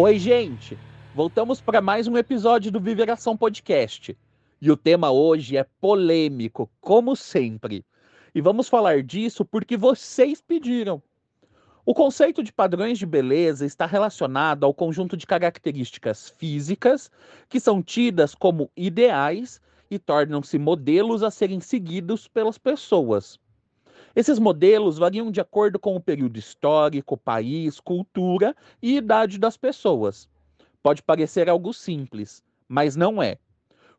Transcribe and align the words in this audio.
Oi, 0.00 0.16
gente! 0.16 0.78
Voltamos 1.12 1.60
para 1.60 1.80
mais 1.80 2.06
um 2.06 2.16
episódio 2.16 2.70
do 2.70 2.78
Viveração 2.78 3.36
Podcast. 3.36 4.16
E 4.62 4.70
o 4.70 4.76
tema 4.76 5.10
hoje 5.10 5.56
é 5.56 5.66
polêmico, 5.80 6.70
como 6.80 7.16
sempre. 7.16 7.84
E 8.32 8.40
vamos 8.40 8.68
falar 8.68 9.02
disso 9.02 9.44
porque 9.44 9.76
vocês 9.76 10.40
pediram. 10.40 11.02
O 11.84 11.92
conceito 11.92 12.44
de 12.44 12.52
padrões 12.52 12.96
de 12.96 13.04
beleza 13.04 13.66
está 13.66 13.86
relacionado 13.86 14.64
ao 14.64 14.72
conjunto 14.72 15.16
de 15.16 15.26
características 15.26 16.28
físicas 16.28 17.10
que 17.48 17.58
são 17.58 17.82
tidas 17.82 18.36
como 18.36 18.70
ideais 18.76 19.60
e 19.90 19.98
tornam-se 19.98 20.60
modelos 20.60 21.24
a 21.24 21.30
serem 21.32 21.58
seguidos 21.58 22.28
pelas 22.28 22.56
pessoas. 22.56 23.40
Esses 24.14 24.38
modelos 24.38 24.98
variam 24.98 25.30
de 25.30 25.40
acordo 25.40 25.78
com 25.78 25.94
o 25.94 26.00
período 26.00 26.38
histórico, 26.38 27.16
país, 27.16 27.78
cultura 27.80 28.54
e 28.82 28.96
idade 28.96 29.38
das 29.38 29.56
pessoas. 29.56 30.28
Pode 30.82 31.02
parecer 31.02 31.48
algo 31.48 31.72
simples, 31.72 32.42
mas 32.68 32.96
não 32.96 33.22
é. 33.22 33.38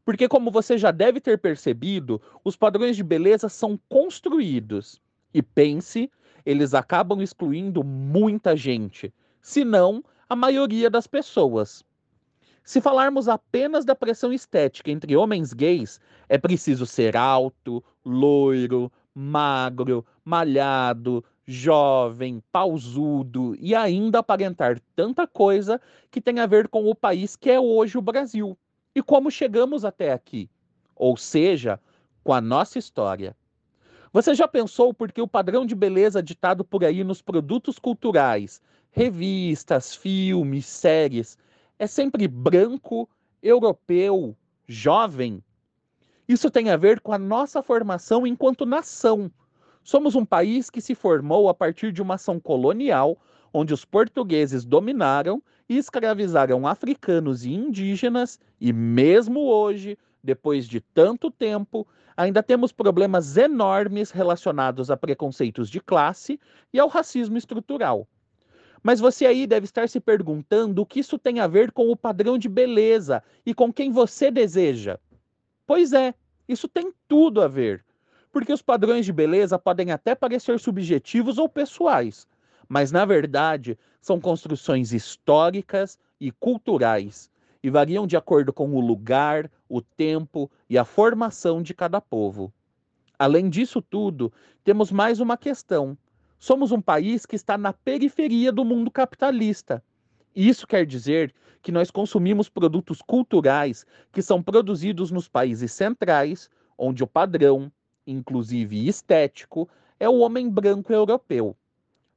Porque, 0.03 0.27
como 0.27 0.49
você 0.49 0.77
já 0.77 0.91
deve 0.91 1.19
ter 1.19 1.37
percebido, 1.37 2.21
os 2.43 2.55
padrões 2.55 2.95
de 2.95 3.03
beleza 3.03 3.47
são 3.47 3.79
construídos. 3.87 5.01
E 5.33 5.41
pense, 5.41 6.09
eles 6.45 6.73
acabam 6.73 7.21
excluindo 7.21 7.83
muita 7.83 8.55
gente, 8.55 9.13
se 9.41 9.63
não 9.63 10.03
a 10.27 10.35
maioria 10.35 10.89
das 10.89 11.05
pessoas. 11.05 11.83
Se 12.63 12.79
falarmos 12.81 13.27
apenas 13.27 13.83
da 13.83 13.95
pressão 13.95 14.31
estética 14.31 14.91
entre 14.91 15.15
homens 15.15 15.53
gays, 15.53 15.99
é 16.27 16.37
preciso 16.37 16.85
ser 16.85 17.17
alto, 17.17 17.83
loiro, 18.05 18.91
magro, 19.19 20.05
malhado, 20.23 21.25
jovem, 21.45 22.41
pausudo 22.53 23.53
e 23.59 23.75
ainda 23.75 24.19
aparentar 24.19 24.79
tanta 24.95 25.27
coisa 25.27 25.81
que 26.09 26.21
tem 26.21 26.39
a 26.39 26.45
ver 26.45 26.69
com 26.69 26.89
o 26.89 26.95
país 26.95 27.35
que 27.35 27.51
é 27.51 27.59
hoje 27.59 27.97
o 27.97 28.01
Brasil 28.01 28.57
e 28.95 29.03
como 29.03 29.29
chegamos 29.29 29.83
até 29.83 30.13
aqui, 30.13 30.49
ou 30.95 31.17
seja, 31.17 31.81
com 32.23 32.33
a 32.33 32.39
nossa 32.39 32.79
história. 32.79 33.35
Você 34.13 34.33
já 34.33 34.47
pensou 34.47 34.93
por 34.93 35.11
que 35.11 35.21
o 35.21 35.27
padrão 35.27 35.65
de 35.65 35.75
beleza 35.75 36.23
ditado 36.23 36.63
por 36.63 36.85
aí 36.85 37.03
nos 37.03 37.21
produtos 37.21 37.77
culturais, 37.77 38.61
revistas, 38.89 39.93
filmes, 39.93 40.65
séries, 40.65 41.37
é 41.77 41.85
sempre 41.85 42.25
branco, 42.25 43.09
europeu, 43.43 44.35
jovem? 44.65 45.43
Isso 46.29 46.51
tem 46.51 46.69
a 46.69 46.77
ver 46.77 46.99
com 46.99 47.11
a 47.11 47.17
nossa 47.17 47.63
formação 47.63 48.27
enquanto 48.27 48.63
nação. 48.63 49.31
Somos 49.83 50.13
um 50.13 50.23
país 50.23 50.69
que 50.69 50.79
se 50.79 50.93
formou 50.93 51.49
a 51.49 51.55
partir 51.55 51.91
de 51.91 52.03
uma 52.03 52.13
ação 52.13 52.39
colonial, 52.39 53.17
onde 53.51 53.73
os 53.73 53.83
portugueses 53.83 54.63
dominaram 54.63 55.41
e 55.67 55.75
escravizaram 55.75 56.67
africanos 56.67 57.45
e 57.45 57.51
indígenas, 57.51 58.39
e 58.61 58.71
mesmo 58.71 59.39
hoje, 59.39 59.97
depois 60.23 60.67
de 60.67 60.79
tanto 60.79 61.31
tempo, 61.31 61.87
ainda 62.15 62.43
temos 62.43 62.71
problemas 62.71 63.35
enormes 63.35 64.11
relacionados 64.11 64.91
a 64.91 64.95
preconceitos 64.95 65.67
de 65.67 65.79
classe 65.79 66.39
e 66.71 66.77
ao 66.77 66.89
racismo 66.89 67.39
estrutural. 67.39 68.07
Mas 68.83 68.99
você 68.99 69.25
aí 69.25 69.47
deve 69.47 69.65
estar 69.65 69.89
se 69.89 69.99
perguntando 69.99 70.83
o 70.83 70.85
que 70.85 70.99
isso 70.99 71.17
tem 71.17 71.39
a 71.39 71.47
ver 71.47 71.71
com 71.71 71.89
o 71.89 71.97
padrão 71.97 72.37
de 72.37 72.47
beleza 72.47 73.23
e 73.43 73.51
com 73.51 73.73
quem 73.73 73.91
você 73.91 74.29
deseja. 74.29 74.99
Pois 75.69 75.93
é, 75.93 76.15
isso 76.47 76.67
tem 76.67 76.91
tudo 77.07 77.43
a 77.43 77.47
ver. 77.47 77.85
Porque 78.31 78.51
os 78.51 78.59
padrões 78.59 79.05
de 79.05 79.13
beleza 79.13 79.59
podem 79.59 79.91
até 79.91 80.15
parecer 80.15 80.59
subjetivos 80.59 81.37
ou 81.37 81.47
pessoais, 81.47 82.27
mas 82.67 82.91
na 82.91 83.05
verdade 83.05 83.77
são 84.01 84.19
construções 84.19 84.93
históricas 84.93 85.99
e 86.19 86.31
culturais 86.31 87.29
e 87.61 87.69
variam 87.69 88.07
de 88.07 88.17
acordo 88.17 88.51
com 88.51 88.73
o 88.73 88.79
lugar, 88.79 89.47
o 89.69 89.79
tempo 89.79 90.49
e 90.67 90.75
a 90.75 90.83
formação 90.83 91.61
de 91.61 91.75
cada 91.75 92.01
povo. 92.01 92.51
Além 93.19 93.47
disso 93.47 93.79
tudo, 93.79 94.33
temos 94.63 94.91
mais 94.91 95.19
uma 95.19 95.37
questão 95.37 95.95
Somos 96.39 96.71
um 96.71 96.81
país 96.81 97.27
que 97.27 97.35
está 97.35 97.59
na 97.59 97.73
periferia 97.73 98.51
do 98.51 98.65
mundo 98.65 98.89
capitalista. 98.89 99.83
Isso 100.35 100.65
quer 100.65 100.83
dizer 100.83 101.31
que 101.61 101.71
nós 101.71 101.91
consumimos 101.91 102.49
produtos 102.49 103.01
culturais 103.01 103.85
que 104.11 104.21
são 104.21 104.41
produzidos 104.41 105.11
nos 105.11 105.27
países 105.27 105.71
centrais, 105.71 106.49
onde 106.77 107.03
o 107.03 107.07
padrão, 107.07 107.71
inclusive 108.05 108.87
estético, 108.87 109.69
é 109.99 110.07
o 110.07 110.19
homem 110.19 110.49
branco 110.49 110.93
europeu. 110.93 111.55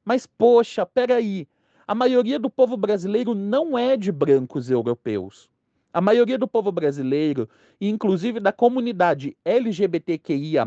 Mas, 0.05 0.27
poxa, 0.27 0.87
peraí, 0.87 1.49
a 1.87 1.95
maioria 1.95 2.39
do 2.39 2.49
povo 2.49 2.77
brasileiro 2.77 3.35
não 3.35 3.77
é 3.77 3.97
de 3.97 4.13
brancos 4.13 4.71
europeus. 4.71 5.51
A 5.93 6.01
maioria 6.01 6.39
do 6.39 6.49
povo 6.49 6.73
brasileiro, 6.73 7.49
inclusive 7.81 8.41
da 8.41 8.53
comunidade 8.53 9.37
LGBTQIA, 9.45 10.65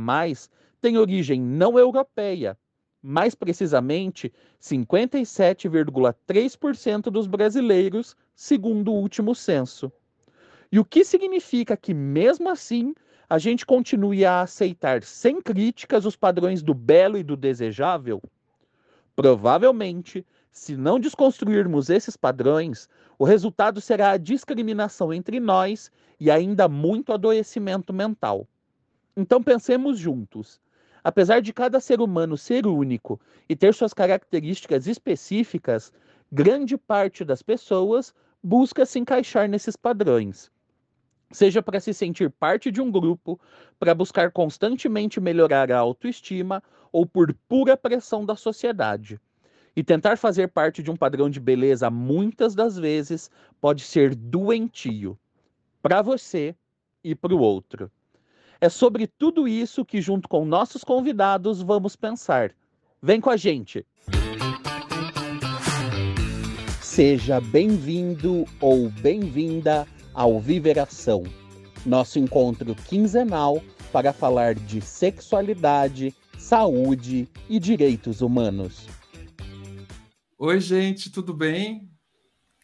tem 0.79 0.97
origem 0.97 1.41
não 1.41 1.79
europeia, 1.79 2.57
mais 3.01 3.33
precisamente 3.33 4.31
57,3% 4.61 7.09
dos 7.09 7.25
brasileiros, 7.25 8.15
segundo 8.35 8.91
o 8.91 8.95
último 8.95 9.33
censo. 9.33 9.91
E 10.71 10.77
o 10.77 10.85
que 10.85 11.05
significa 11.05 11.77
que, 11.77 11.93
mesmo 11.93 12.49
assim, 12.49 12.93
a 13.29 13.37
gente 13.37 13.65
continue 13.65 14.25
a 14.25 14.41
aceitar 14.41 15.01
sem 15.03 15.41
críticas 15.41 16.05
os 16.05 16.15
padrões 16.15 16.61
do 16.61 16.73
belo 16.73 17.17
e 17.17 17.23
do 17.23 17.37
desejável? 17.37 18.21
Provavelmente, 19.15 20.25
se 20.51 20.75
não 20.75 20.99
desconstruirmos 20.99 21.89
esses 21.89 22.17
padrões, 22.17 22.89
o 23.17 23.23
resultado 23.23 23.79
será 23.79 24.11
a 24.11 24.17
discriminação 24.17 25.13
entre 25.13 25.39
nós 25.39 25.91
e 26.19 26.29
ainda 26.29 26.67
muito 26.67 27.13
adoecimento 27.13 27.93
mental. 27.93 28.47
Então 29.15 29.41
pensemos 29.41 29.97
juntos. 29.97 30.59
Apesar 31.03 31.39
de 31.39 31.53
cada 31.53 31.79
ser 31.79 32.01
humano 32.01 32.35
ser 32.35 32.65
único 32.65 33.19
e 33.47 33.55
ter 33.55 33.73
suas 33.73 33.93
características 33.93 34.87
específicas, 34.87 35.93
grande 36.31 36.77
parte 36.77 37.23
das 37.23 37.41
pessoas 37.41 38.13
busca 38.45 38.85
se 38.85 38.99
encaixar 38.99 39.49
nesses 39.49 39.75
padrões. 39.75 40.51
Seja 41.31 41.63
para 41.63 41.79
se 41.79 41.91
sentir 41.95 42.29
parte 42.29 42.69
de 42.69 42.79
um 42.79 42.91
grupo, 42.91 43.39
para 43.79 43.95
buscar 43.95 44.31
constantemente 44.31 45.19
melhorar 45.19 45.71
a 45.71 45.79
autoestima 45.79 46.61
ou 46.91 47.07
por 47.07 47.33
pura 47.47 47.75
pressão 47.75 48.23
da 48.23 48.35
sociedade. 48.35 49.19
E 49.75 49.83
tentar 49.83 50.15
fazer 50.17 50.49
parte 50.49 50.83
de 50.83 50.91
um 50.91 50.95
padrão 50.95 51.27
de 51.27 51.39
beleza 51.39 51.89
muitas 51.89 52.53
das 52.53 52.77
vezes 52.77 53.31
pode 53.59 53.81
ser 53.81 54.13
doentio 54.13 55.17
para 55.81 56.03
você 56.03 56.55
e 57.03 57.15
para 57.15 57.33
o 57.33 57.39
outro. 57.39 57.91
É 58.61 58.69
sobre 58.69 59.07
tudo 59.07 59.47
isso 59.47 59.83
que, 59.83 59.99
junto 59.99 60.29
com 60.29 60.45
nossos 60.45 60.83
convidados, 60.83 61.63
vamos 61.63 61.95
pensar. 61.95 62.55
Vem 63.01 63.19
com 63.19 63.31
a 63.31 63.37
gente! 63.37 63.83
Seja 66.95 67.41
bem-vindo 67.41 68.45
ou 68.61 68.89
bem-vinda 68.89 69.85
ao 70.13 70.39
Viveração, 70.39 71.23
nosso 71.85 72.17
encontro 72.17 72.73
quinzenal 72.73 73.61
para 73.91 74.13
falar 74.13 74.55
de 74.55 74.79
sexualidade, 74.79 76.15
saúde 76.39 77.29
e 77.49 77.59
direitos 77.59 78.21
humanos. 78.21 78.87
Oi, 80.37 80.61
gente, 80.61 81.11
tudo 81.11 81.33
bem? 81.33 81.91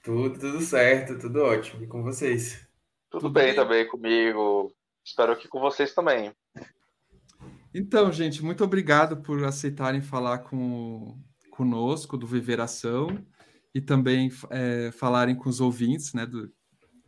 Tudo, 0.02 0.40
tudo 0.40 0.62
certo, 0.62 1.20
tudo 1.20 1.42
ótimo. 1.42 1.84
E 1.84 1.88
com 1.88 2.02
vocês? 2.02 2.66
Tudo, 3.10 3.24
tudo 3.24 3.34
bem, 3.34 3.48
bem 3.48 3.56
também 3.56 3.86
comigo. 3.86 4.74
Espero 5.04 5.36
que 5.36 5.50
com 5.50 5.60
vocês 5.60 5.94
também. 5.94 6.32
Então, 7.76 8.10
gente, 8.14 8.42
muito 8.42 8.64
obrigado 8.64 9.18
por 9.18 9.44
aceitarem 9.44 10.00
falar 10.00 10.38
com, 10.38 11.20
conosco 11.50 12.16
do 12.16 12.26
Viveração 12.26 13.10
e 13.74 13.82
também 13.82 14.32
é, 14.50 14.92
falarem 14.92 15.36
com 15.36 15.50
os 15.50 15.62
ouvintes 15.62 16.14
né, 16.14 16.26
do, 16.26 16.52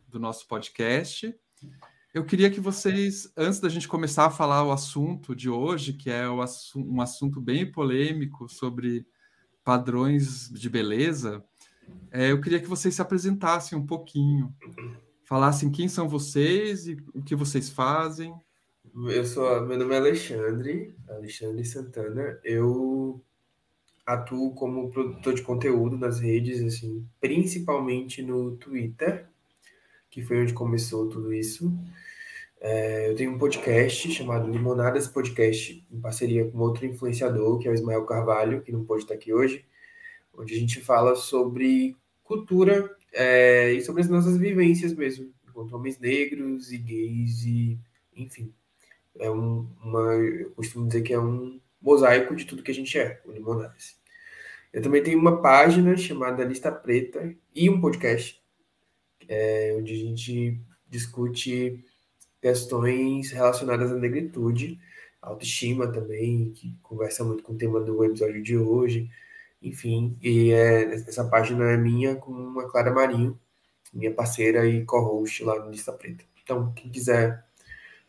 do 0.08 0.18
nosso 0.18 0.46
podcast. 0.48 1.34
Eu 2.12 2.24
queria 2.24 2.50
que 2.50 2.60
vocês, 2.60 3.32
antes 3.36 3.60
da 3.60 3.68
gente 3.68 3.88
começar 3.88 4.26
a 4.26 4.30
falar 4.30 4.64
o 4.64 4.72
assunto 4.72 5.34
de 5.34 5.50
hoje, 5.50 5.92
que 5.92 6.10
é 6.10 6.28
um 6.28 7.00
assunto 7.00 7.40
bem 7.40 7.70
polêmico 7.70 8.48
sobre 8.48 9.06
padrões 9.64 10.48
de 10.50 10.70
beleza, 10.70 11.44
é, 12.10 12.30
eu 12.30 12.40
queria 12.40 12.60
que 12.60 12.68
vocês 12.68 12.94
se 12.94 13.02
apresentassem 13.02 13.76
um 13.76 13.84
pouquinho 13.84 14.54
falassem 15.24 15.70
quem 15.70 15.88
são 15.88 16.08
vocês 16.08 16.86
e 16.86 16.96
o 17.14 17.22
que 17.22 17.34
vocês 17.34 17.70
fazem. 17.70 18.34
Eu 19.08 19.24
sou, 19.24 19.66
meu 19.66 19.78
nome 19.78 19.94
é 19.94 19.98
Alexandre, 19.98 20.94
Alexandre 21.08 21.64
Santana. 21.64 22.38
Eu 22.44 23.24
atuo 24.04 24.54
como 24.54 24.90
produtor 24.90 25.34
de 25.34 25.42
conteúdo 25.42 25.96
nas 25.96 26.20
redes, 26.20 26.62
assim, 26.62 27.06
principalmente 27.20 28.22
no 28.22 28.56
Twitter, 28.56 29.26
que 30.10 30.22
foi 30.22 30.42
onde 30.42 30.52
começou 30.52 31.08
tudo 31.08 31.32
isso. 31.32 31.72
É, 32.60 33.10
eu 33.10 33.14
tenho 33.14 33.32
um 33.32 33.38
podcast 33.38 34.10
chamado 34.10 34.50
Limonadas 34.50 35.06
Podcast, 35.06 35.86
em 35.90 36.00
parceria 36.00 36.48
com 36.50 36.58
outro 36.58 36.86
influenciador, 36.86 37.58
que 37.58 37.68
é 37.68 37.70
o 37.70 37.74
Ismael 37.74 38.04
Carvalho, 38.04 38.62
que 38.62 38.72
não 38.72 38.84
pode 38.84 39.02
estar 39.02 39.14
aqui 39.14 39.32
hoje, 39.32 39.64
onde 40.36 40.54
a 40.54 40.58
gente 40.58 40.80
fala 40.80 41.14
sobre 41.14 41.96
cultura 42.22 42.94
é, 43.12 43.72
e 43.72 43.82
sobre 43.82 44.02
as 44.02 44.08
nossas 44.08 44.36
vivências 44.36 44.94
mesmo, 44.94 45.32
enquanto 45.48 45.76
homens 45.76 45.98
negros 45.98 46.72
e 46.72 46.78
gays 46.78 47.44
e 47.44 47.78
enfim. 48.16 48.52
É 49.18 49.30
um, 49.30 49.68
uma, 49.82 50.14
eu 50.14 50.50
costumo 50.52 50.86
dizer 50.86 51.02
que 51.02 51.12
é 51.12 51.20
um 51.20 51.60
mosaico 51.84 52.34
de 52.34 52.46
tudo 52.46 52.62
que 52.62 52.70
a 52.70 52.74
gente 52.74 52.98
é, 52.98 53.20
o 53.26 53.30
Limonades. 53.30 54.00
Eu 54.72 54.82
também 54.82 55.02
tenho 55.02 55.18
uma 55.18 55.40
página 55.40 55.96
chamada 55.96 56.42
Lista 56.42 56.72
Preta 56.72 57.32
e 57.54 57.68
um 57.68 57.80
podcast, 57.80 58.42
é, 59.28 59.76
onde 59.78 59.92
a 59.92 59.96
gente 59.96 60.58
discute 60.88 61.84
questões 62.40 63.30
relacionadas 63.30 63.92
à 63.92 63.94
negritude, 63.94 64.80
autoestima 65.20 65.86
também, 65.92 66.50
que 66.52 66.74
conversa 66.82 67.22
muito 67.22 67.42
com 67.42 67.52
o 67.52 67.56
tema 67.56 67.80
do 67.80 68.02
episódio 68.04 68.42
de 68.42 68.56
hoje, 68.56 69.08
enfim, 69.62 70.16
e 70.22 70.52
é, 70.52 70.94
essa 70.94 71.24
página 71.24 71.70
é 71.70 71.76
minha 71.76 72.16
com 72.16 72.58
a 72.60 72.68
Clara 72.68 72.92
Marinho, 72.92 73.38
minha 73.92 74.12
parceira 74.12 74.66
e 74.66 74.84
co-host 74.84 75.44
lá 75.44 75.62
no 75.62 75.70
Lista 75.70 75.92
Preta. 75.92 76.24
Então, 76.42 76.72
quem 76.72 76.90
quiser 76.90 77.44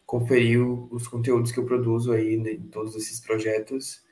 conferir 0.06 0.62
os 0.62 1.08
conteúdos 1.08 1.52
que 1.52 1.60
eu 1.60 1.66
produzo 1.66 2.14
aí 2.14 2.38
né, 2.38 2.52
em 2.52 2.68
todos 2.68 2.96
esses 2.96 3.20
projetos, 3.20 4.04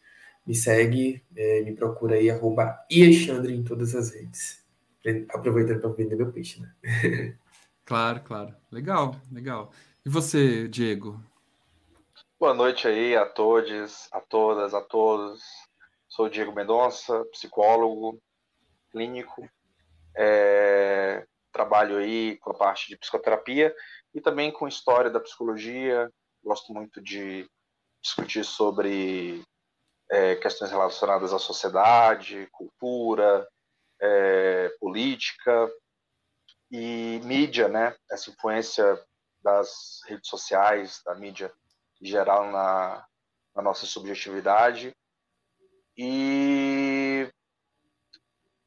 me 0.46 0.56
segue, 0.56 1.24
é, 1.36 1.62
me 1.62 1.74
procura 1.76 2.16
aí, 2.16 2.30
arroba 2.30 2.78
Alexandre 2.92 3.54
em 3.54 3.64
todas 3.64 3.96
as 3.96 4.14
redes. 4.14 4.64
Aproveitando 5.30 5.82
para 5.82 5.90
vender 5.92 6.16
meu 6.16 6.32
peixe, 6.32 6.62
né? 6.62 6.74
claro, 7.86 8.22
claro. 8.22 8.56
Legal, 8.72 9.16
legal. 9.32 9.72
E 10.06 10.10
você, 10.10 10.68
Diego? 10.68 11.22
Boa 12.40 12.54
noite 12.54 12.88
aí 12.88 13.16
a 13.16 13.26
todos, 13.26 14.10
a 14.12 14.20
todas, 14.20 14.74
a 14.74 14.82
todos. 14.82 15.42
Sou 16.10 16.30
Diego 16.30 16.54
Mendonça, 16.54 17.24
psicólogo 17.32 18.22
clínico. 18.92 19.48
É, 20.16 21.26
trabalho 21.52 21.98
aí 21.98 22.38
com 22.38 22.52
a 22.52 22.54
parte 22.54 22.90
de 22.90 22.98
psicoterapia 22.98 23.74
e 24.14 24.22
também 24.22 24.52
com 24.52 24.68
história 24.68 25.10
da 25.10 25.20
psicologia. 25.20 26.10
Gosto 26.44 26.74
muito 26.74 27.02
de 27.02 27.50
discutir 28.02 28.44
sobre 28.44 29.44
é, 30.12 30.36
questões 30.36 30.72
relacionadas 30.72 31.34
à 31.34 31.40
sociedade, 31.40 32.48
cultura, 32.52 33.48
é, 34.02 34.70
política 34.80 35.72
e 36.70 37.22
mídia, 37.24 37.68
né? 37.68 37.96
Essa 38.12 38.30
influência 38.30 39.02
das 39.42 40.02
redes 40.08 40.28
sociais, 40.30 41.02
da 41.06 41.16
mídia 41.16 41.54
em 42.02 42.06
geral 42.06 42.52
na, 42.52 43.06
na 43.56 43.62
nossa 43.62 43.86
subjetividade. 43.86 44.94
E, 45.98 47.30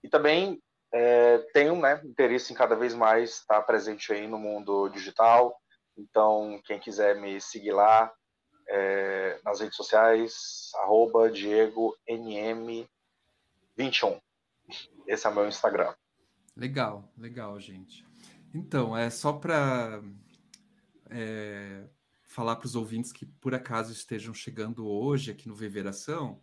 e 0.02 0.08
também 0.08 0.60
é, 0.98 1.38
tenho 1.52 1.78
né, 1.78 2.00
interesse 2.04 2.50
em 2.54 2.56
cada 2.56 2.74
vez 2.74 2.94
mais 2.94 3.40
estar 3.40 3.60
presente 3.62 4.10
aí 4.14 4.26
no 4.26 4.38
mundo 4.38 4.88
digital. 4.88 5.54
Então, 5.94 6.58
quem 6.64 6.80
quiser 6.80 7.20
me 7.20 7.38
seguir 7.38 7.72
lá 7.72 8.10
é, 8.66 9.38
nas 9.44 9.60
redes 9.60 9.76
sociais, 9.76 10.70
arroba 10.76 11.30
DiegoNM21. 11.30 12.88
Esse 15.06 15.26
é 15.26 15.30
o 15.30 15.34
meu 15.34 15.46
Instagram. 15.46 15.94
Legal, 16.56 17.04
legal, 17.18 17.60
gente. 17.60 18.06
Então, 18.54 18.96
é 18.96 19.10
só 19.10 19.34
para 19.34 20.02
é, 21.10 21.84
falar 22.24 22.56
para 22.56 22.66
os 22.66 22.74
ouvintes 22.74 23.12
que 23.12 23.26
por 23.26 23.54
acaso 23.54 23.92
estejam 23.92 24.32
chegando 24.32 24.88
hoje 24.88 25.30
aqui 25.30 25.46
no 25.46 25.54
Viveração, 25.54 26.42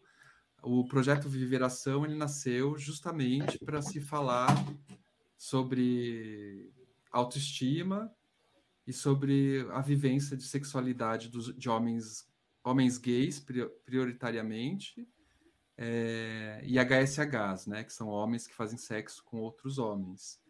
o 0.63 0.85
projeto 0.85 1.27
Viveração 1.27 2.05
ele 2.05 2.15
nasceu 2.15 2.77
justamente 2.77 3.59
para 3.59 3.81
se 3.81 3.99
falar 3.99 4.47
sobre 5.37 6.71
autoestima 7.11 8.11
e 8.87 8.93
sobre 8.93 9.67
a 9.71 9.81
vivência 9.81 10.35
de 10.37 10.43
sexualidade 10.43 11.29
dos, 11.29 11.55
de 11.55 11.69
homens, 11.69 12.27
homens 12.63 12.97
gays, 12.97 13.45
prioritariamente, 13.85 15.07
é, 15.77 16.61
e 16.63 16.77
HSHs, 16.77 17.67
né, 17.67 17.83
que 17.83 17.91
são 17.91 18.07
homens 18.07 18.47
que 18.47 18.53
fazem 18.53 18.77
sexo 18.77 19.23
com 19.23 19.37
outros 19.37 19.77
homens. 19.77 20.41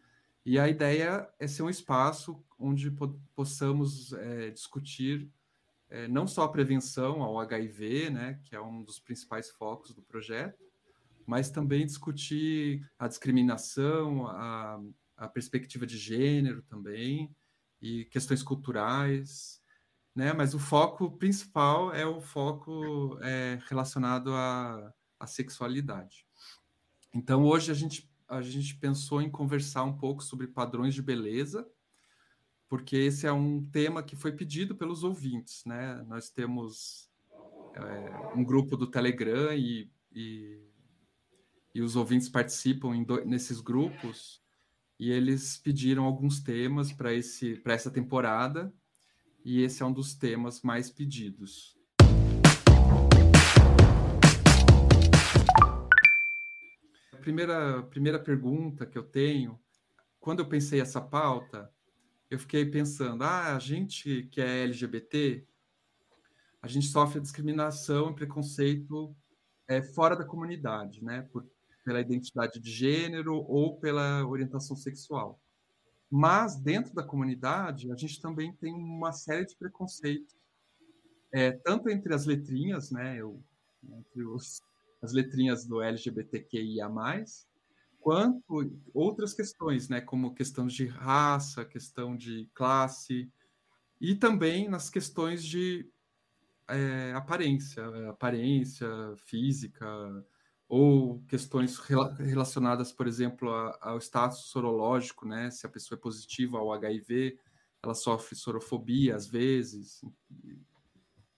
E 0.44 0.58
a 0.58 0.68
ideia 0.68 1.28
é 1.38 1.46
ser 1.46 1.62
um 1.62 1.70
espaço 1.70 2.44
onde 2.58 2.90
po 2.90 3.18
possamos 3.34 4.12
é, 4.12 4.50
discutir 4.50 5.32
é, 5.94 6.08
não 6.08 6.26
só 6.26 6.42
a 6.42 6.48
prevenção 6.48 7.22
ao 7.22 7.38
HIV, 7.38 8.10
né, 8.10 8.40
que 8.42 8.56
é 8.56 8.60
um 8.60 8.82
dos 8.82 8.98
principais 8.98 9.48
focos 9.50 9.94
do 9.94 10.02
projeto, 10.02 10.58
mas 11.24 11.50
também 11.50 11.86
discutir 11.86 12.84
a 12.98 13.06
discriminação, 13.06 14.26
a, 14.26 14.80
a 15.16 15.28
perspectiva 15.28 15.86
de 15.86 15.96
gênero 15.96 16.62
também, 16.62 17.30
e 17.80 18.04
questões 18.06 18.42
culturais, 18.42 19.62
né? 20.14 20.32
Mas 20.32 20.54
o 20.54 20.58
foco 20.58 21.10
principal 21.12 21.94
é 21.94 22.06
o 22.06 22.20
foco 22.20 23.18
é, 23.22 23.58
relacionado 23.68 24.32
à, 24.32 24.92
à 25.20 25.26
sexualidade. 25.26 26.26
Então, 27.12 27.44
hoje 27.44 27.70
a 27.70 27.74
gente, 27.74 28.10
a 28.26 28.42
gente 28.42 28.74
pensou 28.76 29.22
em 29.22 29.30
conversar 29.30 29.84
um 29.84 29.96
pouco 29.96 30.22
sobre 30.22 30.48
padrões 30.48 30.94
de 30.94 31.02
beleza, 31.02 31.68
porque 32.74 32.96
esse 32.96 33.24
é 33.24 33.32
um 33.32 33.64
tema 33.64 34.02
que 34.02 34.16
foi 34.16 34.32
pedido 34.32 34.74
pelos 34.74 35.04
ouvintes, 35.04 35.64
né? 35.64 36.04
Nós 36.08 36.28
temos 36.28 37.08
é, 37.72 38.36
um 38.36 38.42
grupo 38.42 38.76
do 38.76 38.88
Telegram 38.88 39.54
e, 39.54 39.88
e, 40.12 40.60
e 41.72 41.80
os 41.80 41.94
ouvintes 41.94 42.28
participam 42.28 43.00
do, 43.04 43.24
nesses 43.24 43.60
grupos 43.60 44.42
e 44.98 45.08
eles 45.12 45.56
pediram 45.56 46.02
alguns 46.02 46.40
temas 46.40 46.92
para 46.92 47.14
esse 47.14 47.54
para 47.58 47.74
essa 47.74 47.92
temporada 47.92 48.74
e 49.44 49.62
esse 49.62 49.80
é 49.80 49.86
um 49.86 49.92
dos 49.92 50.16
temas 50.16 50.60
mais 50.60 50.90
pedidos. 50.90 51.78
A 57.12 57.16
primeira 57.18 57.84
primeira 57.84 58.18
pergunta 58.18 58.84
que 58.84 58.98
eu 58.98 59.04
tenho, 59.04 59.60
quando 60.18 60.40
eu 60.40 60.48
pensei 60.48 60.80
essa 60.80 61.00
pauta, 61.00 61.72
eu 62.34 62.38
fiquei 62.38 62.66
pensando, 62.66 63.22
ah, 63.22 63.54
a 63.54 63.58
gente 63.58 64.24
que 64.24 64.40
é 64.40 64.64
LGBT, 64.64 65.46
a 66.60 66.66
gente 66.66 66.86
sofre 66.86 67.20
discriminação 67.20 68.10
e 68.10 68.14
preconceito 68.14 69.14
é, 69.68 69.82
fora 69.82 70.16
da 70.16 70.24
comunidade, 70.24 71.02
né? 71.04 71.22
Por, 71.32 71.46
pela 71.84 72.00
identidade 72.00 72.58
de 72.58 72.70
gênero 72.70 73.34
ou 73.36 73.78
pela 73.78 74.26
orientação 74.26 74.74
sexual. 74.74 75.40
Mas 76.10 76.56
dentro 76.56 76.94
da 76.94 77.02
comunidade, 77.02 77.92
a 77.92 77.96
gente 77.96 78.20
também 78.20 78.52
tem 78.54 78.72
uma 78.72 79.12
série 79.12 79.46
de 79.46 79.56
preconceitos, 79.56 80.34
é, 81.32 81.52
tanto 81.52 81.88
entre 81.88 82.14
as 82.14 82.24
letrinhas, 82.24 82.90
né? 82.90 83.16
Eu, 83.16 83.40
entre 83.82 84.24
os, 84.24 84.60
as 85.02 85.12
letrinhas 85.12 85.66
do 85.66 85.80
LGBTQIA+, 85.80 86.88
quanto 88.04 88.70
outras 88.92 89.32
questões, 89.32 89.88
né, 89.88 89.98
como 89.98 90.34
questões 90.34 90.74
de 90.74 90.86
raça, 90.86 91.64
questão 91.64 92.14
de 92.14 92.50
classe, 92.52 93.32
e 93.98 94.14
também 94.14 94.68
nas 94.68 94.90
questões 94.90 95.42
de 95.42 95.90
é, 96.68 97.14
aparência, 97.14 97.82
aparência 98.10 98.86
física, 99.24 99.86
ou 100.68 101.22
questões 101.26 101.78
relacionadas, 102.18 102.92
por 102.92 103.06
exemplo, 103.06 103.48
ao 103.80 103.96
status 103.96 104.50
sorológico, 104.50 105.26
né, 105.26 105.50
se 105.50 105.64
a 105.64 105.70
pessoa 105.70 105.96
é 105.98 106.02
positiva 106.02 106.58
ao 106.58 106.74
HIV, 106.74 107.38
ela 107.82 107.94
sofre 107.94 108.36
sorofobia 108.36 109.16
às 109.16 109.26
vezes. 109.26 110.04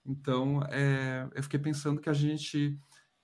Então, 0.04 0.60
é, 0.64 1.28
eu 1.32 1.42
fiquei 1.44 1.60
pensando 1.60 2.00
que 2.00 2.10
a 2.10 2.12
gente, 2.12 2.76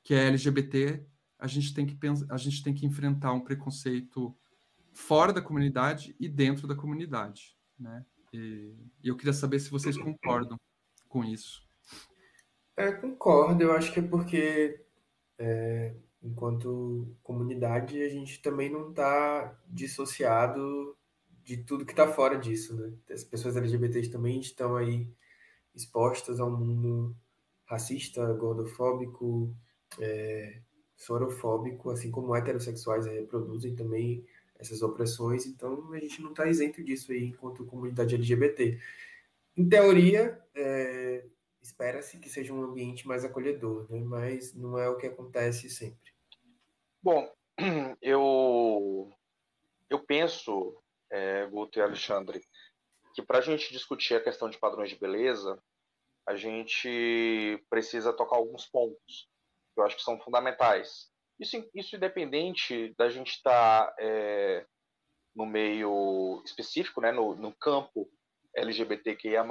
que 0.04 0.14
é 0.14 0.28
LGBT, 0.28 1.04
a 1.42 1.48
gente 1.48 1.74
tem 1.74 1.84
que 1.84 1.96
pensar, 1.96 2.24
a 2.32 2.36
gente 2.36 2.62
tem 2.62 2.72
que 2.72 2.86
enfrentar 2.86 3.32
um 3.32 3.40
preconceito 3.40 4.32
fora 4.92 5.32
da 5.32 5.42
comunidade 5.42 6.14
e 6.20 6.28
dentro 6.28 6.68
da 6.68 6.76
comunidade, 6.76 7.58
né? 7.76 8.06
E, 8.32 8.72
eu 9.02 9.16
queria 9.16 9.32
saber 9.32 9.58
se 9.58 9.68
vocês 9.68 9.98
concordam 9.98 10.56
com 11.08 11.24
isso. 11.24 11.66
É, 12.76 12.92
concordo. 12.92 13.60
Eu 13.60 13.72
acho 13.72 13.92
que 13.92 13.98
é 13.98 14.02
porque 14.02 14.84
é, 15.36 15.96
enquanto 16.22 17.12
comunidade 17.24 18.00
a 18.00 18.08
gente 18.08 18.40
também 18.40 18.70
não 18.70 18.90
está 18.90 19.60
dissociado 19.66 20.96
de 21.42 21.56
tudo 21.56 21.84
que 21.84 21.92
está 21.92 22.06
fora 22.06 22.38
disso, 22.38 22.76
né? 22.76 22.92
As 23.10 23.24
pessoas 23.24 23.56
LGBTs 23.56 24.10
também 24.10 24.38
estão 24.38 24.76
aí 24.76 25.12
expostas 25.74 26.38
ao 26.38 26.52
mundo 26.52 27.16
racista, 27.64 28.32
gordofóbico, 28.34 29.52
é, 29.98 30.62
sorofóbico, 30.96 31.90
assim 31.90 32.10
como 32.10 32.34
heterossexuais 32.34 33.06
reproduzem 33.06 33.74
também 33.74 34.24
essas 34.58 34.82
opressões, 34.82 35.46
então 35.46 35.92
a 35.92 35.98
gente 35.98 36.22
não 36.22 36.30
está 36.30 36.46
isento 36.46 36.82
disso 36.82 37.10
aí 37.12 37.24
enquanto 37.24 37.66
comunidade 37.66 38.14
LGBT. 38.14 38.78
Em 39.56 39.68
teoria, 39.68 40.40
é, 40.54 41.26
espera-se 41.60 42.18
que 42.18 42.28
seja 42.28 42.52
um 42.54 42.62
ambiente 42.62 43.06
mais 43.06 43.24
acolhedor, 43.24 43.90
né? 43.90 44.00
mas 44.00 44.54
não 44.54 44.78
é 44.78 44.88
o 44.88 44.96
que 44.96 45.06
acontece 45.06 45.68
sempre. 45.68 46.12
Bom, 47.02 47.28
eu 48.00 49.10
eu 49.90 49.98
penso, 49.98 50.80
é, 51.10 51.46
Guto 51.46 51.78
e 51.78 51.82
Alexandre, 51.82 52.40
que 53.14 53.20
para 53.20 53.38
a 53.38 53.42
gente 53.42 53.72
discutir 53.72 54.14
a 54.14 54.22
questão 54.22 54.48
de 54.48 54.58
padrões 54.58 54.88
de 54.88 54.98
beleza, 54.98 55.62
a 56.26 56.34
gente 56.34 57.62
precisa 57.68 58.12
tocar 58.12 58.36
alguns 58.36 58.64
pontos 58.66 59.28
que 59.74 59.80
eu 59.80 59.84
acho 59.84 59.96
que 59.96 60.02
são 60.02 60.20
fundamentais. 60.20 61.10
Isso, 61.40 61.56
isso 61.74 61.96
independente 61.96 62.94
da 62.96 63.08
gente 63.08 63.32
estar 63.32 63.86
tá, 63.86 63.96
é, 63.98 64.66
no 65.34 65.46
meio 65.46 66.42
específico, 66.44 67.00
né, 67.00 67.10
no, 67.10 67.34
no 67.34 67.54
campo 67.56 68.08
LGBTQIA+, 68.54 69.44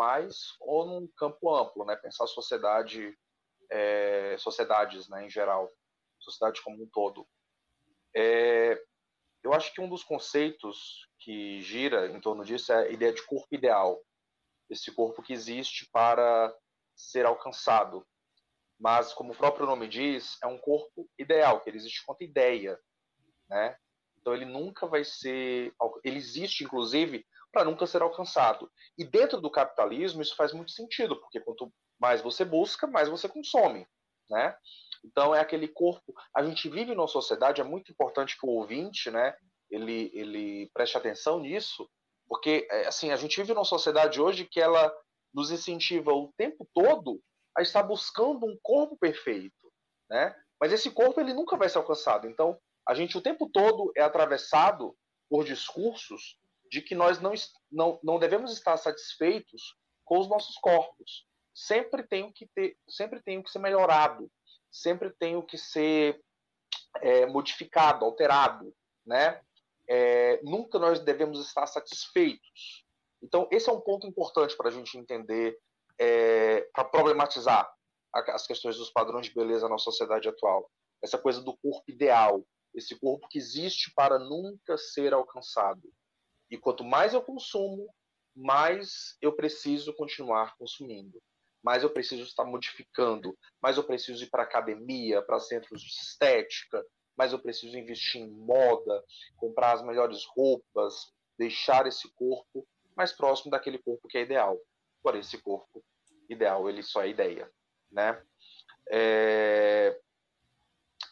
ou 0.59 0.85
num 0.85 1.07
campo 1.17 1.53
amplo, 1.55 1.85
né, 1.85 1.95
pensar 1.95 2.27
sociedade, 2.27 3.17
é, 3.69 4.35
sociedades 4.37 5.09
né, 5.09 5.25
em 5.25 5.29
geral, 5.29 5.69
sociedade 6.19 6.61
como 6.61 6.83
um 6.83 6.89
todo. 6.89 7.27
É, 8.15 8.81
eu 9.43 9.53
acho 9.53 9.73
que 9.73 9.81
um 9.81 9.89
dos 9.89 10.03
conceitos 10.03 11.07
que 11.19 11.61
gira 11.61 12.07
em 12.07 12.21
torno 12.21 12.45
disso 12.45 12.71
é 12.71 12.87
a 12.87 12.89
ideia 12.89 13.11
de 13.11 13.25
corpo 13.25 13.47
ideal, 13.51 13.99
esse 14.69 14.93
corpo 14.93 15.21
que 15.21 15.33
existe 15.33 15.89
para 15.91 16.55
ser 16.95 17.25
alcançado. 17.25 18.05
Mas, 18.81 19.13
como 19.13 19.31
o 19.31 19.37
próprio 19.37 19.67
nome 19.67 19.87
diz, 19.87 20.37
é 20.43 20.47
um 20.47 20.57
corpo 20.57 21.07
ideal, 21.19 21.61
que 21.61 21.69
ele 21.69 21.77
existe 21.77 22.03
quanto 22.03 22.23
ideia, 22.23 22.79
né? 23.47 23.77
Então 24.19 24.33
ele 24.33 24.45
nunca 24.45 24.87
vai 24.87 25.03
ser, 25.03 25.71
ele 26.03 26.17
existe 26.17 26.63
inclusive 26.63 27.23
para 27.51 27.63
nunca 27.63 27.85
ser 27.85 28.01
alcançado. 28.01 28.71
E 28.97 29.03
dentro 29.03 29.39
do 29.39 29.51
capitalismo 29.51 30.21
isso 30.23 30.35
faz 30.35 30.51
muito 30.51 30.71
sentido, 30.71 31.15
porque 31.19 31.39
quanto 31.39 31.71
mais 31.99 32.21
você 32.21 32.43
busca, 32.43 32.87
mais 32.87 33.07
você 33.07 33.29
consome, 33.29 33.85
né? 34.27 34.55
Então 35.05 35.35
é 35.35 35.39
aquele 35.39 35.67
corpo. 35.67 36.11
A 36.35 36.43
gente 36.43 36.67
vive 36.67 36.95
numa 36.95 37.07
sociedade, 37.07 37.61
é 37.61 37.63
muito 37.63 37.91
importante 37.91 38.35
que 38.35 38.47
o 38.47 38.49
ouvinte, 38.49 39.11
né, 39.11 39.35
ele, 39.69 40.09
ele 40.13 40.71
preste 40.73 40.97
atenção 40.97 41.39
nisso, 41.39 41.87
porque 42.27 42.67
é, 42.71 42.87
assim 42.87 43.11
a 43.11 43.15
gente 43.15 43.39
vive 43.39 43.53
numa 43.53 43.65
sociedade 43.65 44.19
hoje 44.19 44.47
que 44.49 44.59
ela 44.59 44.91
nos 45.31 45.51
incentiva 45.51 46.11
o 46.13 46.33
tempo 46.35 46.67
todo 46.73 47.21
a 47.57 47.61
estar 47.61 47.83
buscando 47.83 48.45
um 48.45 48.57
corpo 48.61 48.97
perfeito, 48.97 49.71
né? 50.09 50.35
Mas 50.59 50.71
esse 50.71 50.91
corpo 50.91 51.19
ele 51.19 51.33
nunca 51.33 51.57
vai 51.57 51.67
ser 51.67 51.77
alcançado. 51.77 52.27
Então 52.27 52.59
a 52.87 52.93
gente 52.93 53.17
o 53.17 53.21
tempo 53.21 53.49
todo 53.49 53.91
é 53.95 54.01
atravessado 54.01 54.95
por 55.29 55.45
discursos 55.45 56.37
de 56.69 56.81
que 56.81 56.95
nós 56.95 57.19
não, 57.19 57.33
não, 57.71 57.99
não 58.03 58.19
devemos 58.19 58.53
estar 58.53 58.77
satisfeitos 58.77 59.75
com 60.05 60.19
os 60.19 60.29
nossos 60.29 60.55
corpos. 60.57 61.25
Sempre 61.53 62.03
tem 62.03 62.31
que 62.31 62.47
ter, 62.55 62.77
sempre 62.87 63.21
tem 63.21 63.41
que 63.41 63.51
ser 63.51 63.59
melhorado, 63.59 64.31
sempre 64.71 65.09
tem 65.09 65.41
que 65.41 65.57
ser 65.57 66.21
é, 67.01 67.25
modificado, 67.25 68.05
alterado, 68.05 68.73
né? 69.05 69.41
É, 69.87 70.39
nunca 70.43 70.79
nós 70.79 70.99
devemos 70.99 71.45
estar 71.45 71.67
satisfeitos. 71.67 72.85
Então 73.21 73.47
esse 73.51 73.69
é 73.69 73.73
um 73.73 73.81
ponto 73.81 74.07
importante 74.07 74.55
para 74.55 74.69
a 74.69 74.71
gente 74.71 74.97
entender, 74.97 75.57
é, 75.99 76.61
para 76.73 76.85
problematizar 76.85 77.71
as 78.13 78.45
questões 78.45 78.77
dos 78.77 78.91
padrões 78.91 79.27
de 79.27 79.33
beleza 79.33 79.69
na 79.69 79.77
sociedade 79.77 80.27
atual. 80.27 80.69
Essa 81.01 81.17
coisa 81.17 81.41
do 81.41 81.57
corpo 81.57 81.83
ideal, 81.87 82.45
esse 82.73 82.99
corpo 82.99 83.27
que 83.29 83.37
existe 83.37 83.93
para 83.95 84.19
nunca 84.19 84.77
ser 84.77 85.13
alcançado. 85.13 85.81
E 86.49 86.57
quanto 86.57 86.83
mais 86.83 87.13
eu 87.13 87.21
consumo, 87.21 87.87
mais 88.35 89.17
eu 89.21 89.33
preciso 89.33 89.93
continuar 89.93 90.55
consumindo. 90.57 91.21
Mais 91.63 91.83
eu 91.83 91.89
preciso 91.89 92.23
estar 92.23 92.43
modificando, 92.43 93.37
mais 93.61 93.77
eu 93.77 93.83
preciso 93.83 94.23
ir 94.23 94.29
para 94.29 94.43
academia, 94.43 95.21
para 95.21 95.39
centros 95.39 95.81
de 95.81 95.89
estética, 95.89 96.83
mais 97.15 97.33
eu 97.33 97.39
preciso 97.39 97.77
investir 97.77 98.21
em 98.21 98.31
moda, 98.31 99.03
comprar 99.37 99.73
as 99.73 99.83
melhores 99.83 100.25
roupas, 100.25 101.13
deixar 101.37 101.85
esse 101.85 102.11
corpo 102.13 102.67
mais 102.95 103.11
próximo 103.11 103.51
daquele 103.51 103.77
corpo 103.77 104.07
que 104.07 104.17
é 104.17 104.21
ideal. 104.21 104.59
Porém, 105.01 105.21
esse 105.21 105.37
corpo 105.39 105.83
ideal, 106.29 106.69
ele 106.69 106.83
só 106.83 107.03
é 107.03 107.09
ideia, 107.09 107.49
né? 107.91 108.21
É... 108.89 109.99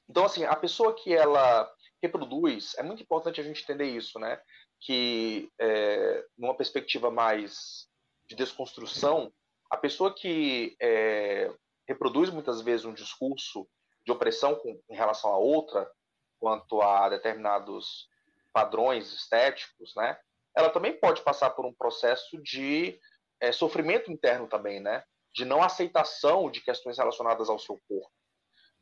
Então, 0.09 0.25
assim, 0.25 0.43
a 0.43 0.55
pessoa 0.55 0.95
que 0.95 1.13
ela 1.13 1.71
reproduz, 2.01 2.75
é 2.77 2.83
muito 2.83 3.03
importante 3.03 3.39
a 3.39 3.43
gente 3.43 3.63
entender 3.63 3.85
isso, 3.85 4.17
né? 4.19 4.41
Que, 4.79 5.51
é, 5.59 6.25
numa 6.37 6.55
perspectiva 6.55 7.11
mais 7.11 7.87
de 8.27 8.35
desconstrução, 8.35 9.31
a 9.69 9.77
pessoa 9.77 10.13
que 10.13 10.75
é, 10.81 11.53
reproduz 11.87 12.29
muitas 12.29 12.61
vezes 12.61 12.85
um 12.85 12.93
discurso 12.93 13.67
de 14.05 14.11
opressão 14.11 14.55
com, 14.55 14.81
em 14.89 14.95
relação 14.95 15.31
a 15.31 15.37
outra, 15.37 15.89
quanto 16.39 16.81
a 16.81 17.09
determinados 17.09 18.07
padrões 18.53 19.13
estéticos, 19.13 19.93
né? 19.95 20.17
Ela 20.55 20.69
também 20.69 20.97
pode 20.99 21.21
passar 21.21 21.51
por 21.51 21.65
um 21.65 21.73
processo 21.73 22.41
de 22.41 22.99
é, 23.41 23.51
sofrimento 23.51 24.11
interno 24.11 24.47
também, 24.47 24.79
né? 24.79 25.03
De 25.33 25.45
não 25.45 25.61
aceitação 25.61 26.49
de 26.49 26.61
questões 26.61 26.97
relacionadas 26.97 27.49
ao 27.49 27.59
seu 27.59 27.79
corpo. 27.87 28.11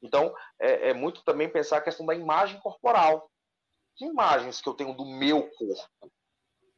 Então, 0.01 0.33
é, 0.59 0.89
é, 0.89 0.93
muito 0.93 1.23
também 1.23 1.49
pensar 1.49 1.77
a 1.77 1.81
questão 1.81 2.05
da 2.05 2.15
imagem 2.15 2.59
corporal. 2.59 3.29
Que 3.95 4.05
imagens 4.05 4.61
que 4.61 4.69
eu 4.69 4.73
tenho 4.73 4.93
do 4.93 5.05
meu 5.05 5.49
corpo? 5.51 6.11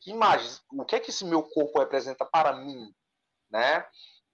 Que 0.02 0.12
imagens? 0.12 0.64
O 0.72 0.86
que 0.86 0.96
é 0.96 1.00
que 1.00 1.10
esse 1.10 1.26
meu 1.26 1.44
corpo 1.44 1.80
representa 1.80 2.26
para 2.26 2.54
mim? 2.54 2.94
Né? 3.52 3.86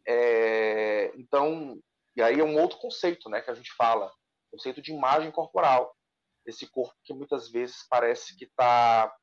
É, 0.08 1.12
então, 1.16 1.80
e 2.16 2.22
aí 2.22 2.40
é 2.40 2.44
um 2.44 2.60
outro 2.62 2.78
conceito 2.78 3.30
né, 3.30 3.42
que 3.42 3.50
a 3.50 3.56
gente 3.56 3.74
fala. 3.74 4.12
Conceito 4.52 4.82
de 4.82 4.94
imagem 4.94 5.32
corporal. 5.32 5.96
Esse 6.46 6.68
corpo 6.68 6.96
que 7.04 7.14
muitas 7.14 7.50
vezes 7.50 7.88
parece 7.90 8.38
que 8.38 8.46
está 8.46 9.14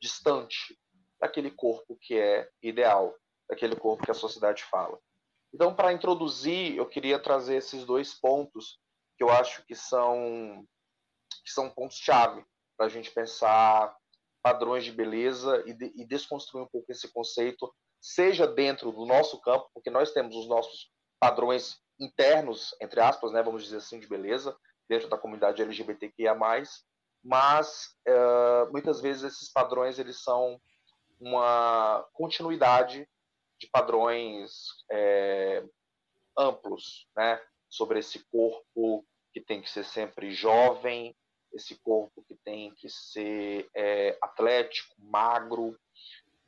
distante 0.00 0.78
daquele 1.20 1.50
corpo 1.50 1.98
que 2.00 2.18
é 2.18 2.48
ideal, 2.62 3.14
daquele 3.50 3.74
corpo 3.74 4.04
que 4.04 4.10
a 4.10 4.14
sociedade 4.14 4.62
fala. 4.62 4.98
Então, 5.52 5.74
para 5.74 5.92
introduzir, 5.92 6.76
eu 6.76 6.86
queria 6.86 7.18
trazer 7.18 7.56
esses 7.56 7.84
dois 7.84 8.14
pontos 8.14 8.78
que 9.18 9.24
eu 9.24 9.28
acho 9.28 9.66
que 9.66 9.74
são, 9.74 10.64
que 11.44 11.50
são 11.50 11.68
pontos-chave 11.68 12.44
para 12.76 12.86
a 12.86 12.88
gente 12.88 13.10
pensar 13.10 13.94
padrões 14.42 14.84
de 14.84 14.92
beleza 14.92 15.62
e, 15.66 15.74
de, 15.74 15.92
e 15.96 16.06
desconstruir 16.06 16.62
um 16.62 16.68
pouco 16.68 16.90
esse 16.90 17.12
conceito, 17.12 17.70
seja 18.00 18.46
dentro 18.46 18.92
do 18.92 19.04
nosso 19.04 19.40
campo, 19.40 19.68
porque 19.74 19.90
nós 19.90 20.12
temos 20.12 20.34
os 20.36 20.48
nossos 20.48 20.90
padrões 21.18 21.78
internos, 21.98 22.74
entre 22.80 23.00
aspas, 23.00 23.32
né, 23.32 23.42
vamos 23.42 23.64
dizer 23.64 23.78
assim, 23.78 24.00
de 24.00 24.06
beleza, 24.06 24.56
dentro 24.88 25.08
da 25.08 25.18
comunidade 25.18 25.60
LGBTQIA+, 25.60 26.34
mas 27.22 27.94
uh, 28.08 28.72
muitas 28.72 29.00
vezes 29.00 29.24
esses 29.24 29.52
padrões 29.52 29.98
eles 29.98 30.22
são 30.22 30.58
uma 31.20 32.02
continuidade 32.14 33.06
de 33.60 33.68
padrões 33.68 34.52
é, 34.90 35.62
amplos, 36.36 37.06
né, 37.14 37.40
sobre 37.68 37.98
esse 37.98 38.18
corpo 38.30 39.06
que 39.32 39.40
tem 39.40 39.60
que 39.60 39.70
ser 39.70 39.84
sempre 39.84 40.32
jovem, 40.32 41.14
esse 41.52 41.76
corpo 41.80 42.24
que 42.26 42.34
tem 42.36 42.72
que 42.74 42.88
ser 42.88 43.68
é, 43.74 44.16
atlético, 44.22 44.94
magro, 44.98 45.78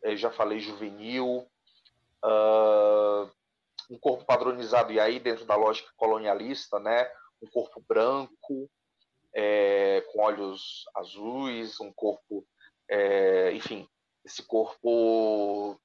é, 0.02 0.16
já 0.16 0.31
falei 0.31 0.59
juvenil, 0.59 1.47
uh, 2.25 3.31
um 3.90 3.99
corpo 3.99 4.25
padronizado, 4.25 4.92
e 4.92 4.99
aí 4.99 5.21
dentro 5.21 5.45
da 5.45 5.54
lógica 5.54 5.92
colonialista, 5.97 6.78
né, 6.81 7.11
um 7.42 7.47
corpo 7.47 7.85
branco, 7.87 8.71
é, 9.35 10.02
com 10.12 10.21
olhos 10.21 10.85
azuis, 10.95 11.78
um 11.81 11.92
corpo, 11.92 12.47
é, 12.88 13.52
enfim, 13.52 13.88
esse 14.25 14.42
corpo 14.42 15.81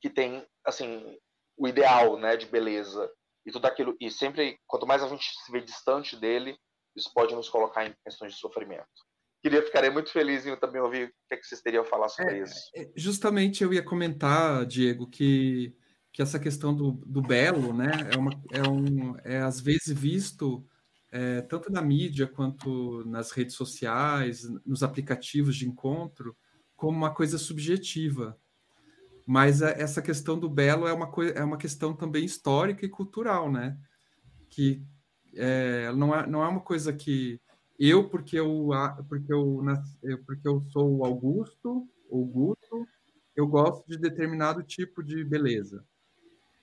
que 0.00 0.10
tem, 0.10 0.46
assim, 0.64 1.16
o 1.56 1.68
ideal, 1.68 2.18
né, 2.18 2.36
de 2.36 2.46
beleza, 2.46 3.10
e 3.44 3.52
tudo 3.52 3.66
aquilo. 3.66 3.96
E 4.00 4.10
sempre 4.10 4.58
quanto 4.66 4.86
mais 4.86 5.02
a 5.02 5.08
gente 5.08 5.24
se 5.24 5.52
vê 5.52 5.60
distante 5.60 6.16
dele 6.16 6.56
isso 6.96 7.10
pode 7.14 7.34
nos 7.34 7.48
colocar 7.48 7.86
em 7.86 7.94
questões 8.04 8.32
de 8.32 8.38
sofrimento. 8.38 8.86
Queria 9.42 9.62
ficaria 9.62 9.90
muito 9.90 10.12
feliz 10.12 10.44
em 10.44 10.56
também 10.56 10.82
ouvir 10.82 11.06
o 11.06 11.08
que, 11.28 11.34
é 11.34 11.36
que 11.36 11.46
vocês 11.46 11.62
teriam 11.62 11.82
a 11.82 11.86
falar 11.86 12.08
sobre 12.08 12.40
é, 12.40 12.42
isso. 12.42 12.54
é, 12.76 12.90
justamente 12.96 13.62
eu 13.62 13.72
ia 13.72 13.82
comentar 13.82 14.66
Diego 14.66 15.08
que 15.08 15.74
que 16.12 16.20
essa 16.20 16.40
questão 16.40 16.74
do, 16.74 16.90
do 17.06 17.22
belo 17.22 17.72
né 17.72 17.92
é 18.12 18.18
uma 18.18 18.32
é 18.52 18.68
um 18.68 19.16
é 19.24 19.38
às 19.38 19.60
vezes 19.60 19.96
visto 19.96 20.66
é, 21.12 21.40
tanto 21.42 21.70
na 21.70 21.80
mídia 21.80 22.26
quanto 22.26 23.04
nas 23.06 23.30
redes 23.30 23.54
sociais 23.54 24.42
nos 24.66 24.82
aplicativos 24.82 25.56
de 25.56 25.68
encontro 25.68 26.36
como 26.74 26.98
uma 26.98 27.14
coisa 27.14 27.38
subjetiva 27.38 28.36
mas 29.30 29.62
essa 29.62 30.02
questão 30.02 30.36
do 30.36 30.48
belo 30.48 30.88
é 30.88 30.92
uma, 30.92 31.06
coisa, 31.06 31.32
é 31.34 31.44
uma 31.44 31.56
questão 31.56 31.94
também 31.94 32.24
histórica 32.24 32.84
e 32.84 32.88
cultural, 32.88 33.48
né? 33.48 33.78
Que 34.50 34.82
é, 35.36 35.92
não, 35.92 36.12
é, 36.12 36.26
não 36.26 36.42
é 36.42 36.48
uma 36.48 36.60
coisa 36.60 36.92
que 36.92 37.40
eu, 37.78 38.08
porque 38.08 38.36
eu, 38.36 38.70
porque 39.08 39.32
eu, 39.32 39.62
porque 40.26 40.48
eu 40.48 40.60
sou 40.72 41.04
Augusto, 41.04 41.88
ou 42.08 42.26
Guto, 42.26 42.84
eu 43.36 43.46
gosto 43.46 43.86
de 43.86 43.96
determinado 43.96 44.64
tipo 44.64 45.00
de 45.00 45.22
beleza. 45.22 45.84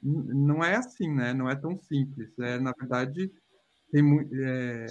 Não 0.04 0.62
é 0.62 0.76
assim, 0.76 1.10
né? 1.10 1.34
Não 1.34 1.50
é 1.50 1.56
tão 1.56 1.78
simples. 1.78 2.38
É, 2.38 2.60
na 2.60 2.74
verdade, 2.78 3.32
tem 3.90 4.04
é, 4.44 4.88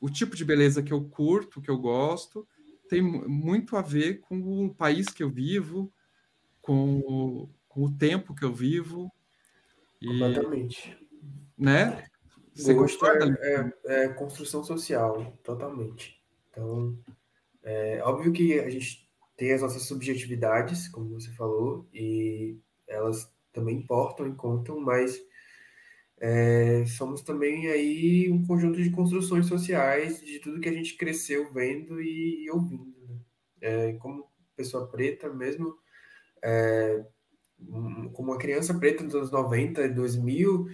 o 0.00 0.08
tipo 0.08 0.36
de 0.36 0.44
beleza 0.44 0.84
que 0.84 0.92
eu 0.92 1.02
curto, 1.02 1.60
que 1.60 1.68
eu 1.68 1.78
gosto, 1.78 2.46
tem 2.88 3.02
muito 3.02 3.76
a 3.76 3.82
ver 3.82 4.20
com 4.20 4.66
o 4.66 4.72
país 4.72 5.08
que 5.08 5.24
eu 5.24 5.28
vivo, 5.28 5.92
com 6.68 6.98
o, 6.98 7.48
com 7.66 7.84
o 7.84 7.96
tempo 7.96 8.34
que 8.34 8.44
eu 8.44 8.52
vivo. 8.52 9.10
E, 10.02 10.06
Completamente. 10.06 10.98
Né? 11.56 12.04
Você 12.54 12.74
Gosto 12.74 13.06
é, 13.06 13.72
é, 13.86 14.04
é, 14.04 14.08
construção 14.08 14.62
social, 14.62 15.32
totalmente. 15.42 16.20
Então, 16.50 16.94
é 17.62 18.02
óbvio 18.04 18.32
que 18.32 18.60
a 18.60 18.68
gente 18.68 19.08
tem 19.34 19.54
as 19.54 19.62
nossas 19.62 19.84
subjetividades, 19.84 20.88
como 20.88 21.18
você 21.18 21.30
falou, 21.30 21.88
e 21.94 22.58
elas 22.86 23.32
também 23.50 23.76
importam 23.76 24.28
e 24.28 24.34
contam, 24.34 24.78
mas 24.78 25.18
é, 26.18 26.84
somos 26.84 27.22
também 27.22 27.68
aí 27.68 28.30
um 28.30 28.44
conjunto 28.44 28.82
de 28.82 28.90
construções 28.90 29.46
sociais 29.46 30.20
de 30.20 30.38
tudo 30.38 30.60
que 30.60 30.68
a 30.68 30.72
gente 30.72 30.98
cresceu 30.98 31.50
vendo 31.50 31.98
e, 32.02 32.44
e 32.44 32.50
ouvindo. 32.50 32.94
Né? 33.08 33.16
É, 33.62 33.92
como 33.94 34.28
pessoa 34.54 34.86
preta 34.86 35.32
mesmo, 35.32 35.74
é, 36.42 37.04
como 38.12 38.32
uma 38.32 38.38
criança 38.38 38.74
preta 38.74 39.02
nos 39.02 39.14
anos 39.14 39.30
90 39.30 39.82
e 39.82 39.88
2000, 39.88 40.66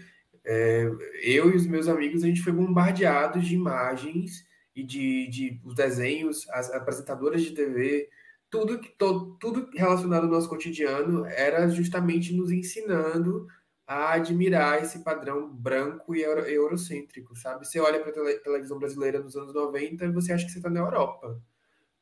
é, 0.45 0.91
eu 1.23 1.51
e 1.51 1.57
os 1.57 1.67
meus 1.67 1.89
amigos, 1.89 2.23
a 2.23 2.27
gente 2.27 2.43
foi 2.43 2.53
bombardeado 2.53 3.41
de 3.41 3.55
imagens 3.55 4.47
e 4.77 4.83
de, 4.83 5.29
de 5.29 5.61
os 5.65 5.75
desenhos, 5.75 6.49
as 6.51 6.71
apresentadoras 6.73 7.43
de 7.43 7.53
TV, 7.53 8.09
tudo, 8.51 8.81
todo, 8.99 9.37
tudo 9.41 9.69
relacionado 9.75 10.25
ao 10.25 10.31
nosso 10.31 10.49
cotidiano 10.49 11.25
era 11.27 11.69
justamente 11.69 12.35
nos 12.35 12.53
ensinando 12.53 13.47
a 13.87 14.13
admirar 14.13 14.83
esse 14.83 15.03
padrão 15.03 15.53
branco 15.53 16.15
e 16.15 16.23
euro, 16.23 16.41
eurocêntrico, 16.43 17.37
sabe? 17.37 17.67
Você 17.67 17.79
olha 17.81 18.01
para 18.01 18.11
a 18.11 18.39
televisão 18.41 18.79
brasileira 18.79 19.21
dos 19.21 19.37
anos 19.37 19.53
90 19.53 20.05
e 20.05 20.13
você 20.13 20.33
acha 20.33 20.47
que 20.47 20.53
você 20.53 20.59
está 20.59 20.71
na 20.71 20.81
Europa, 20.81 21.41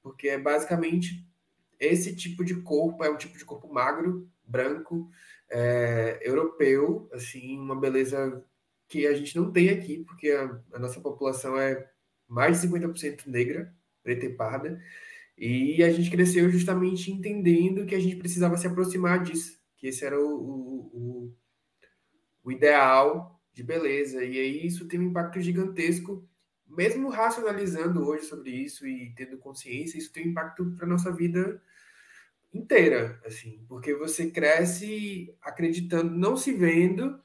porque 0.03 0.29
é 0.29 0.39
basicamente 0.39 1.27
esse 1.87 2.15
tipo 2.15 2.45
de 2.45 2.55
corpo, 2.63 3.05
é 3.05 3.11
um 3.11 3.17
tipo 3.17 3.37
de 3.37 3.45
corpo 3.45 3.73
magro, 3.73 4.31
branco, 4.45 5.11
é, 5.51 6.19
europeu, 6.23 7.09
assim, 7.13 7.59
uma 7.59 7.79
beleza 7.79 8.45
que 8.89 9.07
a 9.07 9.15
gente 9.15 9.37
não 9.37 9.51
tem 9.51 9.71
aqui, 9.71 10.05
porque 10.05 10.31
a, 10.31 10.61
a 10.75 10.79
nossa 10.79 11.01
população 11.01 11.59
é 11.59 11.89
mais 12.29 12.61
de 12.61 12.69
50% 12.69 13.27
negra, 13.27 13.75
preta 14.03 14.27
e 14.27 14.35
parda, 14.35 14.83
e 15.37 15.83
a 15.83 15.91
gente 15.91 16.11
cresceu 16.11 16.51
justamente 16.51 17.11
entendendo 17.11 17.87
que 17.87 17.95
a 17.95 18.01
gente 18.01 18.17
precisava 18.17 18.57
se 18.57 18.67
aproximar 18.67 19.23
disso, 19.23 19.59
que 19.77 19.89
esse 19.89 20.05
era 20.05 20.19
o, 20.19 20.29
o, 20.29 20.91
o, 20.93 21.37
o 22.45 22.53
ideal 22.53 23.41
de 23.53 23.63
beleza. 23.63 24.25
E 24.25 24.39
aí 24.39 24.67
isso 24.67 24.87
tem 24.87 25.01
um 25.01 25.05
impacto 25.05 25.41
gigantesco, 25.41 26.27
mesmo 26.67 27.09
racionalizando 27.09 28.07
hoje 28.07 28.25
sobre 28.27 28.51
isso 28.51 28.87
e 28.87 29.13
tendo 29.15 29.39
consciência, 29.39 29.99
isso 29.99 30.13
tem 30.13 30.27
um 30.27 30.31
impacto 30.31 30.65
para 30.77 30.87
nossa 30.87 31.11
vida 31.11 31.61
inteira, 32.53 33.21
assim, 33.25 33.65
porque 33.69 33.95
você 33.95 34.31
cresce 34.31 35.35
acreditando, 35.41 36.15
não 36.15 36.37
se 36.37 36.53
vendo 36.53 37.21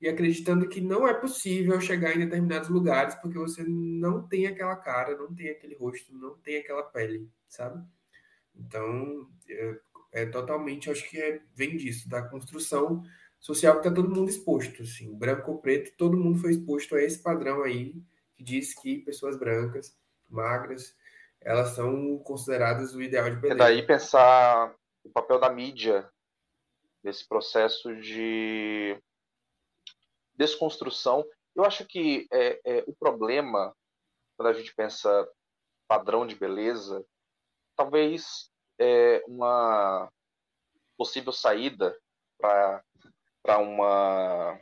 e 0.00 0.08
acreditando 0.08 0.68
que 0.68 0.80
não 0.80 1.06
é 1.06 1.14
possível 1.14 1.80
chegar 1.80 2.16
em 2.16 2.20
determinados 2.20 2.68
lugares 2.68 3.14
porque 3.14 3.38
você 3.38 3.62
não 3.62 4.26
tem 4.26 4.46
aquela 4.46 4.74
cara, 4.74 5.16
não 5.16 5.32
tem 5.32 5.50
aquele 5.50 5.76
rosto, 5.76 6.12
não 6.12 6.36
tem 6.38 6.56
aquela 6.56 6.82
pele, 6.82 7.28
sabe? 7.46 7.84
Então, 8.54 9.28
é, 9.48 9.80
é 10.12 10.26
totalmente, 10.26 10.90
acho 10.90 11.08
que 11.08 11.18
é, 11.18 11.40
vem 11.54 11.76
disso, 11.76 12.08
da 12.08 12.22
construção 12.22 13.04
social 13.38 13.74
que 13.74 13.88
está 13.88 13.92
todo 13.92 14.14
mundo 14.14 14.28
exposto, 14.28 14.82
assim, 14.82 15.14
branco 15.14 15.52
ou 15.52 15.58
preto, 15.58 15.96
todo 15.96 16.16
mundo 16.16 16.38
foi 16.38 16.50
exposto 16.50 16.96
a 16.96 17.02
esse 17.02 17.18
padrão 17.18 17.62
aí 17.62 17.94
que 18.34 18.42
diz 18.42 18.74
que 18.74 18.98
pessoas 18.98 19.36
brancas, 19.36 19.96
magras, 20.28 20.96
elas 21.44 21.70
são 21.70 22.18
consideradas 22.18 22.94
o 22.94 23.02
ideal 23.02 23.30
de 23.30 23.36
beleza. 23.36 23.54
É 23.54 23.56
daí 23.56 23.86
pensar 23.86 24.74
o 25.04 25.10
papel 25.10 25.38
da 25.38 25.50
mídia 25.50 26.10
nesse 27.02 27.26
processo 27.26 27.94
de 27.96 29.00
desconstrução. 30.34 31.24
Eu 31.54 31.64
acho 31.64 31.84
que 31.86 32.26
é, 32.32 32.60
é, 32.64 32.84
o 32.86 32.94
problema, 32.94 33.74
quando 34.36 34.48
a 34.48 34.52
gente 34.52 34.74
pensa 34.74 35.28
padrão 35.88 36.26
de 36.26 36.34
beleza, 36.34 37.04
talvez 37.76 38.50
é 38.78 39.22
uma 39.26 40.10
possível 40.96 41.32
saída 41.32 41.96
para 42.38 43.58
uma 43.58 44.58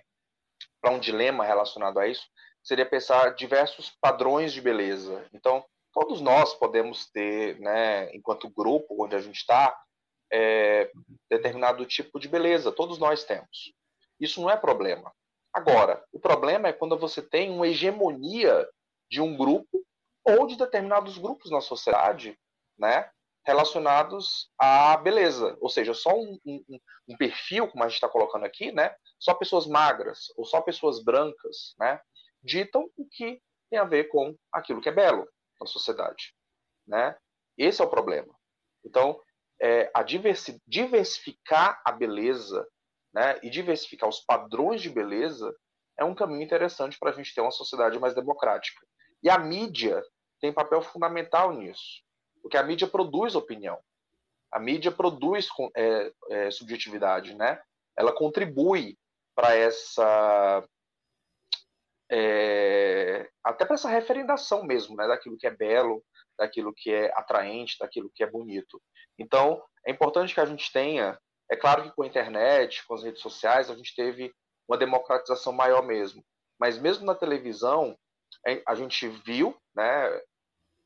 para 0.81 0.93
um 0.93 0.99
dilema 0.99 1.45
relacionado 1.45 1.99
a 1.99 2.09
isso 2.09 2.27
seria 2.63 2.87
pensar 2.87 3.35
diversos 3.35 3.91
padrões 4.01 4.53
de 4.53 4.61
beleza. 4.61 5.27
Então, 5.33 5.65
todos 5.93 6.21
nós 6.21 6.55
podemos 6.55 7.11
ter, 7.11 7.59
né, 7.59 8.15
enquanto 8.15 8.51
grupo 8.51 9.05
onde 9.05 9.17
a 9.17 9.21
gente 9.21 9.37
está, 9.37 9.77
é, 10.33 10.91
determinado 11.29 11.85
tipo 11.85 12.19
de 12.19 12.29
beleza. 12.29 12.73
Todos 12.73 12.99
nós 12.99 13.25
temos. 13.25 13.75
Isso 14.19 14.41
não 14.41 14.51
é 14.51 14.57
problema. 14.57 15.13
Agora, 15.53 16.05
o 16.13 16.21
problema 16.21 16.69
é 16.69 16.73
quando 16.73 16.97
você 16.97 17.21
tem 17.21 17.51
uma 17.51 17.67
hegemonia 17.67 18.69
de 19.11 19.21
um 19.21 19.37
grupo 19.37 19.85
ou 20.25 20.47
de 20.47 20.57
determinados 20.57 21.19
grupos 21.19 21.51
na 21.51 21.61
sociedade, 21.61 22.39
né, 22.79 23.11
relacionados 23.45 24.51
à 24.59 24.97
beleza, 24.97 25.57
ou 25.61 25.69
seja, 25.69 25.93
só 25.95 26.15
um, 26.15 26.39
um, 26.47 26.79
um 27.09 27.17
perfil, 27.17 27.67
como 27.69 27.83
a 27.83 27.89
gente 27.89 27.97
está 27.97 28.09
colocando 28.09 28.45
aqui, 28.45 28.71
né, 28.71 28.95
só 29.19 29.35
pessoas 29.35 29.67
magras 29.67 30.27
ou 30.37 30.45
só 30.45 30.61
pessoas 30.61 31.03
brancas, 31.03 31.75
né, 31.79 32.01
ditam 32.43 32.89
o 32.97 33.07
que 33.11 33.43
tem 33.71 33.79
a 33.79 33.85
ver 33.85 34.05
com 34.05 34.37
aquilo 34.53 34.81
que 34.81 34.89
é 34.89 34.93
belo 34.93 35.27
na 35.61 35.67
sociedade, 35.67 36.35
né? 36.87 37.17
Esse 37.57 37.83
é 37.83 37.85
o 37.85 37.91
problema. 37.91 38.35
Então, 38.85 39.21
é, 39.61 39.91
a 39.95 40.03
diversi 40.03 40.61
diversificar 40.67 41.81
a 41.85 41.93
beleza 41.93 42.67
né, 43.13 43.39
e 43.43 43.51
diversificar 43.51 44.09
os 44.09 44.21
padrões 44.21 44.81
de 44.81 44.89
beleza 44.89 45.55
é 45.99 46.05
um 46.05 46.15
caminho 46.15 46.43
interessante 46.43 46.99
para 46.99 47.11
a 47.11 47.13
gente 47.13 47.35
ter 47.35 47.41
uma 47.43 47.51
sociedade 47.51 47.99
mais 47.99 48.15
democrática. 48.15 48.81
E 49.23 49.29
a 49.29 49.39
mídia 49.39 50.03
tem 50.41 50.53
papel 50.53 50.81
fundamental 50.81 51.53
nisso, 51.53 52.03
porque 52.41 52.57
a 52.57 52.63
mídia 52.63 52.89
produz 52.89 53.35
opinião, 53.35 53.79
a 54.51 54.59
mídia 54.59 54.91
produz 54.91 55.49
é, 55.77 56.13
é, 56.31 56.51
subjetividade, 56.51 57.35
né? 57.35 57.63
Ela 57.97 58.13
contribui 58.13 58.97
para 59.35 59.55
essa 59.55 60.65
é, 62.11 63.29
até 63.45 63.65
para 63.65 63.75
essa 63.75 63.89
referendação 63.89 64.65
mesmo, 64.65 64.97
né? 64.97 65.07
Daquilo 65.07 65.37
que 65.39 65.47
é 65.47 65.51
belo, 65.51 66.03
daquilo 66.39 66.73
que 66.75 66.93
é 66.93 67.13
atraente, 67.15 67.77
daquilo 67.79 68.11
que 68.15 68.23
é 68.23 68.27
bonito. 68.27 68.81
Então, 69.19 69.63
é 69.87 69.91
importante 69.91 70.35
que 70.35 70.41
a 70.41 70.47
gente 70.47 70.73
tenha 70.73 71.19
é 71.51 71.57
claro 71.57 71.83
que 71.83 71.91
com 71.91 72.05
a 72.05 72.07
internet, 72.07 72.87
com 72.87 72.95
as 72.95 73.03
redes 73.03 73.21
sociais, 73.21 73.69
a 73.69 73.75
gente 73.75 73.95
teve 73.97 74.33
uma 74.69 74.79
democratização 74.79 75.53
maior 75.53 75.83
mesmo. 75.83 76.25
Mas 76.59 76.79
mesmo 76.79 77.05
na 77.05 77.15
televisão, 77.15 77.99
a 78.65 78.75
gente 78.77 79.09
viu, 79.09 79.57
né, 79.75 80.23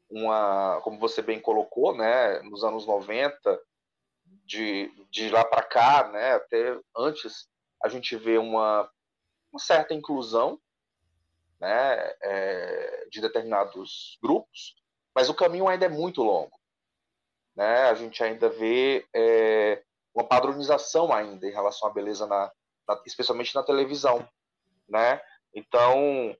uma, 0.08 0.80
como 0.82 0.98
você 0.98 1.20
bem 1.20 1.38
colocou, 1.38 1.94
né, 1.94 2.40
nos 2.40 2.64
anos 2.64 2.87
90, 2.87 3.60
de, 4.46 4.90
de 5.10 5.28
lá 5.28 5.44
para 5.44 5.62
cá, 5.62 6.08
né, 6.08 6.32
até 6.32 6.80
antes, 6.96 7.46
a 7.82 7.88
gente 7.90 8.16
vê 8.16 8.38
uma, 8.38 8.90
uma 9.52 9.58
certa 9.58 9.92
inclusão 9.92 10.58
né, 11.61 12.14
é, 12.23 13.07
de 13.11 13.21
determinados 13.21 14.19
grupos, 14.23 14.77
mas 15.14 15.29
o 15.29 15.35
caminho 15.35 15.69
ainda 15.69 15.87
é 15.87 15.88
muito 15.88 16.23
longo. 16.23 16.59
Né? 17.55 17.83
A 17.83 17.95
gente 17.95 18.23
ainda 18.23 18.49
vê 18.49 19.07
é, 19.14 19.83
uma 20.14 20.27
padronização 20.27 21.12
ainda 21.12 21.47
em 21.47 21.53
relação 21.53 21.88
à 21.88 21.93
beleza, 21.93 22.27
na, 22.27 22.51
na 22.88 23.03
especialmente 23.07 23.55
na 23.55 23.62
televisão, 23.62 24.29
né? 24.88 25.21
Então, 25.55 26.37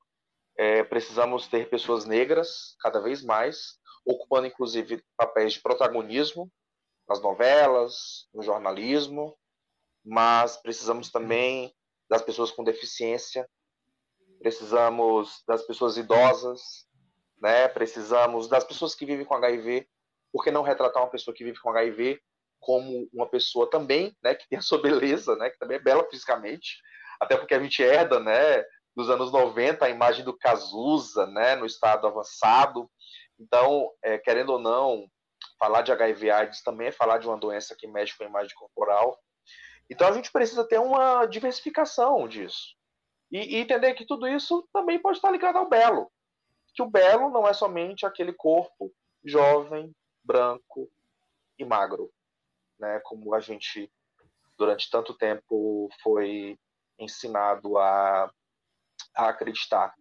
é, 0.57 0.83
precisamos 0.83 1.47
ter 1.47 1.69
pessoas 1.69 2.05
negras 2.05 2.77
cada 2.81 3.01
vez 3.01 3.23
mais, 3.23 3.79
ocupando 4.05 4.47
inclusive 4.47 5.03
papéis 5.17 5.55
de 5.55 5.61
protagonismo 5.61 6.51
nas 7.09 7.21
novelas, 7.21 8.29
no 8.33 8.43
jornalismo, 8.43 9.37
mas 10.05 10.57
precisamos 10.57 11.11
também 11.11 11.75
das 12.09 12.23
pessoas 12.23 12.51
com 12.51 12.63
deficiência, 12.63 13.49
precisamos 14.45 15.43
das 15.49 15.63
pessoas 15.63 15.97
idosas, 15.97 16.87
né? 17.41 17.67
Precisamos 17.67 18.47
das 18.47 18.63
pessoas 18.63 18.95
que 18.95 19.07
vivem 19.07 19.25
com 19.25 19.35
HIV. 19.35 19.89
Por 20.31 20.45
que 20.45 20.51
não 20.51 20.61
retratar 20.61 21.03
uma 21.03 21.11
pessoa 21.11 21.35
que 21.35 21.43
vive 21.43 21.59
com 21.61 21.71
HIV 21.71 22.21
como 22.61 23.09
uma 23.11 23.27
pessoa 23.27 23.71
também, 23.71 24.15
né, 24.23 24.35
que 24.35 24.47
tem 24.49 24.59
a 24.59 24.63
sua 24.63 24.81
beleza, 24.81 25.35
né, 25.37 25.51
que 25.51 25.59
também 25.59 25.77
é 25.77 25.81
bela 25.81 26.07
fisicamente, 26.11 26.79
até 27.21 27.37
porque 27.37 27.55
a 27.55 27.61
gente 27.61 27.83
herda, 27.83 28.19
né, 28.19 28.65
dos 28.97 29.11
anos 29.11 29.31
90 29.31 29.85
a 29.85 29.91
imagem 29.91 30.25
do 30.25 30.37
Cazuza, 30.37 31.27
né, 31.27 31.57
no 31.57 31.67
estado 31.67 32.07
avançado. 32.07 32.91
Então, 33.39 33.91
é, 34.03 34.19
querendo 34.19 34.51
ou 34.51 34.59
não, 34.59 35.07
falar 35.59 35.83
de 35.83 35.93
HIV 35.93 36.31
AIDS 36.31 36.63
também 36.63 36.89
é 36.89 36.93
falar 36.93 37.19
de 37.19 37.27
uma 37.27 37.37
doença 37.37 37.77
que 37.79 37.87
mexe 37.87 38.17
com 38.17 38.25
a 38.25 38.29
imagem 38.29 38.55
corporal. 38.55 39.19
Então, 39.91 40.09
a 40.09 40.13
gente 40.13 40.31
precisa 40.31 40.67
ter 40.67 40.79
uma 40.79 41.27
diversificação 41.27 42.27
disso. 42.29 42.75
E, 43.35 43.57
e 43.57 43.57
entender 43.57 43.95
que 43.95 44.07
tudo 44.07 44.29
isso 44.29 44.65
também 44.73 44.97
pode 44.97 45.19
estar 45.19 45.33
ligado 45.33 45.57
ao 45.57 45.69
belo. 45.69 46.09
Que 46.73 46.81
o 46.81 46.89
belo 46.89 47.31
não 47.31 47.49
é 47.49 47.53
somente 47.53 48.07
aquele 48.07 48.33
corpo 48.33 48.95
jovem, 49.25 49.93
branco 50.23 50.89
e 51.59 51.65
magro, 51.65 52.13
né? 52.79 53.01
Como 53.01 53.35
a 53.35 53.41
gente 53.41 53.91
durante 54.57 54.89
tanto 54.89 55.15
tempo 55.15 55.89
foi 56.01 56.57
ensinado 56.97 57.77
a, 57.77 58.33
a 59.17 59.29
acreditar. 59.29 59.93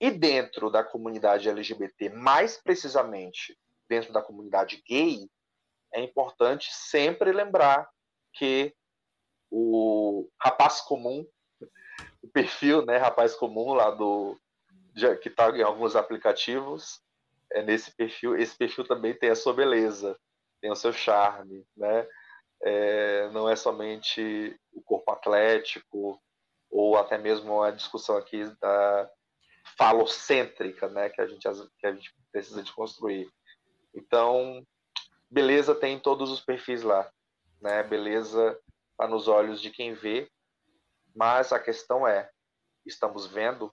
E 0.00 0.10
dentro 0.10 0.68
da 0.68 0.82
comunidade 0.82 1.48
LGBT, 1.48 2.08
mais 2.08 2.60
precisamente 2.60 3.56
dentro 3.88 4.12
da 4.12 4.20
comunidade 4.20 4.82
gay, 4.84 5.30
é 5.94 6.02
importante 6.02 6.74
sempre 6.74 7.30
lembrar 7.30 7.88
que 8.32 8.74
o 9.48 10.28
rapaz 10.40 10.80
comum, 10.80 11.24
o 12.22 12.28
perfil, 12.28 12.84
né, 12.84 12.96
rapaz 12.96 13.34
comum 13.34 13.72
lá 13.72 13.90
do 13.90 14.38
que 15.22 15.28
está 15.28 15.50
em 15.50 15.62
alguns 15.62 15.96
aplicativos, 15.96 17.00
é 17.52 17.62
nesse 17.62 17.94
perfil, 17.96 18.36
esse 18.36 18.56
perfil 18.56 18.84
também 18.84 19.14
tem 19.14 19.30
a 19.30 19.36
sua 19.36 19.54
beleza, 19.54 20.18
tem 20.60 20.70
o 20.70 20.76
seu 20.76 20.92
charme, 20.92 21.64
né? 21.76 22.06
É, 22.62 23.30
não 23.30 23.48
é 23.48 23.56
somente 23.56 24.54
o 24.72 24.82
corpo 24.82 25.10
atlético 25.10 26.20
ou 26.70 26.96
até 26.98 27.16
mesmo 27.16 27.62
a 27.62 27.70
discussão 27.70 28.16
aqui 28.16 28.44
da 28.60 29.10
falocêntrica, 29.78 30.88
né, 30.88 31.08
que 31.08 31.20
a 31.20 31.26
gente 31.26 31.48
que 31.78 31.86
a 31.86 31.92
gente 31.92 32.14
precisa 32.30 32.62
de 32.62 32.72
construir. 32.72 33.28
Então, 33.94 34.64
beleza 35.30 35.74
tem 35.74 35.98
todos 35.98 36.30
os 36.30 36.40
perfis 36.40 36.82
lá, 36.82 37.10
né? 37.60 37.82
Beleza 37.82 38.58
está 38.92 39.08
nos 39.08 39.26
olhos 39.28 39.60
de 39.62 39.70
quem 39.70 39.94
vê, 39.94 40.30
mas 41.14 41.52
a 41.52 41.58
questão 41.58 42.06
é, 42.06 42.30
estamos 42.84 43.26
vendo? 43.26 43.72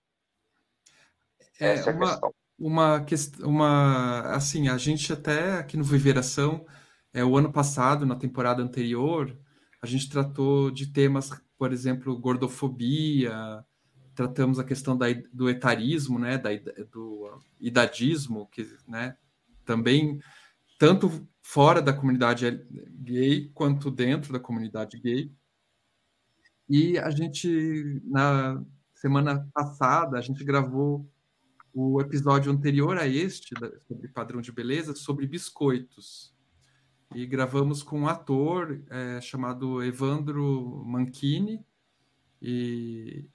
É, 1.60 1.74
Essa 1.74 1.92
é 1.92 1.94
uma, 1.94 2.96
a 2.96 3.04
questão. 3.04 3.50
Uma, 3.50 4.22
uma, 4.22 4.22
assim, 4.36 4.68
a 4.68 4.78
gente 4.78 5.12
até 5.14 5.54
aqui 5.54 5.78
no 5.78 5.84
Viveração, 5.84 6.66
é, 7.14 7.24
o 7.24 7.38
ano 7.38 7.52
passado, 7.52 8.06
na 8.06 8.16
temporada 8.16 8.62
anterior, 8.62 9.38
a 9.82 9.86
gente 9.86 10.10
tratou 10.10 10.72
de 10.72 10.88
temas, 10.88 11.30
por 11.58 11.72
exemplo, 11.72 12.18
gordofobia, 12.20 13.64
tratamos 14.16 14.58
a 14.58 14.64
questão 14.64 14.98
da, 14.98 15.06
do 15.32 15.50
etarismo, 15.50 16.18
né, 16.18 16.38
da, 16.38 16.50
do 16.92 17.40
idadismo, 17.60 18.48
que, 18.48 18.68
né, 18.88 19.16
também 19.64 20.20
tanto 20.80 21.28
fora 21.42 21.82
da 21.82 21.94
comunidade 21.94 22.66
gay 23.04 23.50
quanto 23.54 23.92
dentro 23.92 24.34
da 24.34 24.40
comunidade 24.40 25.00
gay. 25.00 25.32
E 26.70 26.98
a 26.98 27.10
gente, 27.10 28.02
na 28.04 28.64
semana 28.94 29.48
passada, 29.54 30.18
a 30.18 30.22
gente 30.22 30.44
gravou 30.44 31.10
o 31.74 32.02
episódio 32.02 32.52
anterior 32.52 32.98
a 32.98 33.08
este, 33.08 33.54
sobre 33.88 34.08
padrão 34.10 34.42
de 34.42 34.52
beleza, 34.52 34.96
sobre 34.96 35.28
biscoitos. 35.28 36.34
E 37.16 37.26
gravamos 37.26 37.84
com 37.84 38.02
um 38.02 38.08
ator 38.08 38.82
é, 38.90 39.22
chamado 39.22 39.84
Evandro 39.84 40.84
Manchini, 40.86 41.64
e 42.42 43.26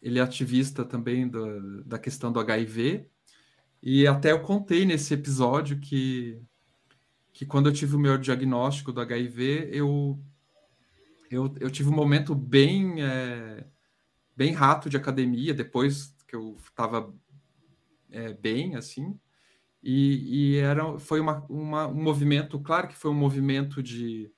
ele 0.00 0.18
é 0.18 0.22
ativista 0.22 0.84
também 0.84 1.28
da, 1.28 1.58
da 1.84 1.98
questão 1.98 2.32
do 2.32 2.40
HIV. 2.40 3.06
E 3.82 4.06
até 4.06 4.32
eu 4.32 4.40
contei 4.40 4.84
nesse 4.84 5.12
episódio 5.12 5.78
que 5.78 6.40
que 7.32 7.46
quando 7.46 7.68
eu 7.68 7.72
tive 7.72 7.96
o 7.96 7.98
meu 7.98 8.18
diagnóstico 8.18 8.92
do 8.92 9.00
HIV, 9.00 9.70
eu, 9.72 10.18
eu, 11.30 11.54
eu 11.60 11.70
tive 11.70 11.88
um 11.88 11.94
momento 11.94 12.34
bem, 12.34 13.02
é, 13.02 13.64
bem 14.36 14.52
rato 14.52 14.90
de 14.90 14.96
academia, 14.96 15.54
depois 15.54 16.14
que 16.26 16.34
eu 16.34 16.56
estava 16.58 17.14
é, 18.10 18.32
bem, 18.34 18.74
assim, 18.74 19.18
e, 19.82 20.54
e, 20.54 20.56
era, 20.56 20.98
foi 20.98 21.20
uma, 21.20 21.46
uma, 21.48 21.86
um 21.86 22.02
movimento, 22.02 22.58
claro 22.60 22.88
que 22.88 22.96
foi 22.96 23.10
um 23.10 23.14
movimento 23.14 23.82
de 23.82 24.30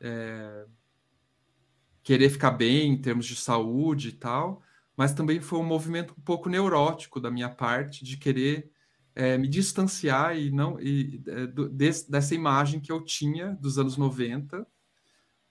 é, 0.00 0.66
querer 2.02 2.30
ficar 2.30 2.52
bem 2.52 2.92
em 2.92 3.00
termos 3.00 3.26
de 3.26 3.34
saúde 3.34 4.10
e 4.10 4.12
tal, 4.12 4.62
mas 4.96 5.12
também 5.12 5.40
foi 5.40 5.58
um 5.58 5.64
movimento 5.64 6.14
um 6.16 6.22
pouco 6.22 6.48
neurótico 6.48 7.20
da 7.20 7.30
minha 7.30 7.48
parte, 7.48 8.04
de 8.04 8.16
querer 8.16 8.70
é, 9.14 9.36
me 9.38 9.48
distanciar 9.48 10.38
e 10.38 10.50
não 10.50 10.78
e, 10.78 11.22
é, 11.26 11.46
dessa 12.08 12.34
imagem 12.34 12.78
que 12.78 12.92
eu 12.92 13.02
tinha 13.02 13.54
dos 13.54 13.78
anos 13.78 13.96
90, 13.96 14.66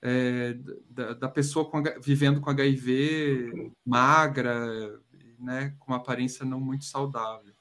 é, 0.07 0.55
da, 0.87 1.13
da, 1.13 1.27
pessoa 1.27 1.67
com, 1.67 1.81
vivendo 1.99 2.39
com 2.39 2.51
HIV, 2.51 3.71
magra, 3.83 5.01
né, 5.39 5.75
com 5.79 5.91
uma 5.91 5.97
aparência 5.97 6.45
não 6.45 6.59
muito 6.59 6.85
saudável. 6.85 7.51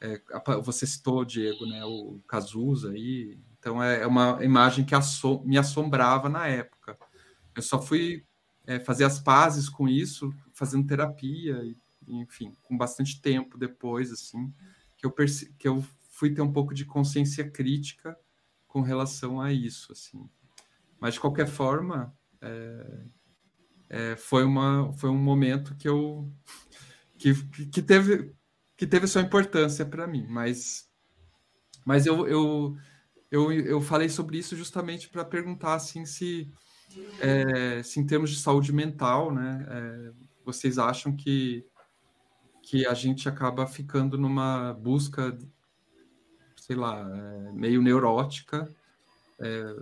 É, 0.00 0.22
você 0.62 0.86
citou, 0.86 1.24
Diego, 1.24 1.66
né, 1.66 1.84
o 1.84 2.20
Cazuza 2.28 2.92
aí, 2.92 3.36
então 3.58 3.82
é, 3.82 4.02
é 4.02 4.06
uma 4.06 4.44
imagem 4.44 4.84
que 4.84 4.94
assom 4.94 5.42
me 5.44 5.58
assombrava 5.58 6.28
na 6.28 6.46
época. 6.46 6.96
Eu 7.52 7.62
só 7.62 7.82
fui 7.82 8.24
é, 8.64 8.78
fazer 8.78 9.02
as 9.02 9.18
pazes 9.18 9.68
com 9.68 9.88
isso, 9.88 10.32
fazendo 10.54 10.86
terapia, 10.86 11.64
e, 11.64 11.76
enfim, 12.06 12.52
com 12.62 12.78
bastante 12.78 13.20
tempo 13.20 13.58
depois, 13.58 14.12
assim, 14.12 14.54
que 14.96 15.04
eu, 15.04 15.12
que 15.58 15.66
eu 15.66 15.84
fui 16.10 16.32
ter 16.32 16.42
um 16.42 16.52
pouco 16.52 16.72
de 16.72 16.84
consciência 16.84 17.50
crítica 17.50 18.16
com 18.68 18.82
relação 18.82 19.40
a 19.40 19.52
isso, 19.52 19.90
assim. 19.90 20.30
Mas, 21.00 21.14
de 21.14 21.20
qualquer 21.20 21.46
forma, 21.46 22.14
é... 22.40 23.04
É, 23.88 24.16
foi, 24.16 24.42
uma, 24.44 24.92
foi 24.94 25.10
um 25.10 25.18
momento 25.18 25.76
que 25.76 25.88
eu... 25.88 26.28
que, 27.16 27.34
que 27.66 27.80
teve 27.80 28.34
que 28.76 28.86
teve 28.86 29.06
sua 29.06 29.22
importância 29.22 29.86
para 29.86 30.06
mim, 30.06 30.26
mas 30.28 30.86
mas 31.84 32.04
eu, 32.04 32.26
eu, 32.26 32.76
eu, 33.30 33.52
eu 33.52 33.80
falei 33.80 34.08
sobre 34.08 34.38
isso 34.38 34.56
justamente 34.56 35.08
para 35.08 35.24
perguntar 35.24 35.74
assim 35.74 36.04
se, 36.04 36.52
é, 37.20 37.82
se 37.82 38.00
em 38.00 38.06
termos 38.06 38.30
de 38.30 38.40
saúde 38.40 38.72
mental, 38.72 39.32
né, 39.32 39.66
é, 39.68 40.12
vocês 40.44 40.78
acham 40.78 41.16
que 41.16 41.64
que 42.62 42.84
a 42.84 42.94
gente 42.94 43.28
acaba 43.28 43.64
ficando 43.64 44.18
numa 44.18 44.74
busca, 44.74 45.38
sei 46.56 46.74
lá, 46.74 46.98
é, 47.00 47.52
meio 47.52 47.80
neurótica 47.80 48.68
é, 49.38 49.76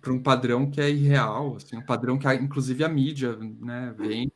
para 0.00 0.12
um 0.12 0.22
padrão 0.22 0.70
que 0.70 0.80
é 0.80 0.90
irreal, 0.90 1.56
assim, 1.56 1.76
um 1.76 1.84
padrão 1.84 2.18
que 2.18 2.32
inclusive 2.34 2.84
a 2.84 2.88
mídia 2.88 3.36
né, 3.36 3.94
vende. 3.96 4.32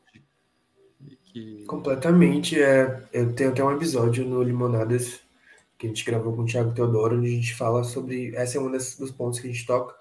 Que... 1.25 1.65
Completamente. 1.67 2.61
É, 2.61 3.03
eu 3.13 3.33
tenho 3.35 3.51
até 3.51 3.63
um 3.63 3.73
episódio 3.73 4.25
no 4.25 4.43
Limonadas 4.43 5.21
que 5.77 5.87
a 5.87 5.89
gente 5.89 6.05
gravou 6.05 6.35
com 6.35 6.43
o 6.43 6.47
Thiago 6.47 6.75
Teodoro, 6.75 7.17
onde 7.17 7.29
a 7.29 7.31
gente 7.31 7.55
fala 7.55 7.85
sobre. 7.85 8.35
Essa 8.35 8.59
é 8.59 8.61
um 8.61 8.71
dos 8.71 9.11
pontos 9.13 9.39
que 9.39 9.49
a 9.49 9.53
gente 9.53 9.67
toca. 9.67 9.95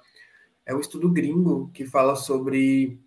É 0.66 0.74
um 0.74 0.80
estudo 0.80 1.10
gringo 1.10 1.70
que 1.74 1.86
fala 1.86 2.16
sobre 2.16 3.00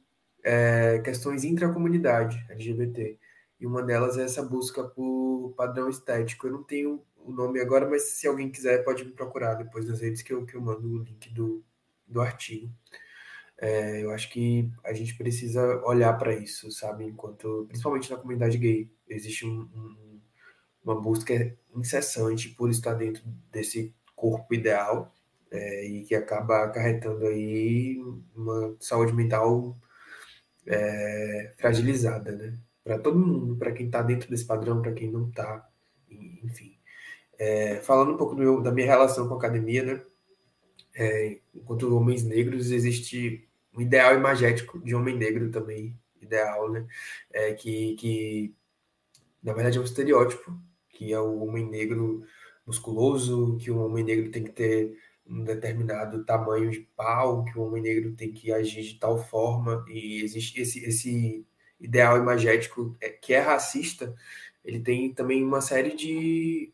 é, 0.45 1.01
questões 1.05 1.45
intracomunidade 1.45 2.45
LGBT. 2.49 3.19
E 3.61 3.67
uma 3.67 3.83
delas 3.83 4.17
é 4.17 4.25
essa 4.25 4.43
busca 4.43 4.85
por 4.85 5.53
padrão 5.57 5.91
estético. 5.91 6.47
Eu 6.47 6.53
não 6.53 6.63
tenho 6.63 7.03
o 7.17 7.33
nome 7.33 7.61
agora, 7.61 7.89
mas 7.89 8.13
se 8.13 8.27
alguém 8.27 8.51
quiser 8.51 8.83
pode 8.85 9.05
me 9.05 9.11
procurar 9.13 9.55
depois 9.55 9.87
nas 9.87 10.01
redes 10.01 10.23
que 10.23 10.33
eu, 10.33 10.47
que 10.47 10.55
eu 10.55 10.61
mando 10.61 10.89
o 10.89 11.03
link 11.03 11.29
do, 11.35 11.63
do 12.11 12.21
artigo. 12.21 12.71
É, 13.59 14.03
eu 14.03 14.11
acho 14.11 14.31
que 14.31 14.71
a 14.85 14.93
gente 14.93 15.17
precisa 15.17 15.83
olhar 15.85 16.15
para 16.15 16.35
isso, 16.35 16.71
sabe? 16.71 17.05
Enquanto, 17.05 17.67
principalmente 17.69 18.11
na 18.11 18.17
comunidade 18.17 18.57
gay, 18.59 18.91
existe 19.09 19.47
um, 19.47 19.69
um, 19.75 20.21
uma 20.83 21.01
busca 21.01 21.57
incessante 21.75 22.49
por 22.51 22.71
estar 22.71 22.95
dentro 22.95 23.23
desse 23.53 23.95
corpo 24.17 24.55
ideal 24.55 25.15
é, 25.51 25.87
e 25.87 26.05
que 26.05 26.15
acaba 26.15 26.65
acarretando 26.65 27.27
aí 27.27 27.99
uma 28.35 28.77
saúde 28.81 29.13
mental 29.13 29.79
é, 30.67 31.53
fragilizada, 31.59 32.33
né? 32.33 32.59
para 32.85 32.99
todo 32.99 33.19
mundo, 33.19 33.57
para 33.57 33.73
quem 33.73 33.87
está 33.87 34.03
dentro 34.03 34.29
desse 34.31 34.45
padrão, 34.45 34.83
para 34.83 34.93
quem 34.93 35.11
não 35.11 35.29
está, 35.29 35.69
enfim. 36.43 36.77
É, 37.39 37.77
falando 37.77 38.13
um 38.13 38.17
pouco 38.17 38.35
meu, 38.35 38.61
da 38.61 38.73
minha 38.73 38.87
relação 38.87 39.29
com 39.29 39.35
a 39.35 39.37
academia, 39.37 39.83
né? 39.83 40.03
É, 40.95 41.39
enquanto 41.55 41.95
homens 41.95 42.25
negros, 42.25 42.71
existe 42.71 43.49
um 43.75 43.81
ideal 43.81 44.17
imagético 44.17 44.79
de 44.81 44.95
homem 44.95 45.17
negro 45.17 45.51
também, 45.51 45.97
ideal, 46.21 46.71
né? 46.71 46.87
É, 47.33 47.53
que, 47.55 47.95
que, 47.95 48.55
na 49.43 49.53
verdade, 49.53 49.79
é 49.79 49.81
um 49.81 49.85
estereótipo, 49.85 50.59
que 50.89 51.13
é 51.13 51.21
o 51.21 51.39
homem 51.45 51.69
negro 51.69 52.25
musculoso, 52.67 53.57
que 53.59 53.71
o 53.71 53.79
homem 53.79 54.05
negro 54.05 54.31
tem 54.31 54.45
que 54.45 54.53
ter 54.53 54.97
um 55.27 55.45
determinado 55.45 56.25
tamanho 56.25 56.71
de 56.71 56.81
pau, 56.97 57.45
que 57.45 57.57
o 57.59 57.63
homem 57.63 57.83
negro 57.83 58.13
tem 58.15 58.33
que 58.33 58.53
agir 58.53 58.83
de 58.83 58.99
tal 58.99 59.17
forma, 59.19 59.85
e 59.89 60.23
existe 60.23 60.61
esse, 60.61 60.85
esse 60.85 61.47
ideal 61.79 62.19
imagético 62.19 62.97
é, 63.01 63.09
que 63.09 63.33
é 63.33 63.41
racista, 63.41 64.15
ele 64.65 64.81
tem 64.81 65.13
também 65.15 65.43
uma 65.43 65.61
série 65.61 65.95
de, 65.97 66.73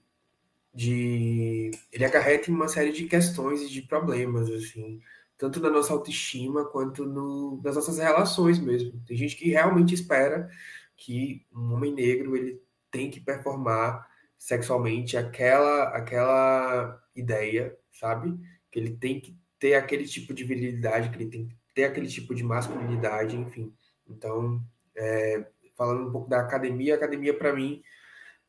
de 0.76 1.70
ele 1.90 2.04
acarreta 2.04 2.50
uma 2.50 2.68
série 2.68 2.92
de 2.92 3.06
questões 3.06 3.62
e 3.62 3.70
de 3.70 3.82
problemas 3.82 4.50
assim 4.50 5.00
tanto 5.38 5.60
na 5.60 5.70
nossa 5.70 5.92
autoestima 5.92 6.64
quanto 6.66 7.06
no, 7.06 7.60
nas 7.64 7.76
nossas 7.76 7.98
relações 7.98 8.58
mesmo 8.58 9.00
tem 9.06 9.16
gente 9.16 9.36
que 9.36 9.50
realmente 9.50 9.94
espera 9.94 10.50
que 10.96 11.46
um 11.54 11.72
homem 11.72 11.94
negro 11.94 12.36
ele 12.36 12.60
tem 12.90 13.10
que 13.10 13.20
performar 13.20 14.06
sexualmente 14.38 15.16
aquela 15.16 15.84
aquela 15.96 17.02
ideia 17.14 17.76
sabe 17.90 18.38
que 18.70 18.78
ele 18.78 18.96
tem 18.96 19.18
que 19.20 19.34
ter 19.58 19.74
aquele 19.74 20.04
tipo 20.04 20.34
de 20.34 20.44
virilidade, 20.44 21.10
que 21.10 21.16
ele 21.16 21.30
tem 21.30 21.48
que 21.48 21.56
ter 21.74 21.84
aquele 21.84 22.06
tipo 22.06 22.34
de 22.34 22.42
masculinidade, 22.42 23.36
enfim. 23.36 23.72
Então, 24.08 24.62
é, 24.94 25.46
falando 25.76 26.08
um 26.08 26.12
pouco 26.12 26.28
da 26.28 26.40
academia, 26.40 26.94
a 26.94 26.96
academia 26.96 27.36
para 27.36 27.52
mim 27.52 27.82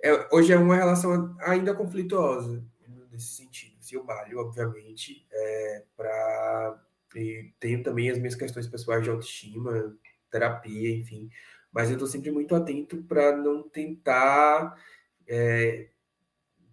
é, 0.03 0.35
hoje 0.35 0.53
é 0.53 0.57
uma 0.57 0.75
relação 0.75 1.35
ainda 1.39 1.73
conflituosa 1.73 2.63
nesse 3.11 3.35
sentido. 3.35 3.75
Se 3.81 3.95
eu 3.95 4.03
malho, 4.03 4.39
obviamente, 4.39 5.25
é, 5.31 5.83
para 5.95 6.83
tenho 7.59 7.81
também 7.81 8.09
as 8.09 8.17
minhas 8.17 8.35
questões 8.35 8.67
pessoais 8.67 9.03
de 9.03 9.09
autoestima, 9.09 9.97
terapia, 10.29 10.95
enfim. 10.95 11.29
Mas 11.71 11.89
eu 11.89 11.93
estou 11.93 12.07
sempre 12.07 12.31
muito 12.31 12.53
atento 12.53 13.01
para 13.03 13.35
não 13.35 13.67
tentar, 13.67 14.75
é, 15.27 15.89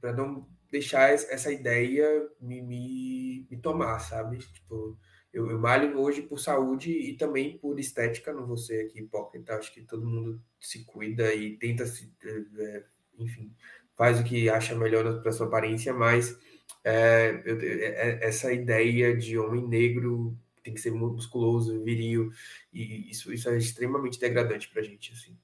para 0.00 0.12
não 0.12 0.46
deixar 0.70 1.10
essa 1.12 1.52
ideia 1.52 2.28
me, 2.40 2.60
me, 2.60 3.46
me 3.50 3.56
tomar, 3.56 4.00
sabe? 4.00 4.38
Tipo, 4.38 4.98
eu, 5.32 5.50
eu, 5.50 5.58
malho 5.58 5.98
hoje 5.98 6.22
por 6.22 6.38
saúde 6.38 6.90
e 6.90 7.16
também 7.16 7.58
por 7.58 7.78
estética, 7.78 8.32
não 8.32 8.46
vou 8.46 8.56
ser 8.56 8.86
aqui 8.86 9.00
hipócrita, 9.00 9.56
acho 9.56 9.72
que 9.72 9.82
todo 9.82 10.06
mundo 10.06 10.42
se 10.60 10.84
cuida 10.84 11.34
e 11.34 11.56
tenta 11.56 11.86
se, 11.86 12.12
é, 12.24 12.84
enfim, 13.18 13.52
faz 13.96 14.20
o 14.20 14.24
que 14.24 14.48
acha 14.48 14.74
melhor 14.74 15.22
para 15.22 15.32
sua 15.32 15.46
aparência, 15.46 15.92
mas 15.92 16.38
é, 16.82 17.42
eu, 17.44 17.58
é, 17.60 18.18
essa 18.22 18.52
ideia 18.52 19.16
de 19.16 19.38
homem 19.38 19.66
negro 19.66 20.36
tem 20.62 20.74
que 20.74 20.80
ser 20.80 20.92
musculoso, 20.92 21.82
viril, 21.82 22.30
e 22.72 23.10
isso, 23.10 23.32
isso 23.32 23.48
é 23.48 23.58
extremamente 23.58 24.18
degradante 24.18 24.68
para 24.70 24.80
a 24.80 24.84
gente, 24.84 25.12
assim, 25.12 25.36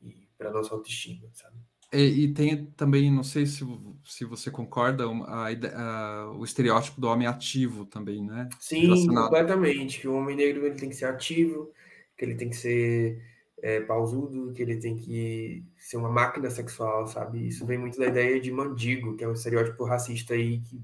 e 0.00 0.26
para 0.36 0.50
nossa 0.50 0.74
autoestima, 0.74 1.28
sabe? 1.32 1.56
E, 1.92 2.24
e, 2.24 2.32
tem 2.32 2.64
também, 2.74 3.12
não 3.12 3.22
sei 3.22 3.44
se, 3.44 3.62
se 4.02 4.24
você 4.24 4.50
concorda, 4.50 5.04
a, 5.04 5.48
a, 5.50 6.32
o 6.32 6.42
estereótipo 6.42 6.98
do 6.98 7.06
homem 7.06 7.28
ativo 7.28 7.84
também, 7.84 8.24
né? 8.24 8.48
Sim, 8.58 9.06
completamente. 9.06 10.00
Que 10.00 10.08
o 10.08 10.14
homem 10.14 10.34
negro 10.34 10.64
ele 10.64 10.76
tem 10.76 10.88
que 10.88 10.96
ser 10.96 11.04
ativo, 11.04 11.70
que 12.16 12.24
ele 12.24 12.34
tem 12.34 12.48
que 12.48 12.56
ser 12.56 13.22
é, 13.62 13.80
pausudo, 13.80 14.52
que 14.52 14.60
ele 14.60 14.76
tem 14.76 14.96
que 14.96 15.64
ser 15.78 15.96
uma 15.96 16.10
máquina 16.10 16.50
sexual, 16.50 17.06
sabe? 17.06 17.46
Isso 17.46 17.64
vem 17.64 17.78
muito 17.78 17.96
da 17.96 18.06
ideia 18.06 18.40
de 18.40 18.50
mandigo, 18.50 19.16
que 19.16 19.22
é 19.22 19.28
um 19.28 19.32
estereótipo 19.32 19.84
racista 19.84 20.34
aí 20.34 20.60
que 20.60 20.82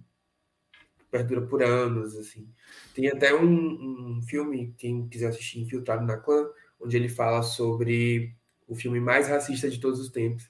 perdura 1.10 1.42
por 1.42 1.60
anos, 1.62 2.16
assim. 2.16 2.48
Tem 2.94 3.08
até 3.08 3.34
um, 3.34 4.18
um 4.18 4.22
filme, 4.22 4.74
quem 4.78 5.08
quiser 5.08 5.28
assistir, 5.28 5.60
Infiltrado 5.60 6.06
na 6.06 6.16
Clã, 6.16 6.48
onde 6.78 6.96
ele 6.96 7.08
fala 7.08 7.42
sobre 7.42 8.32
o 8.68 8.76
filme 8.76 9.00
mais 9.00 9.28
racista 9.28 9.68
de 9.68 9.80
todos 9.80 9.98
os 9.98 10.10
tempos, 10.10 10.48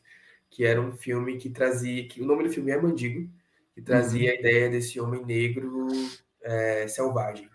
que 0.51 0.65
era 0.65 0.81
um 0.81 0.93
filme 0.93 1.39
que 1.39 1.49
trazia, 1.49 2.07
que 2.07 2.21
o 2.21 2.27
nome 2.27 2.45
do 2.45 2.51
filme 2.51 2.71
é 2.71 2.81
Mandigo, 2.81 3.31
que 3.73 3.81
trazia 3.81 4.31
uhum. 4.31 4.37
a 4.37 4.41
ideia 4.41 4.69
desse 4.69 5.01
homem 5.01 5.25
negro 5.25 5.87
é, 6.43 6.87
selvagem. 6.89 7.49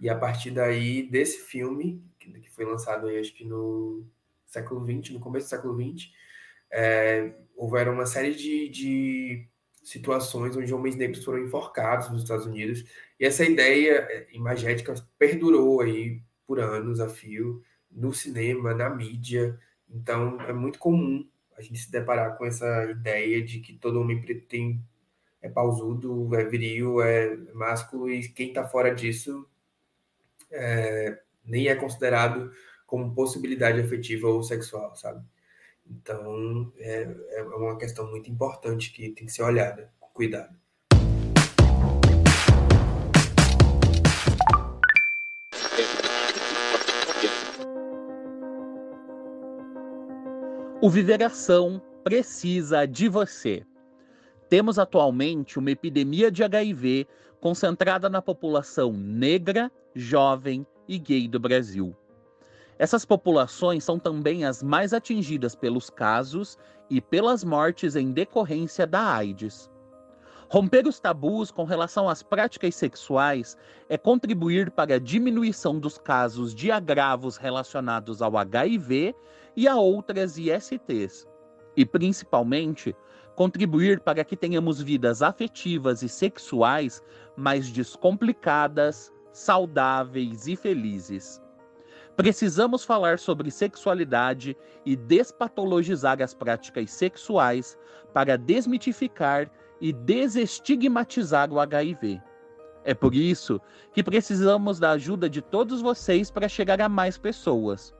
E 0.00 0.08
a 0.08 0.16
partir 0.16 0.50
daí, 0.50 1.08
desse 1.08 1.38
filme, 1.38 2.02
que, 2.18 2.50
foi 2.50 2.64
lançado 2.64 3.06
aí, 3.06 3.18
acho 3.18 3.34
que 3.34 3.44
no 3.44 4.04
século 4.46 4.84
XX, 4.84 5.14
no 5.14 5.20
começo 5.20 5.46
do 5.46 5.50
século 5.50 5.74
XX, 5.74 6.10
é, 6.70 7.34
houveram 7.56 7.92
uma 7.92 8.06
série 8.06 8.34
de, 8.34 8.68
de 8.68 9.48
situações 9.82 10.56
onde 10.56 10.74
homens 10.74 10.96
negros 10.96 11.24
foram 11.24 11.44
enforcados 11.44 12.10
nos 12.10 12.22
Estados 12.22 12.46
Unidos, 12.46 12.84
e 13.18 13.24
essa 13.24 13.44
ideia 13.44 14.06
é, 14.10 14.28
imagética 14.32 14.94
perdurou 15.18 15.80
aí 15.80 16.20
por 16.46 16.60
anos 16.60 17.00
a 17.00 17.08
fio, 17.08 17.62
no 17.90 18.12
cinema, 18.12 18.74
na 18.74 18.90
mídia, 18.90 19.58
então 19.88 20.40
é 20.42 20.52
muito 20.52 20.78
comum 20.78 21.26
a 21.56 21.62
gente 21.62 21.78
se 21.78 21.90
deparar 21.90 22.36
com 22.36 22.44
essa 22.44 22.84
ideia 22.90 23.42
de 23.42 23.60
que 23.60 23.72
todo 23.72 24.00
homem 24.00 24.20
preto 24.20 24.46
tem 24.46 24.82
é 25.40 25.48
pausudo, 25.48 26.34
é 26.34 26.44
viril, 26.44 27.00
é 27.00 27.36
másculo 27.54 28.10
e 28.10 28.28
quem 28.28 28.48
está 28.48 28.66
fora 28.66 28.94
disso 28.94 29.48
é, 30.50 31.20
nem 31.44 31.68
é 31.68 31.74
considerado 31.74 32.50
como 32.86 33.14
possibilidade 33.14 33.80
afetiva 33.80 34.28
ou 34.28 34.42
sexual, 34.42 34.94
sabe? 34.94 35.24
Então 35.88 36.72
é, 36.78 37.14
é 37.30 37.42
uma 37.42 37.76
questão 37.76 38.08
muito 38.10 38.30
importante 38.30 38.92
que 38.92 39.10
tem 39.10 39.26
que 39.26 39.32
ser 39.32 39.42
olhada 39.42 39.92
com 40.00 40.08
cuidado. 40.08 40.56
O 50.80 50.90
Viveração 50.90 51.82
precisa 52.04 52.86
de 52.86 53.08
você. 53.08 53.66
Temos 54.48 54.78
atualmente 54.78 55.58
uma 55.58 55.72
epidemia 55.72 56.30
de 56.30 56.44
HIV 56.44 57.08
concentrada 57.40 58.08
na 58.08 58.22
população 58.22 58.92
negra, 58.92 59.72
jovem 59.94 60.64
e 60.86 60.98
gay 60.98 61.26
do 61.26 61.40
Brasil. 61.40 61.96
Essas 62.78 63.04
populações 63.04 63.84
são 63.84 63.98
também 63.98 64.44
as 64.44 64.62
mais 64.62 64.92
atingidas 64.92 65.54
pelos 65.54 65.88
casos 65.88 66.58
e 66.90 67.00
pelas 67.00 67.42
mortes 67.42 67.96
em 67.96 68.12
decorrência 68.12 68.86
da 68.86 69.14
AIDS. 69.14 69.70
Romper 70.48 70.86
os 70.86 71.00
tabus 71.00 71.50
com 71.50 71.64
relação 71.64 72.08
às 72.08 72.22
práticas 72.22 72.74
sexuais 72.76 73.56
é 73.88 73.98
contribuir 73.98 74.70
para 74.70 74.94
a 74.94 74.98
diminuição 74.98 75.78
dos 75.78 75.98
casos 75.98 76.54
de 76.54 76.70
agravos 76.70 77.36
relacionados 77.36 78.22
ao 78.22 78.36
HIV 78.36 79.14
e 79.56 79.66
a 79.66 79.74
outras 79.76 80.38
ISTs. 80.38 81.26
E, 81.76 81.84
principalmente, 81.84 82.94
contribuir 83.34 84.00
para 84.00 84.22
que 84.22 84.36
tenhamos 84.36 84.80
vidas 84.80 85.20
afetivas 85.20 86.02
e 86.02 86.08
sexuais 86.08 87.02
mais 87.36 87.68
descomplicadas, 87.70 89.12
saudáveis 89.32 90.46
e 90.46 90.54
felizes. 90.54 91.42
Precisamos 92.16 92.82
falar 92.82 93.18
sobre 93.18 93.50
sexualidade 93.50 94.56
e 94.86 94.96
despatologizar 94.96 96.22
as 96.22 96.32
práticas 96.32 96.90
sexuais 96.90 97.78
para 98.14 98.38
desmitificar 98.38 99.50
e 99.82 99.92
desestigmatizar 99.92 101.52
o 101.52 101.60
HIV. 101.60 102.22
É 102.84 102.94
por 102.94 103.14
isso 103.14 103.60
que 103.92 104.02
precisamos 104.02 104.78
da 104.78 104.92
ajuda 104.92 105.28
de 105.28 105.42
todos 105.42 105.82
vocês 105.82 106.30
para 106.30 106.48
chegar 106.48 106.80
a 106.80 106.88
mais 106.88 107.18
pessoas. 107.18 107.94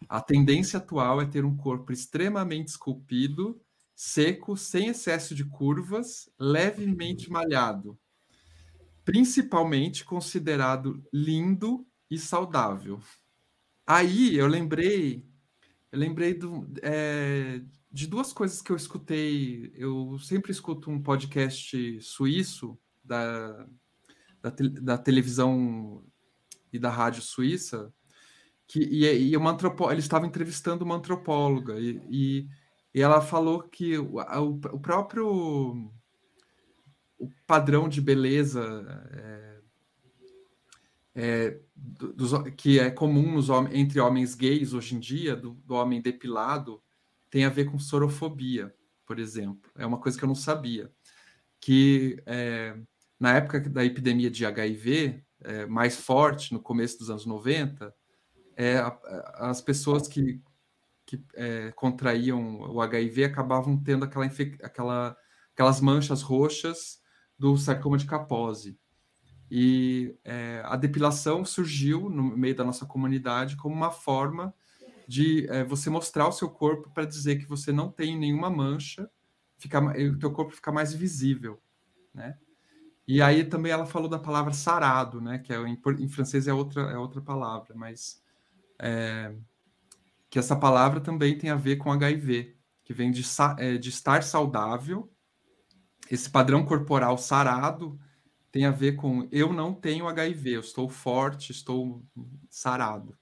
A 0.09 0.21
tendência 0.21 0.79
atual 0.79 1.21
é 1.21 1.27
ter 1.27 1.45
um 1.45 1.57
corpo 1.57 1.93
extremamente 1.93 2.69
esculpido, 2.69 3.61
seco, 3.93 4.57
sem 4.57 4.87
excesso 4.87 5.35
de 5.35 5.45
curvas, 5.45 6.31
levemente 6.39 7.29
malhado, 7.29 7.99
principalmente 9.09 10.05
considerado 10.05 11.03
lindo 11.11 11.87
e 12.11 12.19
saudável. 12.19 13.01
Aí 13.87 14.37
eu 14.37 14.47
lembrei, 14.47 15.27
eu 15.91 15.99
lembrei 15.99 16.35
do, 16.35 16.71
é, 16.83 17.63
de 17.91 18.07
duas 18.07 18.35
coisas 18.35 18.61
que 18.61 18.71
eu 18.71 18.77
escutei. 18.77 19.73
Eu 19.75 20.19
sempre 20.19 20.53
escuto 20.53 20.91
um 20.91 21.03
podcast 21.03 22.03
suíço 22.03 22.79
da 23.03 23.67
da, 24.43 24.53
da 24.83 24.99
televisão 24.99 26.05
e 26.71 26.79
da 26.79 26.91
rádio 26.91 27.23
suíça, 27.23 27.91
que 28.67 28.79
e, 28.79 29.31
e 29.31 29.37
uma 29.39 29.57
ele 29.91 30.01
estava 30.01 30.27
entrevistando 30.27 30.85
uma 30.85 30.97
antropóloga 30.97 31.81
e, 31.81 31.99
e, 32.11 32.49
e 32.95 33.01
ela 33.01 33.23
falou 33.23 33.63
que 33.63 33.97
o, 33.97 34.19
o, 34.19 34.49
o, 34.51 34.81
próprio 34.81 35.91
o 37.19 37.29
padrão 37.47 37.89
de 37.89 38.01
beleza 38.01 38.63
é, 39.13 39.61
é, 41.21 41.61
dos, 41.75 42.31
que 42.57 42.79
é 42.79 42.91
comum 42.91 43.33
nos, 43.33 43.49
entre 43.73 43.99
homens 43.99 44.35
gays 44.35 44.73
hoje 44.73 44.95
em 44.95 45.01
dia, 45.01 45.35
do, 45.35 45.55
do, 45.55 45.75
homem 45.75 46.01
depilado, 46.01 46.81
tem 47.29 47.45
a 47.45 47.49
ver 47.49 47.65
com 47.65 47.79
sorofobia, 47.79 48.73
por 49.05 49.19
exemplo. 49.19 49.71
É 49.77 49.85
uma 49.85 49.99
coisa 49.99 50.17
que 50.17 50.25
eu 50.25 50.29
não 50.29 50.35
sabia. 50.35 50.91
Que 51.61 52.23
é, 52.25 52.79
na 53.19 53.35
época 53.35 53.61
da 53.61 53.85
epidemia 53.85 54.31
de 54.31 54.47
HIV, 54.47 55.25
é, 55.41 55.67
mais 55.67 55.97
forte, 55.97 56.53
no 56.53 56.61
começo 56.61 56.99
dos 56.99 57.11
anos 57.11 57.27
90, 57.27 57.93
é, 58.57 58.77
as 59.35 59.61
pessoas 59.61 60.07
que, 60.07 60.41
que 61.05 61.21
é, 61.35 61.73
contraíam 61.73 62.61
o 62.61 62.81
HIV 62.81 63.25
acabavam 63.25 63.77
tendo 63.77 64.05
aquela, 64.05 64.27
aquela, 64.63 65.17
aquelas 65.53 65.81
manchas 65.81 66.23
roxas 66.23 67.01
do 67.39 67.57
sarcoma 67.57 67.97
de 67.97 68.07
Kaposi. 68.07 68.79
E 69.51 70.15
é, 70.25 70.63
a 70.65 70.77
depilação 70.77 71.45
surgiu 71.45 72.11
no 72.11 72.23
meio 72.37 72.55
da 72.55 72.65
nossa 72.65 72.85
comunidade 72.85 73.57
como 73.57 73.75
uma 73.75 73.91
forma 73.91 74.55
de 75.07 75.49
é, 75.49 75.65
você 75.65 75.89
mostrar 75.89 76.29
o 76.29 76.33
seu 76.33 76.51
corpo 76.51 76.91
para 76.91 77.07
dizer 77.07 77.37
que 77.37 77.47
você 77.47 77.73
não 77.73 77.91
tem 77.91 78.19
nenhuma 78.19 78.51
mancha, 78.51 79.09
ficar, 79.57 79.83
o 79.83 80.19
teu 80.19 80.31
corpo 80.31 80.53
fica 80.53 80.71
mais 80.71 80.93
visível, 80.93 81.61
né? 82.13 82.37
E 83.07 83.23
aí 83.23 83.43
também 83.43 83.73
ela 83.73 83.87
falou 83.87 84.07
da 84.07 84.19
palavra 84.19 84.53
sarado, 84.53 85.19
né? 85.19 85.39
Que 85.39 85.51
é, 85.51 85.57
em, 85.67 85.81
em 85.99 86.09
francês 86.09 86.47
é 86.47 86.53
outra, 86.53 86.83
é 86.83 86.99
outra 86.99 87.23
palavra, 87.23 87.75
mas 87.75 88.23
é, 88.79 89.35
que 90.29 90.39
essa 90.39 90.55
palavra 90.55 91.01
também 91.01 91.39
tem 91.39 91.49
a 91.49 91.57
ver 91.57 91.77
com 91.77 91.91
HIV, 91.91 92.55
que 92.85 92.93
vem 92.93 93.11
de, 93.11 93.23
é, 93.57 93.79
de 93.79 93.89
estar 93.89 94.23
saudável. 94.23 95.11
Esse 96.11 96.31
padrão 96.31 96.65
corporal 96.65 97.19
sarado 97.19 97.99
tem 98.51 98.65
a 98.65 98.71
ver 98.71 98.93
com 98.97 99.29
eu 99.31 99.53
não 99.53 99.75
tenho 99.75 100.09
HIV, 100.09 100.57
eu 100.57 100.61
estou 100.61 100.89
forte, 100.89 101.53
estou 101.53 102.03
sarado. 102.49 103.17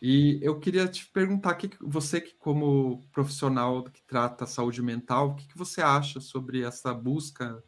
E 0.00 0.38
eu 0.42 0.58
queria 0.60 0.86
te 0.86 1.06
perguntar, 1.06 1.54
que 1.54 1.70
você 1.80 2.20
que 2.20 2.34
como 2.34 3.02
profissional 3.12 3.82
que 3.84 4.02
trata 4.06 4.44
a 4.44 4.46
saúde 4.46 4.82
mental, 4.82 5.30
o 5.30 5.34
que, 5.34 5.48
que 5.48 5.58
você 5.58 5.80
acha 5.80 6.20
sobre 6.20 6.62
essa 6.62 6.92
busca 6.92 7.62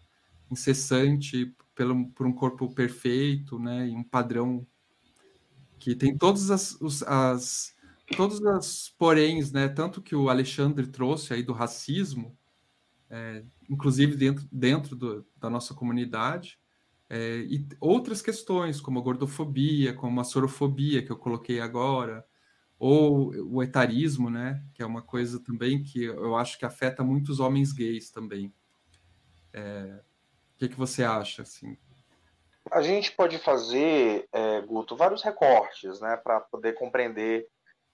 incessante 0.50 1.54
pelo, 1.74 2.08
por 2.10 2.26
um 2.26 2.32
corpo 2.32 2.72
perfeito, 2.72 3.58
né, 3.58 3.88
e 3.88 3.92
um 3.92 4.04
padrão 4.04 4.64
que 5.78 5.96
tem 5.96 6.16
todas 6.16 6.50
as, 6.50 6.72
os, 6.80 7.02
as 7.02 7.74
todos 8.16 8.44
as 8.46 8.88
poréns, 8.98 9.50
né, 9.50 9.68
tanto 9.68 10.00
que 10.00 10.14
o 10.14 10.28
Alexandre 10.28 10.86
trouxe 10.86 11.34
aí 11.34 11.42
do 11.42 11.52
racismo, 11.52 12.37
é, 13.10 13.42
inclusive 13.68 14.16
dentro, 14.16 14.46
dentro 14.50 14.96
do, 14.96 15.26
da 15.36 15.48
nossa 15.48 15.74
comunidade, 15.74 16.58
é, 17.10 17.38
e 17.38 17.66
outras 17.80 18.20
questões, 18.20 18.80
como 18.80 18.98
a 18.98 19.02
gordofobia, 19.02 19.94
como 19.94 20.20
a 20.20 20.24
sorofobia, 20.24 21.02
que 21.02 21.10
eu 21.10 21.16
coloquei 21.16 21.60
agora, 21.60 22.24
ou 22.78 23.32
o 23.50 23.62
etarismo, 23.62 24.30
né, 24.30 24.62
que 24.74 24.82
é 24.82 24.86
uma 24.86 25.02
coisa 25.02 25.42
também 25.42 25.82
que 25.82 26.04
eu 26.04 26.36
acho 26.36 26.58
que 26.58 26.64
afeta 26.64 27.02
muitos 27.02 27.40
homens 27.40 27.72
gays 27.72 28.10
também. 28.10 28.52
É, 29.52 30.00
o 30.54 30.58
que, 30.58 30.68
que 30.68 30.76
você 30.76 31.02
acha, 31.02 31.42
assim? 31.42 31.76
A 32.70 32.82
gente 32.82 33.12
pode 33.12 33.38
fazer, 33.38 34.28
é, 34.30 34.60
Guto, 34.60 34.94
vários 34.94 35.22
recortes, 35.22 36.00
né, 36.00 36.16
para 36.16 36.40
poder 36.40 36.74
compreender 36.74 37.48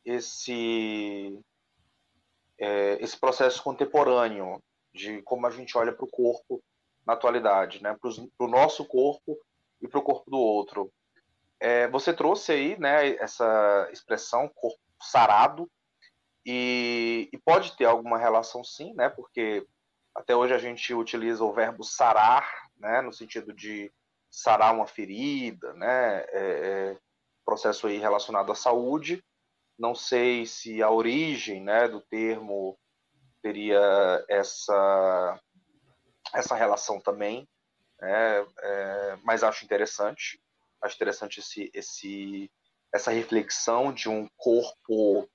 esse, 0.04 1.40
é, 2.58 2.98
esse 3.00 3.18
processo 3.18 3.62
contemporâneo 3.62 4.60
de 4.94 5.20
como 5.22 5.46
a 5.46 5.50
gente 5.50 5.76
olha 5.76 5.92
para 5.92 6.04
o 6.04 6.10
corpo 6.10 6.62
na 7.06 7.14
atualidade, 7.14 7.82
né? 7.82 7.96
Para 8.00 8.46
o 8.46 8.48
nosso 8.48 8.84
corpo 8.84 9.38
e 9.82 9.88
para 9.88 9.98
o 9.98 10.02
corpo 10.02 10.30
do 10.30 10.38
outro. 10.38 10.92
É, 11.60 11.88
você 11.88 12.12
trouxe 12.12 12.52
aí, 12.52 12.78
né, 12.78 13.16
essa 13.16 13.88
expressão 13.92 14.50
corpo 14.54 14.78
sarado 15.00 15.70
e, 16.44 17.28
e, 17.32 17.38
pode 17.38 17.76
ter 17.76 17.86
alguma 17.86 18.18
relação 18.18 18.62
sim, 18.62 18.92
né? 18.94 19.08
Porque 19.08 19.66
até 20.14 20.36
hoje 20.36 20.54
a 20.54 20.58
gente 20.58 20.92
utiliza 20.94 21.42
o 21.42 21.52
verbo 21.52 21.82
sarar, 21.82 22.46
né, 22.76 23.00
no 23.00 23.12
sentido 23.12 23.52
de 23.52 23.90
sarar 24.30 24.74
uma 24.74 24.86
ferida, 24.86 25.72
né? 25.74 26.20
É, 26.28 26.34
é, 26.34 26.98
processo 27.44 27.86
aí 27.86 27.98
relacionado 27.98 28.52
à 28.52 28.54
saúde. 28.54 29.22
Não 29.78 29.94
sei 29.94 30.46
se 30.46 30.82
a 30.82 30.90
origem, 30.90 31.62
né, 31.62 31.88
do 31.88 32.00
termo 32.00 32.78
teria 33.44 34.24
essa, 34.26 35.38
essa 36.34 36.54
relação 36.54 36.98
também, 36.98 37.46
é, 38.00 38.46
é, 38.58 39.18
mas 39.22 39.44
acho 39.44 39.66
interessante, 39.66 40.40
acho 40.80 40.96
interessante 40.96 41.40
esse, 41.40 41.70
esse, 41.74 42.50
essa 42.90 43.10
reflexão 43.10 43.92
de 43.92 44.08
um 44.08 44.26
corpo, 44.38 45.28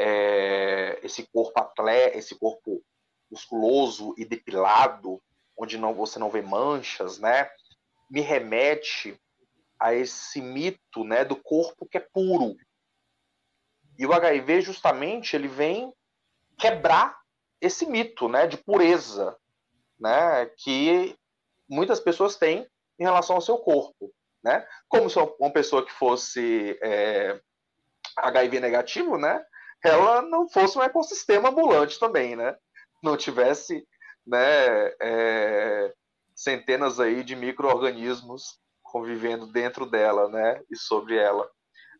é, 0.00 0.98
esse 1.04 1.28
corpo 1.32 1.60
atleta, 1.60 2.18
esse 2.18 2.36
corpo 2.36 2.84
musculoso 3.30 4.16
e 4.18 4.24
depilado, 4.24 5.22
onde 5.56 5.78
não, 5.78 5.94
você 5.94 6.18
não 6.18 6.30
vê 6.30 6.42
manchas, 6.42 7.20
né? 7.20 7.48
Me 8.10 8.20
remete 8.20 9.16
a 9.78 9.94
esse 9.94 10.40
mito, 10.40 11.04
né, 11.04 11.24
do 11.24 11.36
corpo 11.36 11.86
que 11.86 11.98
é 11.98 12.00
puro. 12.00 12.56
E 13.96 14.04
o 14.04 14.12
HIV 14.12 14.60
justamente 14.60 15.36
ele 15.36 15.46
vem 15.46 15.94
quebrar 16.58 17.23
esse 17.64 17.86
mito 17.86 18.28
né, 18.28 18.46
de 18.46 18.56
pureza 18.58 19.36
né, 19.98 20.46
que 20.58 21.16
muitas 21.68 21.98
pessoas 21.98 22.36
têm 22.36 22.68
em 22.98 23.04
relação 23.04 23.36
ao 23.36 23.42
seu 23.42 23.58
corpo. 23.58 24.12
Né? 24.42 24.66
Como 24.88 25.08
se 25.08 25.18
uma 25.18 25.50
pessoa 25.50 25.84
que 25.84 25.92
fosse 25.92 26.78
é, 26.82 27.40
HIV 28.18 28.60
negativo, 28.60 29.16
né, 29.16 29.42
ela 29.82 30.20
não 30.22 30.48
fosse 30.48 30.78
um 30.78 30.82
ecossistema 30.82 31.48
ambulante 31.48 31.98
também, 31.98 32.36
né? 32.36 32.56
não 33.02 33.16
tivesse 33.16 33.86
né, 34.26 34.92
é, 35.00 35.94
centenas 36.34 37.00
aí 37.00 37.22
de 37.22 37.34
micro-organismos 37.34 38.58
convivendo 38.82 39.46
dentro 39.46 39.86
dela 39.86 40.28
né, 40.28 40.62
e 40.70 40.76
sobre 40.76 41.16
ela. 41.16 41.50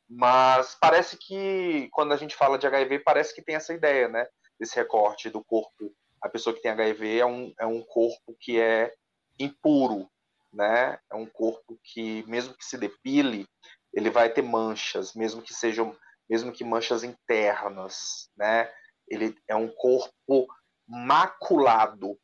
Mas 0.08 0.76
parece 0.80 1.16
que 1.16 1.88
quando 1.92 2.12
a 2.12 2.16
gente 2.16 2.36
fala 2.36 2.58
de 2.58 2.66
HIV, 2.66 3.00
parece 3.00 3.34
que 3.34 3.42
tem 3.42 3.56
essa 3.56 3.72
ideia, 3.72 4.06
né? 4.06 4.26
Desse 4.64 4.76
recorte 4.76 5.28
do 5.28 5.44
corpo. 5.44 5.94
A 6.20 6.28
pessoa 6.28 6.56
que 6.56 6.62
tem 6.62 6.70
HIV 6.70 7.18
é 7.18 7.26
um, 7.26 7.52
é 7.60 7.66
um 7.66 7.82
corpo 7.82 8.34
que 8.40 8.58
é 8.58 8.92
impuro, 9.38 10.10
né? 10.50 10.98
É 11.10 11.14
um 11.14 11.26
corpo 11.26 11.78
que, 11.82 12.24
mesmo 12.26 12.54
que 12.54 12.64
se 12.64 12.78
depile, 12.78 13.46
ele 13.92 14.10
vai 14.10 14.32
ter 14.32 14.42
manchas, 14.42 15.12
mesmo 15.14 15.42
que 15.42 15.52
sejam, 15.52 15.94
mesmo 16.28 16.50
que 16.50 16.64
manchas 16.64 17.04
internas, 17.04 18.30
né? 18.36 18.72
Ele 19.06 19.36
é 19.46 19.54
um 19.54 19.68
corpo 19.68 20.46
maculado. 20.88 22.18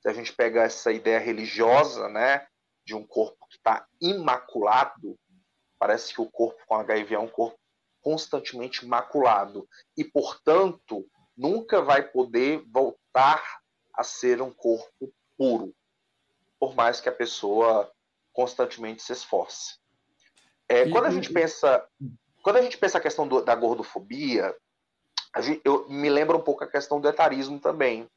Se 0.00 0.08
a 0.08 0.12
gente 0.12 0.32
pega 0.32 0.62
essa 0.62 0.92
ideia 0.92 1.18
religiosa, 1.18 2.08
né, 2.08 2.46
de 2.86 2.94
um 2.94 3.04
corpo 3.04 3.46
que 3.50 3.56
está 3.56 3.84
imaculado, 4.00 5.18
parece 5.76 6.14
que 6.14 6.20
o 6.20 6.30
corpo 6.30 6.62
com 6.66 6.76
HIV 6.76 7.16
é 7.16 7.18
um 7.18 7.28
corpo 7.28 7.58
constantemente 8.00 8.86
maculado 8.86 9.68
e, 9.96 10.04
portanto, 10.04 11.04
nunca 11.38 11.80
vai 11.80 12.02
poder 12.02 12.64
voltar 12.66 13.42
a 13.94 14.02
ser 14.02 14.42
um 14.42 14.52
corpo 14.52 15.14
puro, 15.36 15.72
por 16.58 16.74
mais 16.74 17.00
que 17.00 17.08
a 17.08 17.12
pessoa 17.12 17.90
constantemente 18.32 19.02
se 19.02 19.12
esforce. 19.12 19.76
É, 20.68 20.88
quando 20.90 21.06
a 21.06 21.10
gente 21.10 21.32
pensa, 21.32 21.86
quando 22.42 22.56
a 22.56 22.62
gente 22.62 22.76
pensa 22.76 22.98
a 22.98 23.00
questão 23.00 23.26
do, 23.26 23.42
da 23.42 23.54
gordofobia, 23.54 24.54
gente, 25.38 25.62
eu 25.64 25.88
me 25.88 26.10
lembro 26.10 26.36
um 26.36 26.42
pouco 26.42 26.64
a 26.64 26.70
questão 26.70 27.00
do 27.00 27.08
etarismo 27.08 27.60
também. 27.60 28.08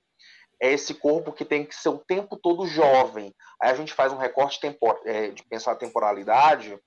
É 0.60 0.72
esse 0.72 0.94
corpo 0.94 1.32
que 1.32 1.46
tem 1.46 1.66
que 1.66 1.76
ser 1.76 1.90
o 1.90 1.98
tempo 1.98 2.38
todo 2.38 2.68
jovem. 2.68 3.34
Aí 3.60 3.72
a 3.72 3.76
gente 3.76 3.94
faz 3.94 4.12
um 4.12 4.18
recorte 4.18 4.60
tempor, 4.60 5.00
é, 5.06 5.30
de 5.30 5.44
pensar 5.44 5.72
a 5.72 5.76
temporalidade. 5.76 6.78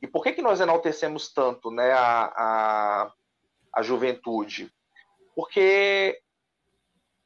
E 0.00 0.06
por 0.06 0.22
que, 0.22 0.32
que 0.32 0.42
nós 0.42 0.60
enaltecemos 0.60 1.32
tanto 1.32 1.70
né, 1.70 1.92
a, 1.92 2.32
a, 2.36 3.12
a 3.74 3.82
juventude? 3.82 4.70
Porque 5.36 6.18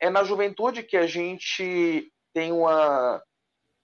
é 0.01 0.11
na 0.11 0.25
juventude 0.25 0.83
que 0.83 0.97
a 0.97 1.07
gente 1.07 2.13
tem 2.35 2.51
uma 2.51 3.23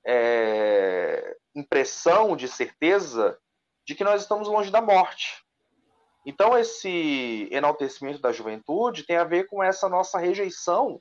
é, 0.05 1.37
impressão 1.55 2.37
de 2.37 2.49
certeza 2.49 3.39
de 3.87 3.95
que 3.95 4.03
nós 4.03 4.23
estamos 4.23 4.49
longe 4.49 4.71
da 4.71 4.83
morte. 4.83 5.45
Então, 6.27 6.59
esse 6.59 7.49
enaltecimento 7.53 8.21
da 8.21 8.33
juventude 8.33 9.05
tem 9.05 9.17
a 9.17 9.23
ver 9.23 9.47
com 9.47 9.63
essa 9.63 9.89
nossa 9.89 10.19
rejeição 10.19 11.01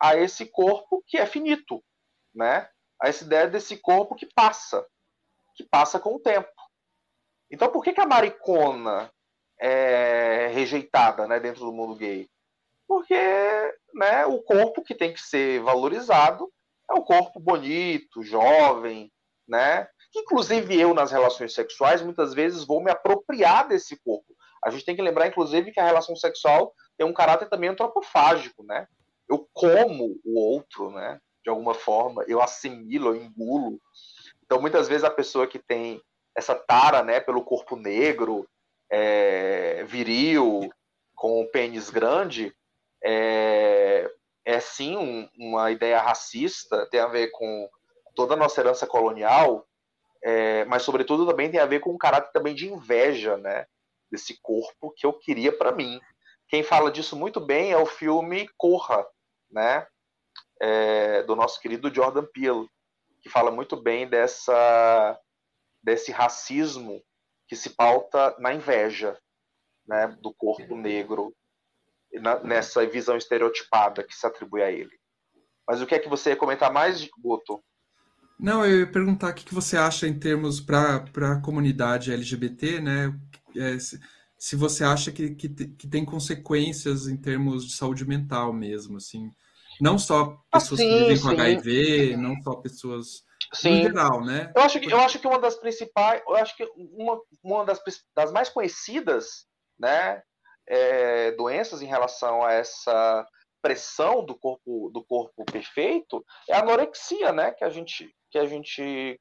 a 0.00 0.16
esse 0.16 0.46
corpo 0.46 1.02
que 1.04 1.18
é 1.18 1.26
finito, 1.26 1.82
né? 2.32 2.68
A 3.00 3.08
essa 3.08 3.24
ideia 3.24 3.48
desse 3.48 3.76
corpo 3.76 4.14
que 4.14 4.26
passa, 4.26 4.86
que 5.56 5.64
passa 5.64 5.98
com 5.98 6.14
o 6.14 6.20
tempo. 6.20 6.48
Então, 7.50 7.70
por 7.72 7.82
que, 7.82 7.92
que 7.92 8.00
a 8.00 8.06
maricona 8.06 9.12
é 9.60 10.48
rejeitada 10.52 11.26
né, 11.26 11.40
dentro 11.40 11.64
do 11.64 11.72
mundo 11.72 11.96
gay? 11.96 12.30
Porque 12.92 13.14
né, 13.94 14.26
o 14.26 14.42
corpo 14.42 14.82
que 14.82 14.94
tem 14.94 15.14
que 15.14 15.20
ser 15.22 15.62
valorizado 15.62 16.52
é 16.90 16.92
o 16.92 17.02
corpo 17.02 17.40
bonito, 17.40 18.22
jovem, 18.22 19.10
né? 19.48 19.88
Inclusive 20.14 20.78
eu 20.78 20.92
nas 20.92 21.10
relações 21.10 21.54
sexuais 21.54 22.02
muitas 22.02 22.34
vezes 22.34 22.66
vou 22.66 22.84
me 22.84 22.90
apropriar 22.90 23.66
desse 23.66 23.98
corpo. 24.04 24.26
A 24.62 24.68
gente 24.68 24.84
tem 24.84 24.94
que 24.94 25.00
lembrar, 25.00 25.26
inclusive, 25.26 25.72
que 25.72 25.80
a 25.80 25.86
relação 25.86 26.14
sexual 26.14 26.74
tem 26.98 27.06
um 27.06 27.14
caráter 27.14 27.48
também 27.48 27.70
antropofágico, 27.70 28.62
né? 28.62 28.86
Eu 29.26 29.48
como 29.54 30.20
o 30.22 30.38
outro, 30.38 30.90
né? 30.90 31.18
De 31.42 31.48
alguma 31.48 31.72
forma, 31.72 32.22
eu 32.28 32.42
assimilo, 32.42 33.08
eu 33.08 33.16
engulo. 33.16 33.80
Então, 34.44 34.60
muitas 34.60 34.86
vezes 34.86 35.02
a 35.02 35.10
pessoa 35.10 35.46
que 35.46 35.58
tem 35.58 35.98
essa 36.36 36.54
tara, 36.54 37.02
né, 37.02 37.20
pelo 37.20 37.42
corpo 37.42 37.74
negro, 37.74 38.46
é, 38.90 39.82
viril, 39.84 40.70
com 41.14 41.40
o 41.40 41.48
pênis 41.48 41.88
grande, 41.88 42.54
é, 43.04 44.10
é 44.44 44.60
sim 44.60 44.96
um, 44.96 45.28
uma 45.36 45.70
ideia 45.70 46.00
racista, 46.00 46.86
tem 46.90 47.00
a 47.00 47.06
ver 47.06 47.30
com 47.30 47.68
toda 48.14 48.34
a 48.34 48.36
nossa 48.36 48.60
herança 48.60 48.86
colonial, 48.86 49.66
é, 50.22 50.64
mas 50.66 50.82
sobretudo 50.82 51.26
também 51.26 51.50
tem 51.50 51.60
a 51.60 51.66
ver 51.66 51.80
com 51.80 51.90
um 51.90 51.98
caráter 51.98 52.30
também 52.32 52.54
de 52.54 52.70
inveja, 52.70 53.36
né, 53.36 53.66
desse 54.10 54.38
corpo 54.40 54.92
que 54.96 55.06
eu 55.06 55.12
queria 55.12 55.56
para 55.56 55.72
mim. 55.72 56.00
Quem 56.48 56.62
fala 56.62 56.90
disso 56.90 57.16
muito 57.16 57.40
bem 57.40 57.72
é 57.72 57.76
o 57.78 57.86
filme 57.86 58.48
Corra, 58.56 59.04
né, 59.50 59.86
é, 60.60 61.22
do 61.22 61.34
nosso 61.34 61.60
querido 61.60 61.92
Jordan 61.92 62.26
Peele, 62.32 62.68
que 63.20 63.28
fala 63.28 63.50
muito 63.50 63.76
bem 63.76 64.08
dessa 64.08 65.18
desse 65.82 66.12
racismo 66.12 67.02
que 67.48 67.56
se 67.56 67.70
pauta 67.70 68.36
na 68.38 68.54
inveja, 68.54 69.18
né, 69.84 70.06
do 70.20 70.32
corpo 70.32 70.76
negro 70.76 71.34
na, 72.20 72.42
nessa 72.42 72.86
visão 72.86 73.16
estereotipada 73.16 74.02
que 74.02 74.14
se 74.14 74.26
atribui 74.26 74.62
a 74.62 74.70
ele. 74.70 74.92
Mas 75.66 75.80
o 75.80 75.86
que 75.86 75.94
é 75.94 75.98
que 75.98 76.08
você 76.08 76.30
ia 76.30 76.36
comentar 76.36 76.72
mais, 76.72 77.08
Guto? 77.18 77.62
Não, 78.38 78.66
eu 78.66 78.80
ia 78.80 78.90
perguntar 78.90 79.30
o 79.30 79.34
que 79.34 79.54
você 79.54 79.76
acha 79.76 80.06
em 80.06 80.18
termos 80.18 80.60
para 80.60 81.04
a 81.32 81.40
comunidade 81.40 82.12
LGBT, 82.12 82.80
né? 82.80 83.14
É, 83.56 83.78
se, 83.78 84.00
se, 84.36 84.56
você 84.56 84.82
acha 84.82 85.12
que, 85.12 85.34
que, 85.34 85.48
que, 85.48 85.88
tem 85.88 86.04
consequências 86.04 87.06
em 87.06 87.16
termos 87.16 87.66
de 87.66 87.76
saúde 87.76 88.04
mental 88.04 88.52
mesmo, 88.52 88.96
assim. 88.96 89.30
Não 89.80 89.98
só 89.98 90.36
pessoas 90.50 90.80
ah, 90.80 90.82
sim, 90.82 90.88
que 90.88 90.98
vivem 90.98 91.22
com 91.22 91.28
sim. 91.28 91.40
HIV, 91.40 92.16
não 92.16 92.42
só 92.42 92.54
pessoas 92.56 93.24
Sim. 93.52 93.76
no 93.76 93.82
geral, 93.82 94.24
né? 94.24 94.52
Eu 94.56 94.62
acho 94.62 94.80
que, 94.80 94.92
eu 94.92 95.00
acho 95.00 95.18
que 95.18 95.26
uma 95.26 95.38
das 95.38 95.56
principais, 95.56 96.22
eu 96.26 96.36
acho 96.36 96.56
que 96.56 96.64
uma, 96.76 97.20
uma 97.42 97.64
das, 97.64 97.80
das 98.14 98.32
mais 98.32 98.48
conhecidas, 98.48 99.46
né, 99.78 100.22
é, 100.68 101.32
doenças 101.32 101.82
em 101.82 101.86
relação 101.86 102.44
a 102.44 102.52
essa 102.52 103.26
pressão 103.60 104.24
do 104.24 104.34
corpo 104.34 104.90
do 104.92 105.04
corpo 105.04 105.44
perfeito 105.44 106.24
é 106.48 106.54
a 106.54 106.60
anorexia, 106.60 107.32
né? 107.32 107.52
Que 107.52 107.64
a 107.64 107.70
gente 107.70 108.12
que 108.30 108.38
a 108.38 108.44
gente 108.46 109.20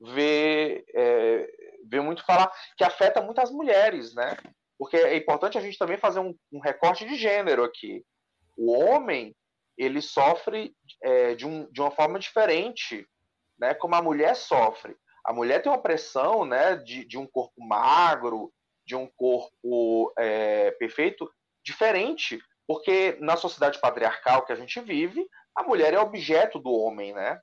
vê 0.00 0.84
é, 0.94 1.48
vê 1.86 2.00
muito 2.00 2.24
falar 2.24 2.52
que 2.76 2.84
afeta 2.84 3.20
muito 3.20 3.40
as 3.40 3.50
mulheres, 3.50 4.14
né? 4.14 4.36
Porque 4.78 4.96
é 4.96 5.16
importante 5.16 5.58
a 5.58 5.60
gente 5.60 5.78
também 5.78 5.96
fazer 5.96 6.20
um, 6.20 6.34
um 6.52 6.60
recorte 6.60 7.04
de 7.04 7.16
gênero 7.16 7.64
aqui. 7.64 8.04
O 8.56 8.72
homem 8.72 9.34
ele 9.76 10.00
sofre 10.00 10.72
é, 11.02 11.34
de, 11.34 11.46
um, 11.46 11.70
de 11.70 11.80
uma 11.80 11.90
forma 11.90 12.18
diferente, 12.18 13.06
né? 13.58 13.74
Como 13.74 13.94
a 13.94 14.02
mulher 14.02 14.36
sofre. 14.36 14.96
A 15.24 15.32
mulher 15.32 15.62
tem 15.62 15.70
uma 15.70 15.82
pressão, 15.82 16.44
né? 16.44 16.76
De, 16.76 17.04
de 17.04 17.18
um 17.18 17.26
corpo 17.26 17.64
magro, 17.64 18.52
de 18.86 18.94
um 18.94 19.06
corpo 19.16 20.12
é, 20.18 20.70
perfeito 20.72 21.30
diferente, 21.64 22.38
porque 22.66 23.16
na 23.20 23.36
sociedade 23.36 23.80
patriarcal 23.80 24.44
que 24.44 24.52
a 24.52 24.56
gente 24.56 24.80
vive, 24.80 25.26
a 25.56 25.62
mulher 25.62 25.94
é 25.94 25.98
objeto 25.98 26.58
do 26.58 26.72
homem, 26.72 27.12
né? 27.14 27.40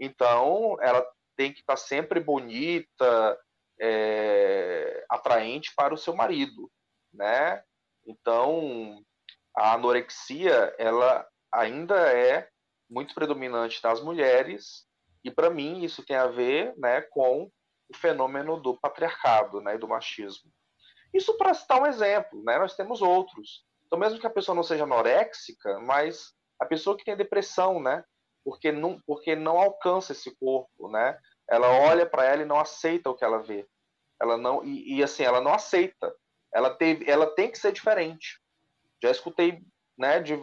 Então, 0.00 0.76
ela 0.80 1.06
tem 1.36 1.52
que 1.52 1.60
estar 1.60 1.76
sempre 1.76 2.20
bonita, 2.20 3.38
é, 3.80 5.04
atraente 5.08 5.72
para 5.76 5.94
o 5.94 5.98
seu 5.98 6.14
marido, 6.14 6.70
né? 7.12 7.62
Então, 8.06 9.02
a 9.56 9.74
anorexia, 9.74 10.74
ela 10.78 11.26
ainda 11.52 11.96
é 12.12 12.48
muito 12.90 13.14
predominante 13.14 13.80
nas 13.82 14.00
mulheres, 14.00 14.86
e 15.24 15.30
para 15.30 15.50
mim 15.50 15.82
isso 15.82 16.04
tem 16.04 16.16
a 16.16 16.26
ver, 16.26 16.74
né, 16.76 17.00
com 17.02 17.50
o 17.88 17.96
fenômeno 17.96 18.60
do 18.60 18.78
patriarcado, 18.78 19.60
né, 19.60 19.78
do 19.78 19.88
machismo. 19.88 20.50
Isso 21.14 21.36
para 21.38 21.54
citar 21.54 21.80
um 21.80 21.86
exemplo, 21.86 22.42
né? 22.42 22.58
Nós 22.58 22.74
temos 22.74 23.00
outros. 23.00 23.64
Então, 23.86 23.98
mesmo 23.98 24.18
que 24.18 24.26
a 24.26 24.30
pessoa 24.30 24.56
não 24.56 24.64
seja 24.64 24.82
anoréxica, 24.82 25.78
mas 25.78 26.34
a 26.58 26.66
pessoa 26.66 26.96
que 26.96 27.04
tem 27.04 27.16
depressão, 27.16 27.80
né? 27.80 28.04
Porque 28.44 28.72
não, 28.72 29.00
porque 29.06 29.36
não 29.36 29.56
alcança 29.56 30.10
esse 30.10 30.34
corpo, 30.36 30.88
né? 30.88 31.16
Ela 31.48 31.68
olha 31.68 32.04
para 32.04 32.24
ela 32.24 32.42
e 32.42 32.46
não 32.46 32.58
aceita 32.58 33.08
o 33.08 33.14
que 33.14 33.24
ela 33.24 33.38
vê. 33.38 33.64
Ela 34.20 34.36
não 34.36 34.64
e, 34.64 34.96
e, 34.96 35.02
assim, 35.02 35.22
ela 35.22 35.40
não 35.40 35.54
aceita. 35.54 36.12
Ela 36.52 36.74
teve, 36.74 37.08
ela 37.08 37.26
tem 37.26 37.50
que 37.50 37.58
ser 37.58 37.72
diferente. 37.72 38.40
Já 39.00 39.10
escutei, 39.10 39.62
né, 39.96 40.18
de 40.18 40.42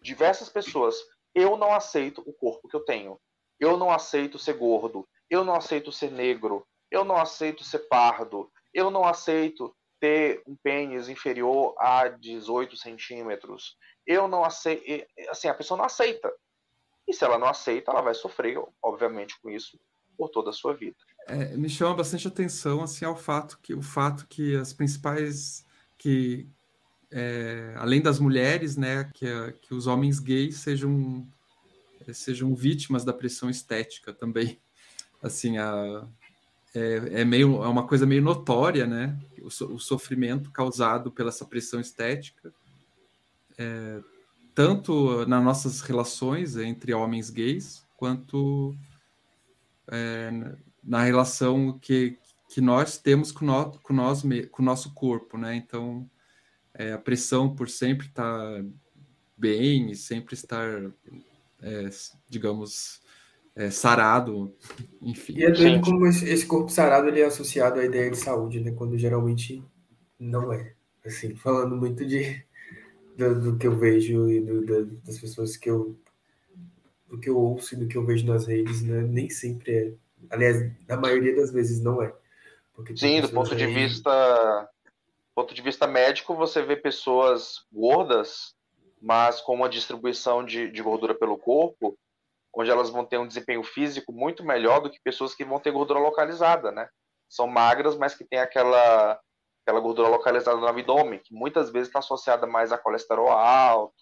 diversas 0.00 0.48
pessoas. 0.48 0.96
Eu 1.34 1.56
não 1.56 1.72
aceito 1.72 2.22
o 2.26 2.32
corpo 2.32 2.68
que 2.68 2.76
eu 2.76 2.84
tenho. 2.84 3.20
Eu 3.58 3.76
não 3.76 3.90
aceito 3.90 4.38
ser 4.38 4.54
gordo. 4.54 5.08
Eu 5.28 5.44
não 5.44 5.54
aceito 5.54 5.90
ser 5.90 6.10
negro. 6.10 6.66
Eu 6.90 7.04
não 7.04 7.16
aceito 7.16 7.64
ser 7.64 7.80
pardo. 7.88 8.50
Eu 8.72 8.90
não 8.90 9.04
aceito 9.04 9.74
ter 10.00 10.42
um 10.46 10.56
pênis 10.56 11.08
inferior 11.08 11.74
a 11.78 12.08
18 12.08 12.76
centímetros. 12.76 13.76
Eu 14.06 14.26
não 14.26 14.44
aceito. 14.44 14.82
Assim, 15.28 15.48
a 15.48 15.54
pessoa 15.54 15.78
não 15.78 15.84
aceita. 15.84 16.32
E 17.06 17.12
se 17.12 17.24
ela 17.24 17.38
não 17.38 17.48
aceita, 17.48 17.90
ela 17.90 18.00
vai 18.00 18.14
sofrer, 18.14 18.58
obviamente, 18.82 19.38
com 19.40 19.50
isso 19.50 19.78
por 20.16 20.28
toda 20.28 20.50
a 20.50 20.52
sua 20.52 20.74
vida. 20.74 20.96
É, 21.26 21.56
me 21.56 21.68
chama 21.68 21.94
bastante 21.94 22.26
atenção 22.28 22.82
assim 22.82 23.04
ao 23.04 23.16
fato 23.16 23.58
que 23.62 23.72
o 23.72 23.80
fato 23.80 24.26
que 24.28 24.54
as 24.56 24.72
principais 24.72 25.64
que 25.96 26.48
é, 27.10 27.74
além 27.76 28.00
das 28.00 28.18
mulheres, 28.18 28.76
né, 28.76 29.10
que, 29.14 29.26
que 29.62 29.74
os 29.74 29.86
homens 29.86 30.18
gays 30.18 30.56
sejam 30.56 31.26
sejam 32.12 32.54
vítimas 32.54 33.04
da 33.04 33.12
pressão 33.12 33.48
estética 33.50 34.12
também. 34.12 34.60
Assim, 35.22 35.58
a, 35.58 36.08
é, 36.74 37.20
é, 37.20 37.24
meio, 37.24 37.62
é 37.62 37.68
uma 37.68 37.86
coisa 37.86 38.06
meio 38.06 38.22
notória, 38.22 38.86
né? 38.86 39.18
O, 39.40 39.46
o 39.46 39.78
sofrimento 39.78 40.50
causado 40.50 41.10
pela 41.10 41.30
essa 41.30 41.44
pressão 41.44 41.80
estética, 41.80 42.52
é, 43.58 44.00
tanto 44.54 45.26
nas 45.26 45.42
nossas 45.42 45.80
relações 45.80 46.56
entre 46.56 46.94
homens 46.94 47.30
gays, 47.30 47.84
quanto 47.96 48.74
é, 49.88 50.30
na 50.82 51.02
relação 51.02 51.78
que, 51.78 52.18
que 52.48 52.60
nós 52.60 52.98
temos 52.98 53.32
com, 53.32 53.44
no, 53.44 53.72
com, 53.80 53.92
nós, 53.92 54.22
com 54.50 54.62
o 54.62 54.64
nosso 54.64 54.94
corpo, 54.94 55.36
né? 55.36 55.56
Então, 55.56 56.08
é, 56.74 56.92
a 56.92 56.98
pressão 56.98 57.54
por 57.54 57.68
sempre 57.68 58.06
estar 58.06 58.64
bem 59.36 59.90
e 59.90 59.96
sempre 59.96 60.34
estar, 60.34 60.68
é, 61.60 61.90
digamos, 62.28 63.00
é, 63.54 63.70
sarado, 63.70 64.54
enfim. 65.02 65.34
E 65.36 65.44
é 65.44 65.50
doido 65.50 65.80
como 65.82 66.06
esse, 66.06 66.46
corpo 66.46 66.70
sarado 66.70 67.08
ele 67.08 67.20
é 67.20 67.24
associado 67.24 67.80
à 67.80 67.84
ideia 67.84 68.10
de 68.10 68.16
saúde, 68.16 68.60
né? 68.60 68.72
Quando 68.72 68.96
geralmente 68.96 69.62
não 70.18 70.52
é. 70.52 70.74
Assim, 71.04 71.34
falando 71.34 71.76
muito 71.76 72.04
de 72.04 72.44
do, 73.16 73.52
do 73.52 73.58
que 73.58 73.66
eu 73.66 73.76
vejo 73.76 74.30
e 74.30 74.40
do, 74.40 74.64
do, 74.64 74.86
das 75.04 75.18
pessoas 75.18 75.56
que 75.56 75.68
eu 75.68 75.98
do 77.08 77.18
que 77.18 77.28
eu 77.28 77.36
ouço 77.36 77.74
e 77.74 77.78
do 77.78 77.88
que 77.88 77.96
eu 77.96 78.04
vejo 78.04 78.26
nas 78.26 78.46
redes, 78.46 78.82
né? 78.82 79.02
Nem 79.02 79.28
sempre 79.28 79.72
é. 79.72 79.92
Aliás, 80.30 80.70
na 80.86 80.96
maioria 80.96 81.34
das 81.34 81.50
vezes 81.50 81.80
não 81.80 82.02
é. 82.02 82.14
Sim, 82.96 83.20
do 83.20 83.28
ponto 83.28 83.54
de 83.54 83.66
vista 83.66 84.70
ponto 85.34 85.54
de 85.54 85.62
vista 85.62 85.86
médico, 85.86 86.34
você 86.34 86.62
vê 86.62 86.76
pessoas 86.76 87.64
gordas, 87.72 88.54
mas 89.00 89.40
com 89.40 89.54
uma 89.54 89.68
distribuição 89.68 90.44
de, 90.44 90.70
de 90.70 90.82
gordura 90.82 91.14
pelo 91.14 91.38
corpo 91.38 91.96
onde 92.54 92.70
elas 92.70 92.90
vão 92.90 93.04
ter 93.04 93.18
um 93.18 93.26
desempenho 93.26 93.62
físico 93.62 94.12
muito 94.12 94.44
melhor 94.44 94.80
do 94.80 94.90
que 94.90 95.00
pessoas 95.02 95.34
que 95.34 95.44
vão 95.44 95.60
ter 95.60 95.70
gordura 95.70 96.00
localizada, 96.00 96.70
né? 96.72 96.88
São 97.28 97.46
magras, 97.46 97.96
mas 97.96 98.14
que 98.14 98.24
tem 98.24 98.40
aquela, 98.40 99.18
aquela 99.64 99.80
gordura 99.80 100.08
localizada 100.08 100.58
no 100.58 100.66
abdômen, 100.66 101.20
que 101.22 101.32
muitas 101.32 101.70
vezes 101.70 101.88
está 101.88 102.00
associada 102.00 102.46
mais 102.46 102.72
a 102.72 102.78
colesterol 102.78 103.30
alto, 103.30 103.94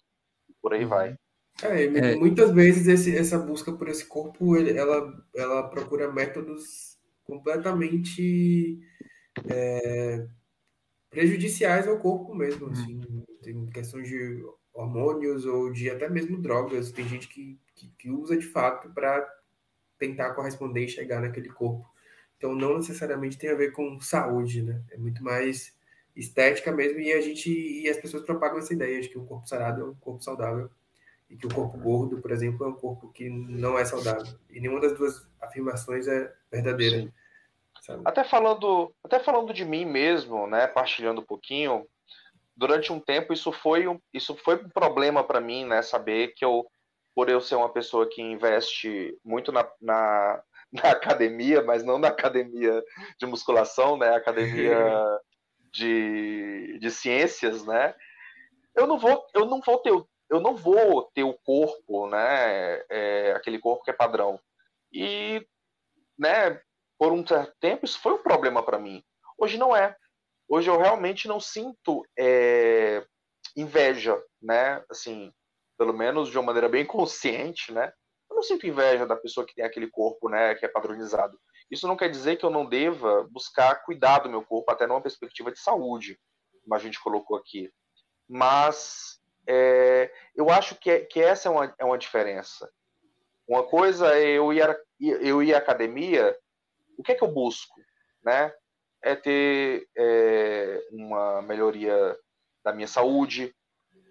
e 0.49 0.53
por 0.61 0.73
aí 0.73 0.83
uhum. 0.83 0.89
vai. 0.89 1.15
É, 1.61 1.83
é. 1.83 2.15
Muitas 2.15 2.51
vezes 2.51 2.87
esse, 2.87 3.15
essa 3.15 3.37
busca 3.37 3.71
por 3.71 3.87
esse 3.87 4.05
corpo, 4.05 4.55
ela, 4.57 5.13
ela 5.35 5.69
procura 5.69 6.11
métodos 6.11 6.97
completamente 7.25 8.79
é, 9.47 10.25
prejudiciais 11.09 11.87
ao 11.87 11.99
corpo 11.99 12.33
mesmo, 12.33 12.67
uhum. 12.67 12.71
assim, 12.71 13.01
tem 13.43 13.65
questões 13.67 14.07
de 14.07 14.43
hormônios 14.73 15.45
ou 15.45 15.71
de 15.71 15.89
até 15.89 16.09
mesmo 16.09 16.41
drogas. 16.41 16.91
Tem 16.91 17.07
gente 17.07 17.27
que 17.27 17.59
que, 17.79 17.87
que 17.97 18.11
usa 18.11 18.37
de 18.37 18.45
fato 18.45 18.89
para 18.89 19.25
tentar 19.97 20.33
corresponder 20.33 20.85
e 20.85 20.89
chegar 20.89 21.21
naquele 21.21 21.49
corpo. 21.49 21.87
Então, 22.37 22.53
não 22.53 22.77
necessariamente 22.77 23.37
tem 23.37 23.49
a 23.49 23.55
ver 23.55 23.71
com 23.71 23.99
saúde, 23.99 24.61
né? 24.61 24.81
É 24.91 24.97
muito 24.97 25.23
mais 25.23 25.77
estética 26.15 26.71
mesmo 26.71 26.99
e 26.99 27.13
a 27.13 27.21
gente 27.21 27.49
e 27.49 27.87
as 27.87 27.97
pessoas 27.97 28.23
propagam 28.23 28.57
essa 28.57 28.73
ideia 28.73 28.99
de 28.99 29.07
que 29.07 29.17
um 29.17 29.25
corpo 29.25 29.47
sarado 29.47 29.81
é 29.81 29.85
um 29.85 29.95
corpo 29.95 30.21
saudável 30.21 30.69
e 31.29 31.37
que 31.37 31.47
o 31.47 31.53
corpo 31.53 31.77
gordo, 31.77 32.19
por 32.19 32.31
exemplo, 32.31 32.65
é 32.65 32.69
um 32.69 32.73
corpo 32.73 33.09
que 33.09 33.29
não 33.29 33.77
é 33.77 33.85
saudável. 33.85 34.33
E 34.49 34.59
nenhuma 34.59 34.81
das 34.81 34.97
duas 34.97 35.27
afirmações 35.39 36.07
é 36.07 36.33
verdadeira. 36.51 37.13
Até 38.03 38.23
falando, 38.23 38.93
até 39.03 39.19
falando 39.19 39.53
de 39.53 39.63
mim 39.63 39.85
mesmo, 39.85 40.47
né, 40.47 40.67
partilhando 40.67 41.21
um 41.21 41.25
pouquinho, 41.25 41.87
durante 42.59 42.91
um 42.91 42.99
tempo 42.99 43.31
isso 43.31 43.53
foi 43.53 43.87
um, 43.87 43.97
isso 44.13 44.35
foi 44.35 44.55
um 44.55 44.69
problema 44.69 45.23
para 45.23 45.39
mim, 45.39 45.65
né, 45.65 45.81
saber 45.81 46.33
que 46.35 46.43
eu 46.43 46.69
por 47.15 47.29
eu 47.29 47.41
ser 47.41 47.55
uma 47.55 47.71
pessoa 47.71 48.07
que 48.07 48.21
investe 48.21 49.17
muito 49.25 49.51
na, 49.51 49.67
na, 49.81 50.43
na 50.71 50.91
academia, 50.91 51.63
mas 51.63 51.83
não 51.83 51.97
na 51.97 52.09
academia 52.09 52.83
de 53.17 53.25
musculação, 53.25 53.97
né, 53.97 54.09
academia 54.09 54.77
de, 55.73 56.77
de 56.79 56.91
ciências, 56.91 57.65
né, 57.65 57.95
eu 58.75 58.85
não 58.85 58.99
vou 58.99 59.25
eu 59.33 59.45
não 59.45 59.61
vou 59.61 59.77
ter 59.79 59.93
eu 60.29 60.39
não 60.39 60.55
vou 60.55 61.09
ter 61.13 61.23
o 61.23 61.33
corpo, 61.33 62.07
né, 62.07 62.83
é, 62.89 63.33
aquele 63.35 63.57
corpo 63.57 63.83
que 63.83 63.89
é 63.89 63.93
padrão. 63.93 64.39
E, 64.93 65.43
né, 66.17 66.61
por 66.99 67.13
um 67.13 67.25
certo 67.25 67.55
tempo 67.59 67.85
isso 67.85 67.99
foi 67.99 68.13
um 68.13 68.21
problema 68.21 68.61
para 68.61 68.77
mim. 68.77 69.01
Hoje 69.39 69.57
não 69.57 69.75
é. 69.75 69.95
Hoje 70.51 70.67
eu 70.67 70.79
realmente 70.79 71.27
não 71.27 71.39
sinto 71.39 72.03
é, 72.17 73.05
inveja, 73.55 74.19
né, 74.41 74.83
assim, 74.89 75.31
pelo 75.77 75.93
menos 75.93 76.29
de 76.29 76.37
uma 76.39 76.47
maneira 76.47 76.67
bem 76.67 76.83
consciente, 76.83 77.71
né. 77.71 77.93
Eu 78.27 78.35
não 78.35 78.41
sinto 78.41 78.65
inveja 78.65 79.05
da 79.05 79.15
pessoa 79.15 79.45
que 79.45 79.53
tem 79.53 79.63
aquele 79.63 79.87
corpo, 79.87 80.27
né, 80.27 80.55
que 80.55 80.65
é 80.65 80.67
padronizado. 80.67 81.39
Isso 81.69 81.87
não 81.87 81.95
quer 81.95 82.09
dizer 82.09 82.37
que 82.37 82.43
eu 82.43 82.49
não 82.49 82.65
deva 82.65 83.27
buscar 83.29 83.83
cuidar 83.83 84.19
do 84.19 84.29
meu 84.29 84.43
corpo 84.43 84.71
até 84.71 84.87
numa 84.87 85.01
perspectiva 85.01 85.51
de 85.51 85.59
saúde, 85.59 86.19
como 86.63 86.73
a 86.73 86.79
gente 86.79 86.99
colocou 86.99 87.37
aqui. 87.37 87.71
Mas 88.27 89.21
é, 89.47 90.11
eu 90.35 90.49
acho 90.49 90.75
que, 90.75 90.89
é, 90.89 91.05
que 91.05 91.21
essa 91.21 91.47
é 91.47 91.51
uma, 91.51 91.75
é 91.77 91.85
uma 91.85 91.97
diferença. 91.97 92.67
Uma 93.47 93.63
coisa 93.67 94.15
é 94.15 94.29
eu 94.31 94.51
ir, 94.51 94.61
eu 94.99 95.43
ir 95.43 95.53
à 95.53 95.59
academia, 95.59 96.35
o 96.97 97.03
que 97.03 97.11
é 97.11 97.15
que 97.15 97.23
eu 97.23 97.31
busco? 97.31 97.79
Né? 98.23 98.51
É 99.01 99.15
ter 99.15 99.87
é, 99.97 100.87
uma 100.91 101.41
melhoria 101.41 102.17
da 102.63 102.73
minha 102.73 102.87
saúde, 102.87 103.55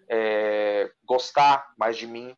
é, 0.08 0.90
gostar 1.04 1.72
mais 1.76 1.96
de 1.96 2.06
mim, 2.06 2.36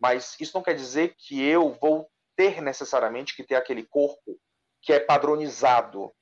mas 0.00 0.36
isso 0.40 0.52
não 0.54 0.62
quer 0.62 0.74
dizer 0.74 1.14
que 1.16 1.42
eu 1.42 1.72
vou 1.80 2.08
ter 2.36 2.60
necessariamente 2.60 3.34
que 3.36 3.44
ter 3.44 3.56
aquele 3.56 3.84
corpo 3.84 4.38
que 4.80 4.92
é 4.92 5.00
padronizado, 5.00 6.12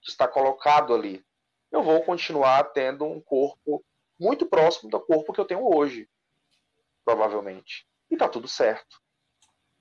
que 0.00 0.10
está 0.10 0.26
colocado 0.26 0.94
ali. 0.94 1.24
Eu 1.70 1.82
vou 1.82 2.02
continuar 2.02 2.64
tendo 2.72 3.04
um 3.04 3.20
corpo 3.20 3.84
muito 4.18 4.46
próximo 4.46 4.90
do 4.90 5.00
corpo 5.00 5.32
que 5.32 5.40
eu 5.40 5.44
tenho 5.44 5.74
hoje, 5.74 6.08
provavelmente. 7.04 7.86
E 8.10 8.16
tá 8.16 8.28
tudo 8.28 8.48
certo. 8.48 9.00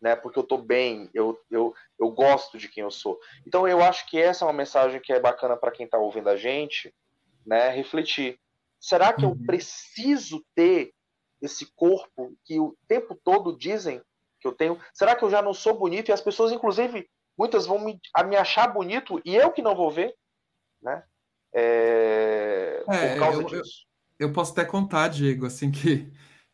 Né? 0.02 0.16
Porque 0.16 0.40
eu 0.40 0.44
tô 0.44 0.58
bem, 0.58 1.10
eu, 1.14 1.40
eu, 1.52 1.74
eu 2.00 2.10
gosto 2.12 2.58
de 2.58 2.70
quem 2.70 2.84
eu 2.84 2.92
sou. 2.92 3.20
Então 3.46 3.68
eu 3.68 3.84
acho 3.84 4.10
que 4.10 4.20
essa 4.20 4.46
é 4.46 4.48
uma 4.48 4.54
mensagem 4.54 5.02
que 5.02 5.12
é 5.12 5.20
bacana 5.20 5.58
para 5.58 5.72
quem 5.72 5.86
está 5.86 5.98
ouvindo 5.98 6.30
a 6.30 6.38
gente, 6.38 6.94
né? 7.46 7.70
Refletir. 7.70 8.40
Será 8.80 9.12
que 9.12 9.26
eu 9.26 9.32
uhum. 9.32 9.46
preciso 9.46 10.44
ter 10.56 10.94
esse 11.42 11.66
corpo 11.76 12.34
que 12.46 12.60
o 12.60 12.78
tempo 12.88 13.20
todo 13.24 13.58
dizem 13.58 14.02
que 14.40 14.48
eu 14.48 14.54
tenho? 14.54 14.80
Será 14.94 15.16
que 15.16 15.24
eu 15.24 15.30
já 15.30 15.42
não 15.42 15.54
sou 15.54 15.78
bonito 15.78 16.10
e 16.10 16.14
as 16.14 16.22
pessoas, 16.22 16.54
inclusive, 16.54 17.10
muitas 17.38 17.66
vão 17.66 17.80
me, 17.80 18.00
me 18.26 18.38
achar 18.38 18.68
bonito 18.68 19.22
e 19.26 19.36
eu 19.36 19.52
que 19.52 19.62
não 19.62 19.76
vou 19.76 19.92
ver, 19.92 20.16
né? 20.82 21.04
É, 21.52 22.84
é, 22.88 23.14
por 23.14 23.20
causa 23.20 23.42
eu, 23.42 23.46
disso 23.48 23.90
eu 24.20 24.34
posso 24.34 24.52
até 24.52 24.66
contar, 24.66 25.08
Diego, 25.08 25.46
assim, 25.46 25.72
que 25.72 26.12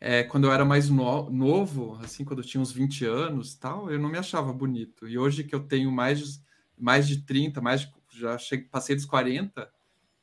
é, 0.07 0.23
quando 0.23 0.45
eu 0.45 0.53
era 0.53 0.63
mais 0.63 0.87
no, 0.87 1.31
novo, 1.31 1.97
assim, 2.03 2.23
quando 2.23 2.43
eu 2.43 2.45
tinha 2.45 2.61
uns 2.61 2.71
20 2.71 3.05
anos 3.05 3.55
tal, 3.55 3.89
eu 3.89 3.97
não 3.97 4.07
me 4.07 4.19
achava 4.19 4.53
bonito. 4.53 5.07
E 5.07 5.17
hoje 5.17 5.43
que 5.43 5.55
eu 5.55 5.67
tenho 5.67 5.91
mais 5.91 6.19
de, 6.19 6.39
mais 6.77 7.07
de 7.07 7.25
30, 7.25 7.59
mais 7.59 7.81
de, 7.81 7.91
já 8.11 8.37
cheguei, 8.37 8.67
passei 8.67 8.95
dos 8.95 9.05
40, 9.05 9.67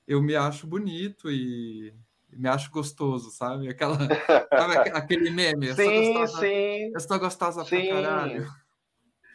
eu 0.07 0.23
me 0.23 0.37
acho 0.37 0.69
bonito 0.69 1.29
e 1.33 1.93
me 2.31 2.49
acho 2.49 2.71
gostoso, 2.71 3.33
sabe? 3.33 3.69
Aquela, 3.69 3.99
sabe 4.57 4.91
aquele 4.91 5.31
meme. 5.31 5.67
Eu 5.67 5.75
sim, 5.75 6.13
gostosa, 6.13 6.41
sim. 6.41 6.91
Eu 6.93 6.97
estou 6.97 7.19
gostosa 7.19 7.65
sim. 7.65 7.89
pra 7.89 8.03
caralho. 8.03 8.47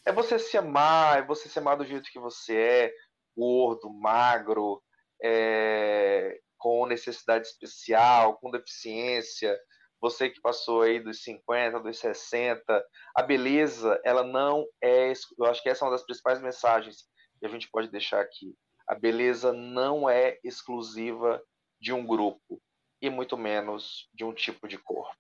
É 0.06 0.14
você 0.14 0.40
se 0.40 0.58
amar, 0.58 1.18
é 1.18 1.22
você 1.24 1.50
se 1.50 1.60
amar 1.60 1.76
do 1.76 1.86
jeito 1.86 2.10
que 2.10 2.20
você 2.20 2.56
é, 2.56 2.94
gordo, 3.36 3.90
magro, 3.90 4.82
é, 5.22 6.40
com 6.58 6.86
necessidade 6.86 7.46
especial, 7.46 8.38
com 8.38 8.50
deficiência, 8.50 9.54
você 10.00 10.30
que 10.30 10.42
passou 10.42 10.82
aí 10.82 11.00
dos 11.00 11.24
50, 11.24 11.80
dos 11.80 11.98
60, 12.00 12.86
a 13.16 13.24
beleza, 13.24 14.00
ela 14.04 14.24
não 14.24 14.66
é, 14.82 15.12
eu 15.12 15.46
acho 15.46 15.62
que 15.62 15.70
essa 15.70 15.84
é 15.84 15.88
uma 15.88 15.96
das 15.96 16.06
principais 16.06 16.42
mensagens 16.42 17.06
que 17.40 17.46
a 17.46 17.50
gente 17.50 17.70
pode 17.70 17.90
deixar 17.90 18.22
aqui. 18.22 18.56
A 18.88 18.96
beleza 18.96 19.52
não 19.52 20.10
é 20.10 20.38
exclusiva 20.44 21.42
de 21.80 21.94
um 21.94 22.06
grupo 22.06 22.62
e 23.02 23.10
muito 23.10 23.38
menos 23.38 24.10
de 24.14 24.24
um 24.24 24.34
tipo 24.34 24.68
de 24.68 24.78
corpo. 24.78 25.16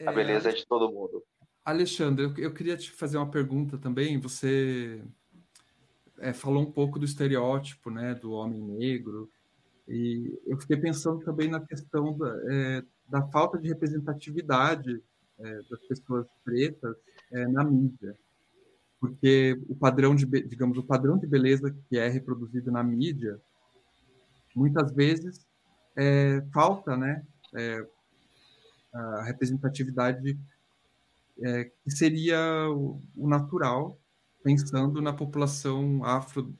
A 0.00 0.10
é, 0.10 0.14
beleza 0.14 0.50
é 0.50 0.52
de 0.52 0.66
todo 0.66 0.92
mundo. 0.92 1.22
Alexandre, 1.64 2.24
eu, 2.24 2.34
eu 2.38 2.54
queria 2.54 2.76
te 2.76 2.90
fazer 2.90 3.18
uma 3.18 3.30
pergunta 3.30 3.78
também. 3.78 4.18
Você 4.18 5.02
é, 6.18 6.32
falou 6.32 6.62
um 6.62 6.70
pouco 6.72 6.98
do 6.98 7.04
estereótipo, 7.04 7.90
né, 7.90 8.14
do 8.14 8.32
homem 8.32 8.60
negro. 8.60 9.30
E 9.88 10.40
eu 10.46 10.58
fiquei 10.58 10.76
pensando 10.76 11.20
também 11.24 11.48
na 11.48 11.60
questão 11.60 12.16
da, 12.16 12.40
é, 12.50 12.82
da 13.08 13.22
falta 13.28 13.58
de 13.58 13.68
representatividade 13.68 15.02
é, 15.38 15.62
das 15.68 15.80
pessoas 15.88 16.26
pretas 16.44 16.96
é, 17.32 17.46
na 17.48 17.64
mídia, 17.64 18.16
porque 19.00 19.60
o 19.68 19.74
padrão 19.74 20.14
de, 20.14 20.24
digamos, 20.24 20.78
o 20.78 20.84
padrão 20.84 21.18
de 21.18 21.26
beleza 21.26 21.74
que 21.88 21.98
é 21.98 22.08
reproduzido 22.08 22.70
na 22.70 22.84
mídia, 22.84 23.40
muitas 24.54 24.92
vezes 24.92 25.44
é, 25.96 26.40
falta, 26.52 26.96
né, 26.96 27.26
é, 27.54 27.86
a 28.92 29.22
representatividade 29.24 30.38
é, 31.40 31.64
que 31.64 31.90
seria 31.90 32.68
o, 32.70 33.02
o 33.16 33.28
natural, 33.28 33.98
pensando 34.42 35.00
na 35.00 35.12
população 35.12 36.04
afro 36.04 36.54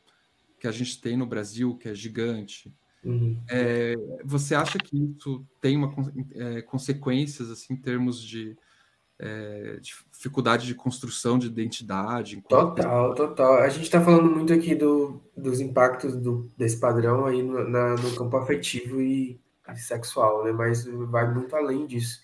que 0.59 0.67
a 0.67 0.73
gente 0.73 1.01
tem 1.01 1.17
no 1.17 1.27
Brasil, 1.27 1.77
que 1.77 1.89
é 1.89 1.95
gigante, 1.95 2.73
Uhum. 3.05 3.37
É, 3.51 3.95
você 4.25 4.55
acha 4.55 4.79
que 4.79 4.97
isso 4.97 5.45
tem 5.61 5.77
uma, 5.77 5.93
é, 6.35 6.63
consequências 6.63 7.51
assim, 7.51 7.75
em 7.75 7.77
termos 7.77 8.23
de, 8.23 8.57
é, 9.19 9.79
dificuldade 9.81 10.67
de 10.67 10.75
construção 10.75 11.39
de 11.39 11.47
identidade? 11.47 12.43
Total, 12.49 13.15
total. 13.15 13.59
A 13.59 13.69
gente 13.69 13.85
está 13.85 14.01
falando 14.01 14.31
muito 14.31 14.53
aqui 14.53 14.75
do, 14.75 15.21
dos 15.37 15.61
impactos 15.61 16.17
do, 16.17 16.51
desse 16.57 16.79
padrão 16.79 17.27
aí 17.27 17.43
no, 17.43 17.69
na, 17.69 17.95
no 17.95 18.15
campo 18.15 18.37
afetivo 18.37 19.01
e, 19.01 19.41
e, 19.69 19.77
sexual, 19.77 20.45
né? 20.45 20.53
mas 20.53 20.85
vai 20.85 21.33
muito 21.33 21.55
além 21.57 21.87
disso. 21.87 22.21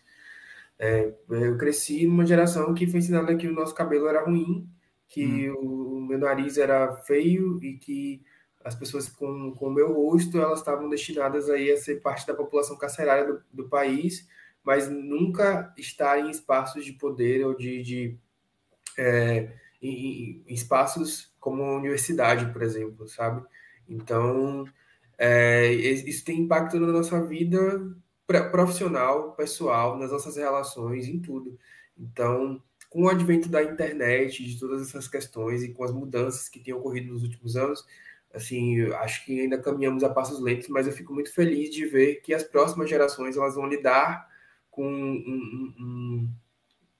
É, 0.79 1.13
eu 1.29 1.57
cresci 1.59 2.07
numa 2.07 2.25
geração 2.25 2.73
que 2.73 2.87
foi 2.87 3.01
ensinada 3.01 3.35
que 3.37 3.49
o 3.49 3.55
nosso 3.55 3.75
cabelo 3.75 4.07
era 4.07 4.25
ruim, 4.25 4.69
que 5.09 5.51
hum. 5.51 5.55
o, 5.55 5.99
o 5.99 6.01
meu 6.01 6.19
nariz 6.19 6.57
era 6.57 6.97
feio 6.99 7.59
e 7.63 7.75
que 7.75 8.23
as 8.65 8.75
pessoas 8.75 9.09
com 9.09 9.53
o 9.59 9.71
meu 9.71 9.93
rosto 9.93 10.39
elas 10.39 10.59
estavam 10.59 10.89
destinadas 10.89 11.49
aí 11.49 11.71
a 11.71 11.77
ser 11.77 12.01
parte 12.01 12.27
da 12.27 12.35
população 12.35 12.77
carcerária 12.77 13.33
do, 13.33 13.43
do 13.53 13.69
país, 13.69 14.29
mas 14.63 14.89
nunca 14.89 15.73
estar 15.77 16.19
em 16.19 16.31
espaços 16.31 16.85
de 16.85 16.93
poder 16.93 17.47
ou 17.47 17.55
de, 17.55 17.83
de 17.83 18.19
é, 18.99 19.53
em, 19.81 20.43
em, 20.47 20.55
espaços 20.55 21.33
como 21.41 21.63
a 21.63 21.77
universidade, 21.77 22.53
por 22.53 22.63
exemplo, 22.63 23.09
sabe? 23.09 23.43
Então, 23.89 24.65
é, 25.17 25.73
isso 25.73 26.25
tem 26.25 26.41
impacto 26.41 26.79
na 26.79 26.89
nossa 26.89 27.25
vida 27.25 27.97
profissional, 28.51 29.33
pessoal, 29.33 29.97
nas 29.97 30.11
nossas 30.11 30.37
relações, 30.37 31.09
em 31.09 31.19
tudo. 31.19 31.59
Então, 31.97 32.63
com 32.91 33.05
o 33.05 33.09
advento 33.09 33.49
da 33.49 33.63
internet, 33.63 34.45
de 34.45 34.59
todas 34.59 34.83
essas 34.83 35.09
questões 35.09 35.63
e 35.63 35.73
com 35.73 35.85
as 35.85 35.93
mudanças 35.93 36.49
que 36.49 36.61
têm 36.61 36.75
ocorrido 36.75 37.13
nos 37.13 37.23
últimos 37.23 37.57
anos, 37.57 37.87
assim, 38.33 38.81
acho 38.93 39.25
que 39.25 39.41
ainda 39.41 39.61
caminhamos 39.61 40.05
a 40.05 40.11
passos 40.11 40.41
lentos, 40.41 40.69
mas 40.69 40.87
eu 40.87 40.93
fico 40.93 41.13
muito 41.13 41.33
feliz 41.33 41.71
de 41.71 41.87
ver 41.87 42.17
que 42.17 42.35
as 42.35 42.43
próximas 42.43 42.89
gerações 42.89 43.37
elas 43.37 43.55
vão 43.55 43.67
lidar 43.67 44.29
com 44.71 44.87
um, 44.87 45.75
um, 45.79 46.31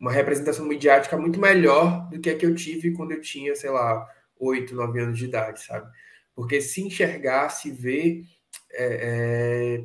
uma 0.01 0.13
representação 0.13 0.67
midiática 0.67 1.17
muito 1.17 1.39
melhor 1.39 2.09
do 2.09 2.19
que 2.19 2.31
a 2.31 2.37
que 2.37 2.47
eu 2.47 2.55
tive 2.55 2.93
quando 2.93 3.13
eu 3.13 3.21
tinha, 3.21 3.55
sei 3.55 3.71
lá, 3.71 4.07
oito, 4.39 4.75
nove 4.75 5.01
anos 5.01 5.19
de 5.19 5.27
idade, 5.27 5.63
sabe? 5.63 5.91
Porque 6.35 6.61
se 6.61 6.83
enxergar, 6.83 7.51
se 7.51 7.71
ver, 7.71 8.25
é, 8.73 8.85
é, 9.81 9.85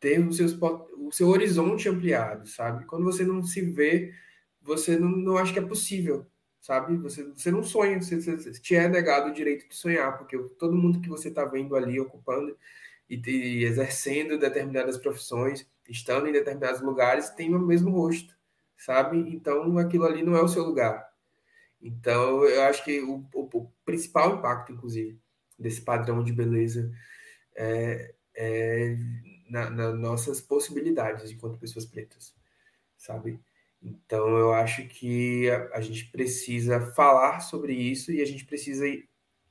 ter 0.00 0.20
o, 0.20 0.32
seus, 0.32 0.56
o 0.60 1.10
seu 1.12 1.28
horizonte 1.28 1.88
ampliado, 1.88 2.46
sabe? 2.48 2.84
Quando 2.84 3.04
você 3.04 3.24
não 3.24 3.42
se 3.42 3.62
vê, 3.62 4.12
você 4.60 4.98
não, 4.98 5.08
não 5.08 5.36
acha 5.38 5.52
que 5.52 5.58
é 5.58 5.66
possível 5.66 6.26
sabe? 6.68 6.98
Você, 6.98 7.24
você 7.24 7.50
não 7.50 7.62
sonha, 7.62 7.98
você, 7.98 8.20
você, 8.20 8.52
te 8.52 8.76
é 8.76 8.86
negado 8.86 9.30
o 9.30 9.32
direito 9.32 9.66
de 9.66 9.74
sonhar, 9.74 10.18
porque 10.18 10.38
todo 10.58 10.76
mundo 10.76 11.00
que 11.00 11.08
você 11.08 11.28
está 11.28 11.42
vendo 11.46 11.74
ali 11.74 11.98
ocupando 11.98 12.54
e, 13.08 13.16
e, 13.26 13.64
exercendo 13.64 14.38
determinadas 14.38 14.98
profissões, 14.98 15.66
estando 15.88 16.28
em 16.28 16.32
determinados 16.32 16.82
lugares, 16.82 17.30
tem 17.30 17.54
o 17.54 17.58
mesmo 17.58 17.90
rosto, 17.90 18.36
sabe? 18.76 19.16
Então 19.34 19.78
aquilo 19.78 20.04
ali 20.04 20.22
não 20.22 20.36
é 20.36 20.42
o 20.42 20.48
seu 20.48 20.62
lugar. 20.62 21.10
Então 21.80 22.44
eu 22.44 22.62
acho 22.64 22.84
que 22.84 23.00
o, 23.00 23.26
o, 23.32 23.48
o 23.50 23.72
principal 23.86 24.36
impacto, 24.36 24.70
inclusive, 24.70 25.18
desse 25.58 25.80
padrão 25.80 26.22
de 26.22 26.34
beleza 26.34 26.92
é, 27.56 28.14
é 28.36 28.94
nas 29.48 29.74
na 29.74 29.90
nossas 29.94 30.38
possibilidades 30.38 31.30
enquanto 31.30 31.58
pessoas 31.58 31.86
pretas, 31.86 32.34
sabe? 32.98 33.40
Então 33.82 34.36
eu 34.36 34.52
acho 34.52 34.86
que 34.88 35.48
a, 35.50 35.76
a 35.76 35.80
gente 35.80 36.06
precisa 36.10 36.80
falar 36.92 37.40
sobre 37.40 37.72
isso 37.72 38.12
e 38.12 38.20
a 38.20 38.26
gente 38.26 38.44
precisa 38.44 38.84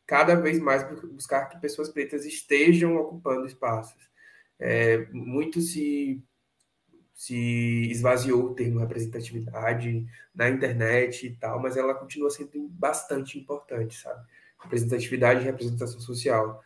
cada 0.06 0.36
vez 0.36 0.60
mais 0.60 0.84
buscar 1.12 1.46
que 1.48 1.60
pessoas 1.60 1.90
pretas 1.90 2.26
estejam 2.26 2.96
ocupando 2.96 3.46
espaços. 3.46 4.10
É, 4.60 5.06
muito 5.12 5.62
se, 5.62 6.24
se 7.14 7.92
esvaziou 7.92 8.46
o 8.46 8.56
termo 8.56 8.80
representatividade 8.80 10.06
na 10.34 10.50
internet 10.50 11.28
e 11.28 11.36
tal, 11.36 11.62
mas 11.62 11.76
ela 11.78 11.94
continua 11.94 12.30
sendo 12.30 12.68
bastante 12.70 13.38
importante, 13.38 13.96
sabe? 13.98 14.26
Representatividade 14.60 15.42
e 15.42 15.44
representação 15.44 16.00
social. 16.00 16.64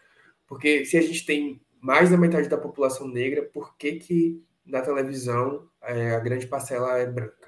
Porque 0.48 0.86
se 0.86 0.98
a 0.98 1.02
gente 1.02 1.26
tem 1.26 1.60
mais 1.82 2.12
da 2.12 2.18
metade 2.18 2.48
da 2.48 2.58
população 2.58 3.08
negra, 3.08 3.44
por 3.44 3.76
que, 3.76 3.94
que 3.94 4.44
na 4.66 4.82
televisão 4.82 5.68
é, 5.82 6.12
a 6.12 6.20
grande 6.20 6.46
parcela 6.46 6.98
é 6.98 7.08
branca, 7.08 7.41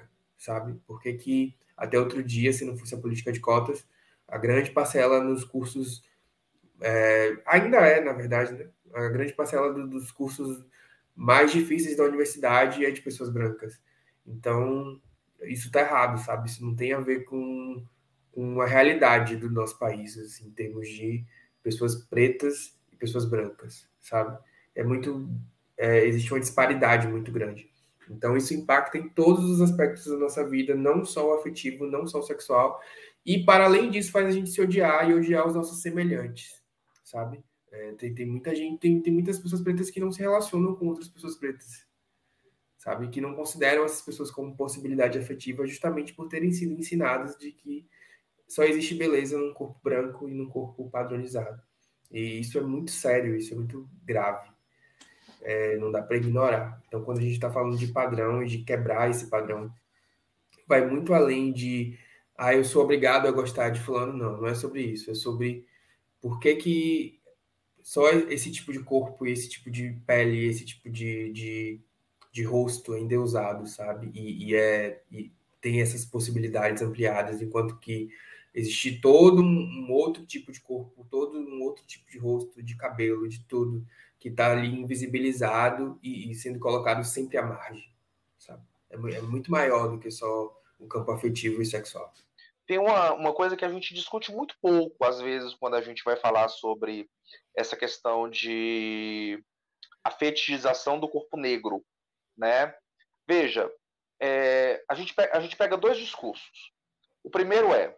sabe? 0.44 0.74
Por 0.86 1.00
que, 1.00 1.14
que 1.14 1.56
até 1.76 1.98
outro 1.98 2.22
dia, 2.22 2.52
se 2.52 2.64
não 2.64 2.76
fosse 2.76 2.94
a 2.94 2.98
política 2.98 3.32
de 3.32 3.40
cotas, 3.40 3.86
a 4.28 4.38
grande 4.38 4.70
parcela 4.70 5.22
nos 5.22 5.44
cursos, 5.44 6.02
é, 6.80 7.36
ainda 7.46 7.78
é, 7.78 8.00
na 8.00 8.12
verdade, 8.12 8.52
né? 8.52 8.68
a 8.92 9.08
grande 9.08 9.32
parcela 9.32 9.72
do, 9.72 9.88
dos 9.88 10.10
cursos 10.12 10.64
mais 11.14 11.52
difíceis 11.52 11.96
da 11.96 12.04
universidade 12.04 12.84
é 12.84 12.90
de 12.90 13.00
pessoas 13.00 13.30
brancas. 13.30 13.80
Então, 14.26 15.00
isso 15.42 15.66
está 15.66 15.80
errado, 15.80 16.18
sabe? 16.24 16.48
Isso 16.48 16.64
não 16.64 16.74
tem 16.74 16.92
a 16.92 17.00
ver 17.00 17.24
com, 17.24 17.84
com 18.32 18.60
a 18.60 18.66
realidade 18.66 19.36
do 19.36 19.50
nosso 19.50 19.78
país, 19.78 20.16
assim, 20.18 20.48
em 20.48 20.52
termos 20.52 20.88
de 20.88 21.24
pessoas 21.62 21.94
pretas 21.94 22.76
e 22.92 22.96
pessoas 22.96 23.24
brancas, 23.24 23.88
sabe? 24.00 24.38
É 24.74 24.82
muito. 24.82 25.28
É, 25.76 26.04
existe 26.06 26.32
uma 26.32 26.40
disparidade 26.40 27.08
muito 27.08 27.32
grande. 27.32 27.70
Então, 28.10 28.36
isso 28.36 28.54
impacta 28.54 28.98
em 28.98 29.08
todos 29.08 29.44
os 29.44 29.60
aspectos 29.60 30.06
da 30.06 30.16
nossa 30.16 30.46
vida, 30.48 30.74
não 30.74 31.04
só 31.04 31.28
o 31.28 31.34
afetivo, 31.34 31.86
não 31.86 32.06
só 32.06 32.18
o 32.18 32.22
sexual, 32.22 32.80
e, 33.24 33.44
para 33.44 33.64
além 33.64 33.90
disso, 33.90 34.12
faz 34.12 34.26
a 34.26 34.30
gente 34.30 34.50
se 34.50 34.60
odiar 34.60 35.08
e 35.08 35.14
odiar 35.14 35.46
os 35.46 35.54
nossos 35.54 35.80
semelhantes, 35.80 36.62
sabe? 37.02 37.42
É, 37.72 37.92
tem, 37.92 38.14
tem 38.14 38.26
muita 38.26 38.54
gente, 38.54 38.78
tem, 38.78 39.00
tem 39.00 39.12
muitas 39.12 39.38
pessoas 39.38 39.62
pretas 39.62 39.90
que 39.90 39.98
não 39.98 40.12
se 40.12 40.20
relacionam 40.20 40.76
com 40.76 40.86
outras 40.86 41.08
pessoas 41.08 41.36
pretas, 41.36 41.86
sabe? 42.76 43.08
Que 43.08 43.20
não 43.20 43.34
consideram 43.34 43.84
essas 43.84 44.02
pessoas 44.02 44.30
como 44.30 44.56
possibilidade 44.56 45.18
afetiva 45.18 45.66
justamente 45.66 46.14
por 46.14 46.28
terem 46.28 46.52
sido 46.52 46.72
ensinadas 46.72 47.36
de 47.36 47.50
que 47.50 47.88
só 48.46 48.62
existe 48.62 48.94
beleza 48.94 49.38
num 49.38 49.52
corpo 49.52 49.80
branco 49.82 50.28
e 50.28 50.34
num 50.34 50.48
corpo 50.48 50.88
padronizado. 50.90 51.60
E 52.10 52.38
isso 52.38 52.58
é 52.58 52.60
muito 52.60 52.92
sério, 52.92 53.34
isso 53.34 53.54
é 53.54 53.56
muito 53.56 53.88
grave. 54.04 54.53
É, 55.44 55.76
não 55.76 55.92
dá 55.92 56.02
para 56.02 56.16
ignorar. 56.16 56.82
Então, 56.88 57.02
quando 57.04 57.18
a 57.18 57.22
gente 57.22 57.34
está 57.34 57.50
falando 57.50 57.76
de 57.76 57.88
padrão 57.88 58.42
e 58.42 58.46
de 58.46 58.58
quebrar 58.58 59.10
esse 59.10 59.28
padrão, 59.28 59.72
vai 60.66 60.86
muito 60.86 61.12
além 61.12 61.52
de 61.52 61.98
ah, 62.36 62.54
eu 62.54 62.64
sou 62.64 62.82
obrigado 62.82 63.28
a 63.28 63.32
gostar 63.32 63.70
de 63.70 63.80
fulano. 63.80 64.12
Não, 64.12 64.36
não 64.38 64.46
é 64.46 64.54
sobre 64.54 64.82
isso. 64.82 65.10
É 65.10 65.14
sobre 65.14 65.66
por 66.20 66.40
que, 66.40 66.56
que 66.56 67.20
só 67.82 68.10
esse 68.10 68.50
tipo 68.50 68.72
de 68.72 68.80
corpo, 68.80 69.26
esse 69.26 69.48
tipo 69.48 69.70
de 69.70 69.92
pele, 70.06 70.46
esse 70.46 70.64
tipo 70.64 70.90
de, 70.90 71.30
de, 71.32 71.80
de 72.32 72.42
rosto 72.42 72.94
é 72.94 73.00
endeusado, 73.00 73.66
sabe? 73.66 74.10
E, 74.14 74.48
e 74.48 74.54
é, 74.56 75.02
e 75.12 75.30
tem 75.60 75.80
essas 75.80 76.04
possibilidades 76.04 76.82
ampliadas, 76.82 77.40
enquanto 77.40 77.78
que 77.78 78.08
existe 78.54 79.00
todo 79.00 79.42
um, 79.42 79.46
um, 79.46 79.92
outro 79.92 80.24
tipo 80.24 80.52
de 80.52 80.60
corpo, 80.60 81.06
todo 81.10 81.38
um 81.38 81.62
outro 81.62 81.84
tipo 81.86 82.10
de 82.10 82.18
rosto, 82.18 82.62
de 82.62 82.76
cabelo, 82.76 83.28
de 83.28 83.40
tudo, 83.44 83.86
que 84.24 84.30
está 84.30 84.52
ali 84.52 84.80
invisibilizado 84.80 85.98
e, 86.02 86.30
e, 86.30 86.34
sendo 86.34 86.58
colocado 86.58 87.04
sempre 87.04 87.36
à 87.36 87.42
margem, 87.42 87.92
sabe? 88.38 88.62
É, 88.88 88.94
é 88.94 89.20
muito 89.20 89.50
maior 89.50 89.88
do 89.88 89.98
que 89.98 90.10
só 90.10 90.50
o 90.78 90.88
campo 90.88 91.10
afetivo 91.10 91.60
e 91.60 91.66
sexual 91.66 92.10
tem 92.66 92.78
uma, 92.78 93.12
uma 93.12 93.34
coisa 93.34 93.54
que 93.54 93.64
a 93.66 93.68
gente 93.68 93.92
discute 93.92 94.32
muito 94.32 94.56
pouco, 94.58 95.04
às 95.04 95.20
vezes, 95.20 95.52
quando 95.52 95.74
a 95.74 95.82
gente 95.82 96.02
vai 96.02 96.16
falar 96.16 96.48
sobre 96.48 97.06
essa 97.54 97.76
questão 97.76 98.26
de 98.26 99.38
a 100.02 100.10
fetichização 100.10 100.98
do 100.98 101.06
corpo 101.06 101.36
negro, 101.36 101.84
né? 102.34 102.74
Veja, 103.28 103.70
é, 104.18 104.82
a, 104.88 104.94
gente 104.94 105.12
pega, 105.12 105.36
a 105.36 105.40
gente 105.40 105.54
pega 105.58 105.76
dois 105.76 105.98
discursos. 105.98 106.72
O 107.22 107.28
primeiro 107.28 107.74
é, 107.74 107.94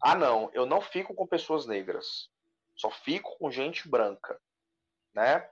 ah, 0.00 0.14
não, 0.14 0.48
eu 0.54 0.64
não 0.64 0.80
fico 0.80 1.12
com 1.12 1.26
pessoas 1.26 1.66
negras, 1.66 2.30
só 2.76 2.88
fico 2.88 3.36
com 3.36 3.50
gente 3.50 3.88
branca, 3.88 4.40
né? 5.14 5.48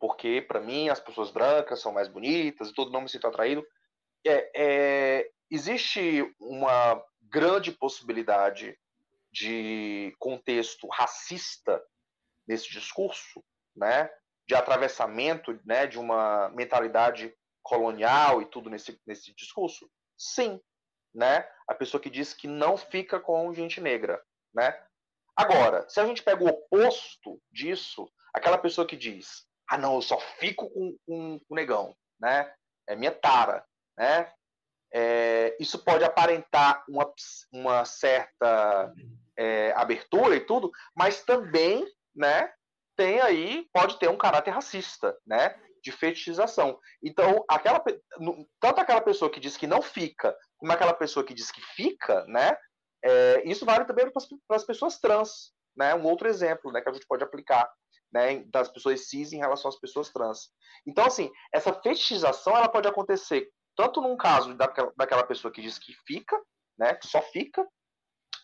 Porque, 0.00 0.42
para 0.42 0.60
mim, 0.60 0.88
as 0.88 1.00
pessoas 1.00 1.30
brancas 1.30 1.80
são 1.80 1.92
mais 1.92 2.08
bonitas 2.08 2.68
e 2.68 2.74
todo 2.74 2.92
não 2.92 3.00
me 3.00 3.08
sinto 3.08 3.26
atraído. 3.26 3.66
É, 4.26 4.50
é, 4.54 5.30
existe 5.50 6.34
uma 6.40 7.02
grande 7.22 7.72
possibilidade 7.72 8.78
de 9.32 10.14
contexto 10.18 10.86
racista 10.88 11.82
nesse 12.46 12.70
discurso, 12.70 13.44
né, 13.76 14.10
de 14.46 14.54
atravessamento, 14.54 15.58
né, 15.64 15.86
de 15.86 15.98
uma 15.98 16.48
mentalidade 16.50 17.34
colonial 17.62 18.40
e 18.40 18.46
tudo 18.46 18.70
nesse, 18.70 18.98
nesse 19.06 19.34
discurso? 19.34 19.90
Sim, 20.16 20.60
né? 21.14 21.46
A 21.68 21.74
pessoa 21.74 22.00
que 22.00 22.08
diz 22.08 22.32
que 22.32 22.48
não 22.48 22.76
fica 22.76 23.20
com 23.20 23.52
gente 23.52 23.80
negra, 23.80 24.22
né? 24.54 24.82
Agora, 25.36 25.88
se 25.88 26.00
a 26.00 26.06
gente 26.06 26.22
pega 26.22 26.42
o 26.42 26.48
oposto 26.48 27.40
disso, 27.52 28.10
aquela 28.34 28.58
pessoa 28.58 28.86
que 28.86 28.96
diz, 28.96 29.46
ah, 29.68 29.78
não, 29.78 29.96
eu 29.96 30.02
só 30.02 30.18
fico 30.38 30.70
com, 30.70 30.96
com 31.06 31.40
negão, 31.50 31.94
né? 32.20 32.52
É 32.88 32.96
minha 32.96 33.12
tara, 33.12 33.64
né? 33.96 34.32
É, 34.92 35.54
isso 35.60 35.78
pode 35.84 36.02
aparentar 36.02 36.82
uma, 36.88 37.12
uma 37.52 37.84
certa 37.84 38.92
é, 39.36 39.72
abertura 39.72 40.34
e 40.34 40.40
tudo, 40.40 40.70
mas 40.96 41.22
também, 41.22 41.86
né, 42.14 42.50
tem 42.96 43.20
aí, 43.20 43.68
pode 43.72 43.98
ter 43.98 44.08
um 44.08 44.16
caráter 44.16 44.50
racista, 44.50 45.16
né, 45.26 45.54
de 45.82 45.92
fetichização. 45.92 46.78
Então, 47.02 47.44
aquela, 47.48 47.82
tanto 48.60 48.80
aquela 48.80 49.00
pessoa 49.00 49.30
que 49.30 49.38
diz 49.38 49.56
que 49.56 49.66
não 49.66 49.82
fica, 49.82 50.36
como 50.56 50.72
aquela 50.72 50.94
pessoa 50.94 51.24
que 51.24 51.34
diz 51.34 51.50
que 51.50 51.60
fica, 51.76 52.24
né, 52.26 52.56
é, 53.04 53.42
isso 53.44 53.64
vale 53.64 53.84
também 53.84 54.10
para 54.10 54.56
as 54.56 54.64
pessoas 54.64 54.98
trans, 54.98 55.52
né, 55.76 55.94
um 55.94 56.04
outro 56.04 56.28
exemplo, 56.28 56.72
né, 56.72 56.80
que 56.80 56.88
a 56.88 56.92
gente 56.92 57.06
pode 57.06 57.22
aplicar, 57.22 57.70
né, 58.12 58.42
das 58.44 58.68
pessoas 58.68 59.08
cis 59.08 59.32
em 59.32 59.38
relação 59.38 59.68
às 59.68 59.78
pessoas 59.78 60.10
trans. 60.10 60.50
Então, 60.86 61.04
assim, 61.04 61.30
essa 61.52 61.72
fetichização 61.72 62.56
ela 62.56 62.68
pode 62.68 62.88
acontecer 62.88 63.48
tanto 63.76 64.00
num 64.00 64.16
caso 64.16 64.54
daquela, 64.54 64.92
daquela 64.96 65.24
pessoa 65.24 65.52
que 65.52 65.62
diz 65.62 65.78
que 65.78 65.92
fica, 66.06 66.36
né, 66.78 66.94
que 66.94 67.06
só 67.06 67.22
fica, 67.22 67.66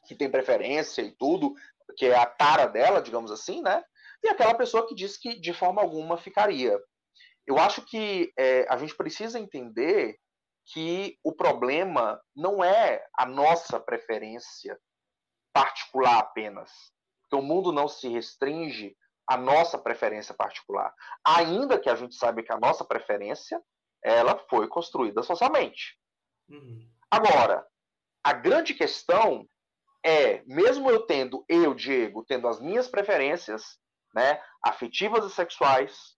que 0.07 0.15
tem 0.15 0.31
preferência 0.31 1.03
e 1.03 1.13
tudo, 1.17 1.55
que 1.97 2.07
é 2.07 2.17
a 2.17 2.27
tara 2.27 2.67
dela, 2.67 3.01
digamos 3.01 3.31
assim, 3.31 3.63
né, 3.63 3.83
e 4.23 4.29
aquela 4.29 4.55
pessoa 4.55 4.87
que 4.87 4.95
diz 4.95 5.17
que 5.17 5.41
de 5.41 5.53
forma 5.53 5.83
alguma 5.83 6.17
ficaria. 6.17 6.79
Eu 7.47 7.59
acho 7.59 7.83
que 7.83 8.33
é, 8.39 8.67
a 8.71 8.77
gente 8.79 8.97
precisa 8.97 9.39
entender 9.39 10.19
que 10.73 11.19
o 11.23 11.33
problema 11.33 12.21
não 12.35 12.65
é 12.65 13.05
a 13.19 13.27
nossa 13.27 13.79
preferência 13.79 14.79
particular 15.53 16.19
apenas. 16.19 16.71
Porque 17.23 17.37
o 17.37 17.47
mundo 17.47 17.71
não 17.71 17.87
se 17.87 18.09
restringe 18.09 18.97
à 19.27 19.37
nossa 19.37 19.79
preferência 19.79 20.35
particular. 20.35 20.93
Ainda 21.25 21.79
que 21.79 21.89
a 21.89 21.95
gente 21.95 22.15
saiba 22.15 22.43
que 22.43 22.53
a 22.53 22.59
nossa 22.59 22.85
preferência 22.85 23.63
ela 24.03 24.39
foi 24.51 24.69
construída 24.69 25.23
socialmente. 25.23 25.99
Uhum. 26.49 26.87
Agora, 27.11 27.67
a 28.23 28.33
grande 28.33 28.75
questão 28.75 29.49
é, 30.05 30.45
mesmo 30.45 30.91
eu 30.91 31.07
tendo, 31.07 31.45
eu, 31.49 31.75
Diego, 31.75 32.23
tendo 32.25 32.47
as 32.47 32.61
minhas 32.61 32.87
preferências, 32.87 33.79
né, 34.15 34.39
afetivas 34.63 35.25
e 35.25 35.35
sexuais, 35.35 36.15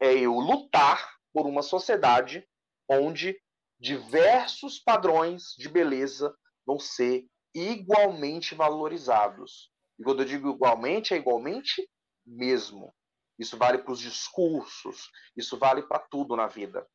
é 0.00 0.12
eu 0.12 0.34
lutar 0.34 1.16
por 1.32 1.46
uma 1.46 1.62
sociedade 1.62 2.46
onde 2.90 3.40
diversos 3.78 4.80
padrões 4.80 5.54
de 5.56 5.68
beleza 5.68 6.36
vão 6.66 6.80
ser 6.80 7.24
igualmente 7.54 8.54
valorizados. 8.54 9.70
E 9.98 10.02
quando 10.02 10.22
eu 10.22 10.26
digo 10.26 10.50
igualmente, 10.50 11.14
é 11.14 11.16
igualmente 11.16 11.88
mesmo. 12.26 12.94
Isso 13.38 13.56
vale 13.56 13.78
para 13.78 13.92
os 13.92 13.98
discursos, 13.98 15.10
isso 15.36 15.58
vale 15.58 15.82
para 15.82 15.98
tudo 15.98 16.36
na 16.36 16.46
vida. 16.46 16.86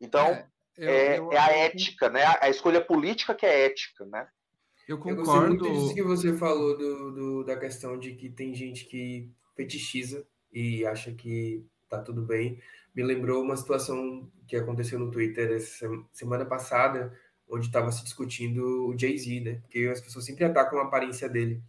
Então, 0.00 0.26
é, 0.28 0.48
eu, 0.76 0.88
é, 0.88 1.18
eu, 1.18 1.32
é 1.32 1.38
a 1.38 1.50
ética, 1.50 2.08
né? 2.08 2.22
A 2.40 2.48
escolha 2.48 2.80
política 2.80 3.34
que 3.34 3.46
é 3.46 3.66
ética, 3.66 4.04
né? 4.04 4.28
Eu 4.86 4.98
concordo. 4.98 5.30
Eu 5.30 5.48
muito 5.48 5.72
disso 5.72 5.94
que 5.94 6.02
você 6.02 6.36
falou 6.36 6.76
do, 6.76 7.12
do, 7.12 7.44
da 7.44 7.56
questão 7.56 7.98
de 7.98 8.14
que 8.14 8.30
tem 8.30 8.54
gente 8.54 8.84
que 8.84 9.30
fetichiza 9.56 10.26
e 10.52 10.86
acha 10.86 11.12
que 11.12 11.66
tá 11.88 12.00
tudo 12.00 12.22
bem. 12.22 12.60
me 12.94 13.02
lembrou 13.02 13.42
uma 13.42 13.56
situação 13.56 14.30
que 14.46 14.56
aconteceu 14.56 14.98
no 14.98 15.10
Twitter 15.10 15.50
essa 15.52 15.88
semana 16.12 16.44
passada, 16.44 17.12
onde 17.48 17.66
estava 17.66 17.90
se 17.90 18.04
discutindo 18.04 18.88
o 18.88 18.98
Jay-Z, 18.98 19.40
né? 19.40 19.54
Porque 19.62 19.88
as 19.92 20.00
pessoas 20.00 20.24
sempre 20.24 20.44
atacam 20.44 20.78
a 20.78 20.84
aparência 20.84 21.28
dele. 21.28 21.62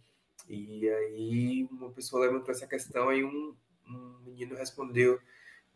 E 0.48 0.88
aí 0.88 1.68
uma 1.70 1.90
pessoa 1.90 2.26
levantou 2.26 2.50
essa 2.52 2.66
questão, 2.66 3.08
aí 3.08 3.22
um, 3.22 3.54
um 3.86 4.18
menino 4.24 4.56
respondeu, 4.56 5.20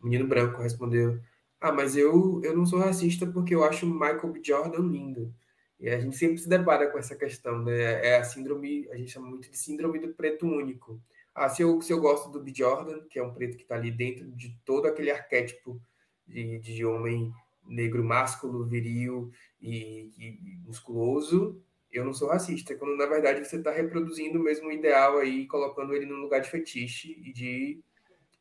um 0.01 0.05
menino 0.05 0.27
branco 0.27 0.61
respondeu, 0.61 1.19
ah, 1.63 1.71
mas 1.71 1.95
eu, 1.95 2.41
eu 2.43 2.55
não 2.57 2.65
sou 2.65 2.79
racista 2.79 3.25
porque 3.25 3.55
eu 3.55 3.63
acho 3.63 3.87
Michael. 3.87 4.33
Jordan 4.43 4.81
lindo. 4.81 5.33
E 5.79 5.89
a 5.89 5.99
gente 5.99 6.17
sempre 6.17 6.37
se 6.37 6.49
depara 6.49 6.89
com 6.91 6.97
essa 6.97 7.15
questão, 7.15 7.63
né? 7.63 8.05
É 8.05 8.17
a 8.17 8.23
síndrome, 8.23 8.87
a 8.89 8.97
gente 8.97 9.11
chama 9.11 9.27
muito 9.29 9.49
de 9.49 9.57
síndrome 9.57 9.99
do 9.99 10.13
preto 10.13 10.45
único. 10.45 11.01
Ah, 11.33 11.49
se 11.49 11.61
eu, 11.61 11.81
se 11.81 11.91
eu 11.91 11.99
gosto 11.99 12.29
do 12.29 12.41
B. 12.41 12.53
Jordan, 12.53 13.01
que 13.09 13.17
é 13.17 13.23
um 13.23 13.33
preto 13.33 13.55
que 13.55 13.63
está 13.63 13.75
ali 13.75 13.91
dentro 13.91 14.29
de 14.31 14.57
todo 14.65 14.87
aquele 14.87 15.09
arquétipo 15.09 15.81
de, 16.27 16.59
de 16.59 16.85
homem 16.85 17.33
negro 17.65 18.03
másculo, 18.03 18.65
viril 18.65 19.31
e, 19.61 20.11
e, 20.17 20.59
musculoso, 20.65 21.61
eu 21.93 22.03
não 22.03 22.13
sou 22.13 22.27
racista. 22.27 22.75
Quando 22.75 22.97
na 22.97 23.05
verdade 23.05 23.45
você 23.45 23.57
está 23.57 23.71
reproduzindo 23.71 24.39
o 24.39 24.43
mesmo 24.43 24.71
ideal 24.71 25.19
aí, 25.19 25.45
colocando 25.45 25.93
ele 25.93 26.05
num 26.05 26.21
lugar 26.21 26.41
de 26.41 26.49
fetiche 26.49 27.15
e 27.23 27.31
de, 27.31 27.79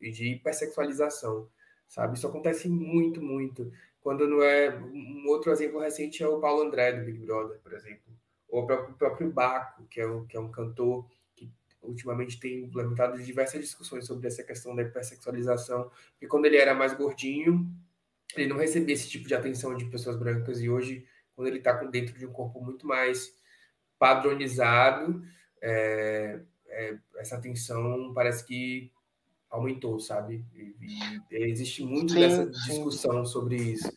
e 0.01 0.11
de 0.11 0.29
hipersexualização, 0.33 1.49
sabe? 1.87 2.17
Isso 2.17 2.27
acontece 2.27 2.69
muito, 2.69 3.21
muito. 3.21 3.71
Quando 4.01 4.27
não 4.27 4.43
é. 4.43 4.75
Um 4.77 5.27
outro 5.29 5.53
exemplo 5.53 5.79
recente 5.79 6.23
é 6.23 6.27
o 6.27 6.41
Paulo 6.41 6.63
André 6.63 6.93
do 6.93 7.05
Big 7.05 7.19
Brother, 7.19 7.61
por 7.61 7.75
exemplo. 7.75 8.13
Ou 8.49 8.63
o 8.63 8.67
próprio, 8.67 8.95
o 8.95 8.99
próprio 8.99 9.31
Baco, 9.31 9.85
que 9.87 10.01
é, 10.01 10.07
um, 10.07 10.27
que 10.27 10.37
é 10.37 10.41
um 10.41 10.51
cantor 10.51 11.07
que 11.37 11.51
ultimamente 11.83 12.41
tem 12.41 12.65
implementado 12.65 13.23
diversas 13.23 13.61
discussões 13.61 14.07
sobre 14.07 14.27
essa 14.27 14.43
questão 14.43 14.75
da 14.75 14.83
hipersexualização. 14.83 15.91
E 16.21 16.27
quando 16.27 16.47
ele 16.47 16.57
era 16.57 16.75
mais 16.75 16.95
gordinho, 16.95 17.67
ele 18.37 18.49
não 18.49 18.57
recebia 18.57 18.95
esse 18.95 19.09
tipo 19.09 19.29
de 19.29 19.35
atenção 19.35 19.77
de 19.77 19.85
pessoas 19.85 20.17
brancas. 20.17 20.61
E 20.61 20.69
hoje, 20.69 21.07
quando 21.37 21.49
ele 21.49 21.59
está 21.59 21.73
dentro 21.85 22.19
de 22.19 22.27
um 22.27 22.33
corpo 22.33 22.61
muito 22.61 22.87
mais 22.87 23.35
padronizado, 24.03 25.23
é, 25.61 26.41
é, 26.67 26.99
essa 27.19 27.37
atenção 27.37 28.13
parece 28.13 28.45
que 28.45 28.91
aumentou, 29.49 30.01
sabe? 30.01 30.45
E, 30.57 30.75
e 31.31 31.45
existe 31.45 31.85
muito 31.85 32.13
sim, 32.13 32.19
dessa 32.19 32.51
discussão 32.51 33.25
sim. 33.25 33.33
sobre 33.33 33.57
isso. 33.59 33.89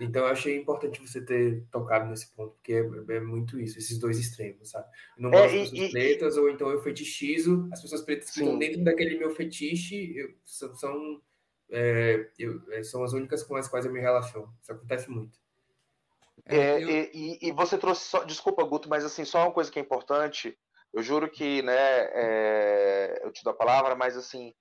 Então 0.00 0.22
eu 0.22 0.32
achei 0.32 0.56
importante 0.56 1.00
você 1.00 1.20
ter 1.20 1.62
tocado 1.70 2.10
nesse 2.10 2.34
ponto, 2.34 2.54
porque 2.54 2.72
é, 2.72 3.14
é 3.14 3.20
muito 3.20 3.60
isso, 3.60 3.78
esses 3.78 3.96
dois 3.96 4.18
extremos, 4.18 4.70
sabe? 4.70 4.88
Eu 5.16 5.22
não 5.22 5.30
é, 5.30 5.42
gosto 5.42 5.54
é, 5.54 5.58
das 5.60 5.70
pessoas 5.70 5.88
e, 5.88 5.92
pretas, 5.92 6.36
ou 6.36 6.50
então 6.50 6.70
eu 6.70 6.82
fetichizo, 6.82 7.68
as 7.72 7.80
pessoas 7.80 8.02
pretas 8.02 8.30
que 8.30 8.40
estão 8.40 8.58
dentro 8.58 8.82
daquele 8.82 9.20
meu 9.20 9.30
fetiche 9.30 10.16
eu, 10.16 10.34
são, 10.44 10.74
são, 10.74 11.22
é, 11.70 12.28
eu, 12.36 12.60
é, 12.72 12.82
são 12.82 13.04
as 13.04 13.12
únicas 13.12 13.44
com 13.44 13.54
as 13.54 13.68
quais 13.68 13.86
eu 13.86 13.92
me 13.92 14.00
relaciono. 14.00 14.52
Isso 14.60 14.72
acontece 14.72 15.08
muito. 15.08 15.38
É, 16.46 16.82
eu... 16.82 16.88
e, 16.88 17.38
e, 17.42 17.52
você 17.52 17.76
trouxe 17.76 18.04
só, 18.04 18.24
desculpa, 18.24 18.64
Guto, 18.64 18.88
mas 18.88 19.04
assim, 19.04 19.24
só 19.24 19.42
uma 19.42 19.52
coisa 19.52 19.70
que 19.70 19.78
é 19.78 19.82
importante. 19.82 20.58
Eu 20.92 21.02
juro 21.02 21.30
que, 21.30 21.62
né, 21.62 21.74
é, 21.76 23.20
eu 23.22 23.32
te 23.32 23.44
dou 23.44 23.52
a 23.52 23.56
palavra, 23.56 23.94
mas 23.94 24.16
assim, 24.16 24.54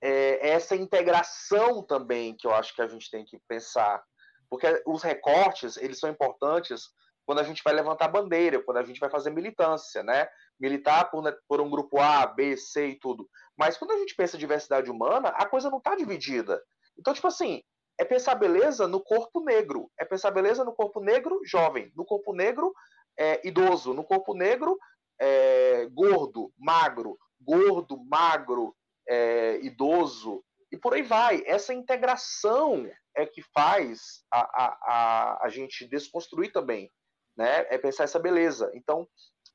é, 0.00 0.50
essa 0.50 0.74
integração 0.74 1.82
também 1.82 2.34
que 2.36 2.46
eu 2.46 2.52
acho 2.52 2.74
que 2.74 2.82
a 2.82 2.88
gente 2.88 3.10
tem 3.10 3.24
que 3.24 3.38
pensar. 3.46 4.02
Porque 4.50 4.82
os 4.86 5.02
recortes, 5.02 5.76
eles 5.76 5.98
são 5.98 6.10
importantes 6.10 6.90
quando 7.24 7.38
a 7.38 7.44
gente 7.44 7.62
vai 7.62 7.72
levantar 7.72 8.08
bandeira, 8.08 8.62
quando 8.62 8.78
a 8.78 8.82
gente 8.82 8.98
vai 8.98 9.08
fazer 9.08 9.30
militância, 9.30 10.02
né? 10.02 10.26
Militar 10.58 11.10
por, 11.10 11.22
né, 11.22 11.32
por 11.48 11.60
um 11.60 11.70
grupo 11.70 12.00
A, 12.00 12.26
B, 12.26 12.56
C 12.56 12.88
e 12.88 12.98
tudo. 12.98 13.28
Mas 13.56 13.78
quando 13.78 13.92
a 13.92 13.98
gente 13.98 14.14
pensa 14.16 14.36
diversidade 14.36 14.90
humana, 14.90 15.28
a 15.30 15.46
coisa 15.46 15.70
não 15.70 15.78
está 15.78 15.94
dividida. 15.94 16.60
Então, 16.98 17.14
tipo 17.14 17.28
assim, 17.28 17.62
é 18.02 18.04
pensar 18.04 18.34
beleza 18.34 18.88
no 18.88 19.00
corpo 19.00 19.40
negro, 19.40 19.90
é 19.96 20.04
pensar 20.04 20.32
beleza 20.32 20.64
no 20.64 20.72
corpo 20.72 21.00
negro 21.00 21.40
jovem, 21.44 21.92
no 21.96 22.04
corpo 22.04 22.32
negro 22.32 22.74
é, 23.16 23.46
idoso, 23.46 23.94
no 23.94 24.02
corpo 24.02 24.34
negro 24.34 24.76
é, 25.20 25.86
gordo, 25.86 26.52
magro, 26.58 27.16
gordo, 27.40 27.96
magro, 28.04 28.74
é, 29.08 29.60
idoso, 29.62 30.44
e 30.72 30.76
por 30.76 30.94
aí 30.94 31.02
vai. 31.02 31.44
Essa 31.46 31.72
integração 31.72 32.90
é 33.14 33.24
que 33.24 33.40
faz 33.54 34.24
a, 34.32 34.40
a, 34.40 34.78
a, 34.82 35.46
a 35.46 35.48
gente 35.48 35.86
desconstruir 35.86 36.50
também, 36.50 36.90
né? 37.36 37.66
É 37.70 37.78
pensar 37.78 38.04
essa 38.04 38.18
beleza. 38.18 38.72
Então, 38.74 39.06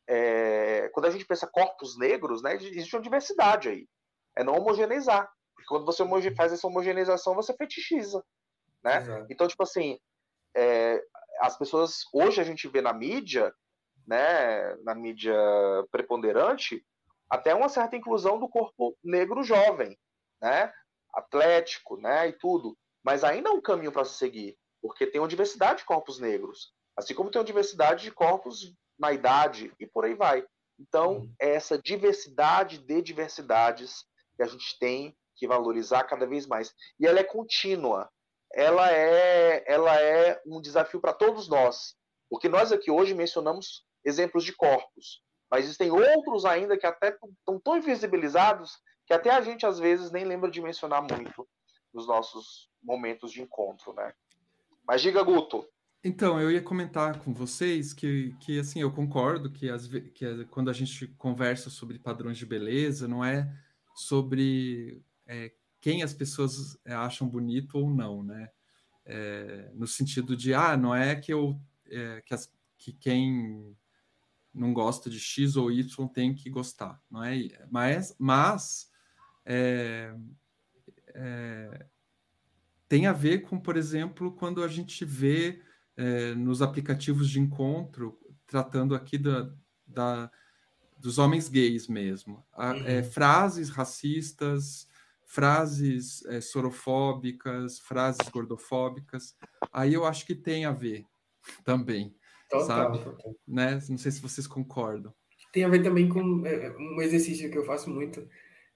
é, 0.07 0.89
quando 0.93 1.07
a 1.07 1.09
gente 1.09 1.25
pensa 1.25 1.47
corpos 1.47 1.97
negros, 1.97 2.41
né, 2.41 2.55
existe 2.55 2.95
uma 2.95 3.01
diversidade 3.01 3.67
aí. 3.67 3.87
É 4.37 4.43
não 4.43 4.55
homogeneizar. 4.55 5.29
Porque 5.67 5.83
quando 5.83 5.85
você 5.85 6.33
faz 6.33 6.53
essa 6.53 6.65
homogeneização, 6.65 7.35
você 7.35 7.53
fetichiza. 7.53 8.23
Né? 8.81 9.03
Então, 9.29 9.47
tipo 9.47 9.63
assim, 9.63 9.99
é, 10.55 11.03
as 11.41 11.57
pessoas. 11.57 12.03
Hoje 12.13 12.39
a 12.39 12.43
gente 12.43 12.67
vê 12.69 12.81
na 12.81 12.93
mídia, 12.93 13.53
né, 14.07 14.75
na 14.83 14.95
mídia 14.95 15.35
preponderante, 15.91 16.83
até 17.29 17.53
uma 17.53 17.67
certa 17.67 17.97
inclusão 17.97 18.39
do 18.39 18.47
corpo 18.47 18.97
negro 19.03 19.43
jovem, 19.43 19.99
né? 20.41 20.71
Atlético, 21.13 21.97
né? 21.97 22.29
E 22.29 22.33
tudo. 22.33 22.77
Mas 23.03 23.25
ainda 23.25 23.49
é 23.49 23.53
um 23.53 23.61
caminho 23.61 23.91
para 23.91 24.05
se 24.05 24.17
seguir, 24.17 24.57
porque 24.81 25.05
tem 25.05 25.19
uma 25.19 25.27
diversidade 25.27 25.79
de 25.79 25.85
corpos 25.85 26.19
negros, 26.19 26.73
assim 26.95 27.13
como 27.13 27.29
tem 27.29 27.39
uma 27.39 27.45
diversidade 27.45 28.03
de 28.03 28.11
corpos 28.11 28.73
na 28.97 29.11
idade 29.11 29.73
e 29.79 29.85
por 29.85 30.05
aí 30.05 30.15
vai. 30.15 30.45
Então, 30.79 31.19
hum. 31.19 31.33
é 31.41 31.55
essa 31.55 31.77
diversidade 31.77 32.77
de 32.77 33.01
diversidades 33.01 34.05
que 34.37 34.43
a 34.43 34.47
gente 34.47 34.77
tem 34.79 35.15
que 35.37 35.47
valorizar 35.47 36.03
cada 36.03 36.25
vez 36.25 36.47
mais. 36.47 36.73
E 36.99 37.05
ela 37.05 37.19
é 37.19 37.23
contínua. 37.23 38.09
Ela 38.53 38.91
é, 38.91 39.63
ela 39.71 39.95
é 40.01 40.41
um 40.45 40.59
desafio 40.59 40.99
para 40.99 41.13
todos 41.13 41.47
nós. 41.47 41.95
Porque 42.29 42.49
nós 42.49 42.71
aqui 42.71 42.91
hoje 42.91 43.13
mencionamos 43.13 43.85
exemplos 44.03 44.43
de 44.43 44.53
corpos. 44.53 45.21
Mas 45.49 45.65
existem 45.65 45.91
outros 45.91 46.43
ainda 46.43 46.77
que 46.77 46.85
até 46.85 47.09
estão 47.09 47.59
tão 47.59 47.77
invisibilizados 47.77 48.77
que 49.05 49.13
até 49.13 49.29
a 49.29 49.41
gente 49.41 49.65
às 49.65 49.79
vezes 49.79 50.11
nem 50.11 50.25
lembra 50.25 50.51
de 50.51 50.61
mencionar 50.61 51.01
muito 51.01 51.47
nos 51.93 52.05
nossos 52.07 52.69
momentos 52.83 53.31
de 53.31 53.41
encontro, 53.41 53.93
né? 53.93 54.13
Mas 54.85 55.01
diga, 55.01 55.23
Guto. 55.23 55.65
Então, 56.03 56.39
eu 56.39 56.51
ia 56.51 56.61
comentar 56.61 57.19
com 57.19 57.33
vocês 57.33 57.93
que, 57.93 58.35
que 58.39 58.59
assim, 58.59 58.81
eu 58.81 58.91
concordo 58.91 59.51
que, 59.51 59.69
as, 59.69 59.87
que 59.87 60.45
quando 60.45 60.69
a 60.69 60.73
gente 60.73 61.07
conversa 61.17 61.69
sobre 61.69 61.99
padrões 61.99 62.37
de 62.37 62.45
beleza, 62.45 63.07
não 63.07 63.25
é 63.25 63.49
sobre 63.95 65.03
é, 65.27 65.53
quem 65.79 66.03
as 66.03 66.13
pessoas 66.13 66.77
é, 66.85 66.93
acham 66.93 67.27
bonito 67.27 67.77
ou 67.77 67.89
não, 67.89 68.23
né? 68.23 68.49
É, 69.05 69.71
no 69.73 69.87
sentido 69.87 70.35
de, 70.35 70.53
ah, 70.53 70.75
não 70.75 70.93
é 70.93 71.15
que 71.15 71.31
eu 71.31 71.59
é, 71.89 72.21
que, 72.25 72.33
as, 72.33 72.51
que 72.77 72.91
quem 72.91 73.75
não 74.53 74.73
gosta 74.73 75.09
de 75.09 75.19
X 75.19 75.55
ou 75.55 75.71
Y 75.71 76.07
tem 76.07 76.33
que 76.33 76.49
gostar, 76.49 77.01
não 77.09 77.23
é? 77.23 77.47
Mas, 77.69 78.15
mas 78.17 78.91
é, 79.45 80.13
é, 81.13 81.85
tem 82.87 83.05
a 83.07 83.13
ver 83.13 83.43
com, 83.43 83.59
por 83.59 83.77
exemplo, 83.77 84.31
quando 84.31 84.63
a 84.63 84.67
gente 84.67 85.05
vê 85.05 85.61
é, 85.95 86.33
nos 86.35 86.61
aplicativos 86.61 87.29
de 87.29 87.39
encontro, 87.39 88.19
tratando 88.45 88.95
aqui 88.95 89.17
da, 89.17 89.53
da 89.85 90.31
dos 90.97 91.19
homens 91.19 91.47
gays 91.47 91.87
mesmo, 91.87 92.43
a, 92.51 92.75
é, 92.77 92.99
uhum. 92.99 93.03
frases 93.11 93.69
racistas, 93.69 94.87
frases 95.27 96.25
é, 96.25 96.39
sorofóbicas, 96.39 97.79
frases 97.79 98.27
gordofóbicas, 98.29 99.35
aí 99.73 99.93
eu 99.93 100.05
acho 100.05 100.25
que 100.25 100.33
tem 100.33 100.63
a 100.65 100.71
ver 100.71 101.05
também. 101.63 102.15
Total, 102.49 102.65
sabe? 102.65 103.03
Total. 103.03 103.35
Né? 103.45 103.79
Não 103.89 103.97
sei 103.97 104.11
se 104.11 104.21
vocês 104.21 104.47
concordam. 104.47 105.13
Tem 105.51 105.65
a 105.65 105.69
ver 105.69 105.83
também 105.83 106.07
com 106.07 106.45
é, 106.45 106.73
um 106.77 107.01
exercício 107.01 107.51
que 107.51 107.57
eu 107.57 107.65
faço 107.65 107.89
muito, 107.89 108.27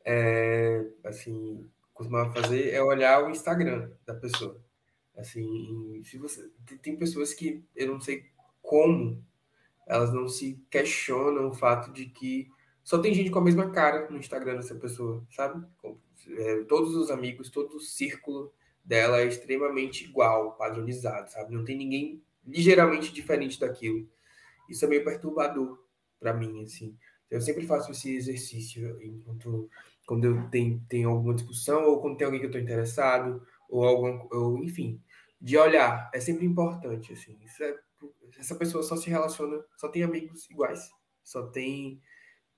é, 0.06 0.86
assim, 1.06 1.70
costumava 1.94 2.34
fazer, 2.34 2.72
é 2.72 2.84
olhar 2.84 3.24
o 3.24 3.30
Instagram 3.30 3.90
da 4.06 4.14
pessoa. 4.14 4.62
Assim, 5.16 6.02
se 6.04 6.18
você 6.18 6.50
tem 6.82 6.98
pessoas 6.98 7.34
que 7.34 7.66
eu 7.76 7.88
não 7.88 8.02
sei 8.02 8.26
como 8.62 9.24
elas 9.88 10.14
não 10.14 10.28
se 10.28 10.64
questionam 10.70 11.50
o 11.50 11.54
fato 11.54 11.92
de 11.92 12.06
que 12.06 12.50
só 12.84 12.98
tem 12.98 13.14
gente 13.14 13.30
com 13.30 13.40
a 13.40 13.44
mesma 13.44 13.72
cara 13.72 14.10
no 14.10 14.18
Instagram 14.18 14.56
dessa 14.56 14.76
pessoa, 14.76 15.26
sabe? 15.30 15.66
É, 16.30 16.64
todos 16.64 16.96
os 16.96 17.10
amigos, 17.10 17.50
todo 17.50 17.78
o 17.78 17.80
círculo 17.80 18.54
dela 18.84 19.22
é 19.22 19.28
extremamente 19.28 20.06
igual, 20.06 20.54
padronizado, 20.54 21.32
sabe? 21.32 21.54
Não 21.54 21.64
tem 21.64 21.78
ninguém 21.78 22.22
ligeiramente 22.46 23.14
diferente 23.14 23.60
daquilo. 23.60 24.10
Isso 24.70 24.86
é 24.86 24.88
meio 24.88 25.04
perturbador 25.04 25.80
para 26.20 26.34
mim, 26.34 26.64
assim. 26.64 26.98
Eu 27.30 27.42
sempre 27.42 27.66
faço 27.66 27.92
esse 27.92 28.14
exercício 28.14 29.02
enquanto 29.02 29.70
quando 30.06 30.26
eu 30.26 30.50
tenho, 30.50 30.84
tenho 30.90 31.10
alguma 31.10 31.34
discussão 31.34 31.86
ou 31.86 32.02
quando 32.02 32.18
tem 32.18 32.26
alguém 32.26 32.40
que 32.40 32.46
eu 32.46 32.50
estou 32.50 32.62
interessado 32.62 33.46
ou 33.70 33.86
algum, 33.86 34.28
ou 34.32 34.64
enfim, 34.64 35.02
de 35.40 35.58
olhar 35.58 36.10
é 36.14 36.20
sempre 36.20 36.46
importante, 36.46 37.14
assim. 37.14 37.38
É, 37.62 37.80
essa 38.38 38.56
pessoa 38.56 38.84
só 38.84 38.96
se 38.96 39.10
relaciona, 39.10 39.64
só 39.78 39.88
tem 39.88 40.04
amigos 40.04 40.50
iguais, 40.50 40.92
só 41.24 41.48
tem 41.48 42.02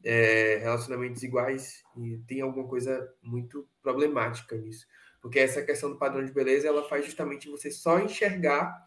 é, 0.04 0.58
relacionamentos 0.58 1.24
iguais 1.24 1.82
e 1.96 2.18
tem 2.28 2.42
alguma 2.42 2.68
coisa 2.68 3.10
muito 3.22 3.68
problemática 3.82 4.58
nisso. 4.58 4.86
Porque 5.22 5.40
essa 5.40 5.62
questão 5.62 5.90
do 5.90 5.98
padrão 5.98 6.24
de 6.24 6.34
beleza, 6.34 6.68
ela 6.68 6.88
faz 6.88 7.06
justamente 7.06 7.50
você 7.50 7.72
só 7.72 8.00
enxergar 8.00 8.78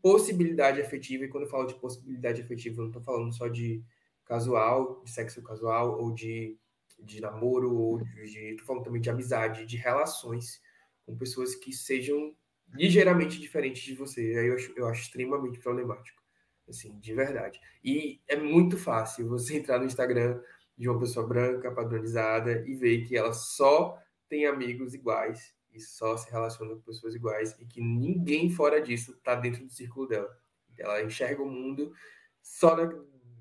possibilidade 0.00 0.80
afetiva, 0.80 1.24
e 1.24 1.28
quando 1.28 1.44
eu 1.44 1.50
falo 1.50 1.66
de 1.66 1.78
possibilidade 1.78 2.42
afetiva, 2.42 2.76
eu 2.76 2.84
não 2.84 2.88
estou 2.88 3.02
falando 3.02 3.32
só 3.32 3.46
de 3.46 3.84
casual, 4.24 5.02
de 5.04 5.10
sexo 5.10 5.42
casual, 5.42 6.00
ou 6.00 6.12
de, 6.12 6.58
de 6.98 7.20
namoro, 7.20 7.72
ou 7.72 7.98
de. 7.98 8.38
Estou 8.50 8.66
falando 8.66 8.84
também 8.84 9.00
de 9.00 9.10
amizade, 9.10 9.66
de 9.66 9.76
relações 9.76 10.60
com 11.04 11.16
pessoas 11.16 11.54
que 11.54 11.72
sejam 11.72 12.34
ligeiramente 12.74 13.38
diferentes 13.38 13.82
de 13.82 13.94
você. 13.94 14.20
Aí 14.20 14.46
eu 14.46 14.54
acho, 14.54 14.72
eu 14.76 14.86
acho 14.86 15.02
extremamente 15.02 15.60
problemático. 15.60 16.20
Assim, 16.68 16.98
de 16.98 17.14
verdade. 17.14 17.60
E 17.84 18.20
é 18.26 18.36
muito 18.36 18.78
fácil 18.78 19.28
você 19.28 19.54
entrar 19.58 19.78
no 19.78 19.84
Instagram 19.84 20.40
de 20.82 20.88
uma 20.88 20.98
pessoa 20.98 21.24
branca, 21.24 21.70
padronizada, 21.70 22.64
e 22.66 22.74
ver 22.74 23.06
que 23.06 23.16
ela 23.16 23.32
só 23.32 23.96
tem 24.28 24.46
amigos 24.46 24.94
iguais 24.94 25.54
e 25.72 25.78
só 25.78 26.16
se 26.16 26.28
relaciona 26.28 26.74
com 26.74 26.80
pessoas 26.80 27.14
iguais 27.14 27.56
e 27.60 27.64
que 27.64 27.80
ninguém 27.80 28.50
fora 28.50 28.82
disso 28.82 29.12
está 29.12 29.36
dentro 29.36 29.64
do 29.64 29.70
círculo 29.70 30.08
dela. 30.08 30.36
Ela 30.76 31.00
enxerga 31.04 31.40
o 31.40 31.48
mundo 31.48 31.94
só 32.42 32.74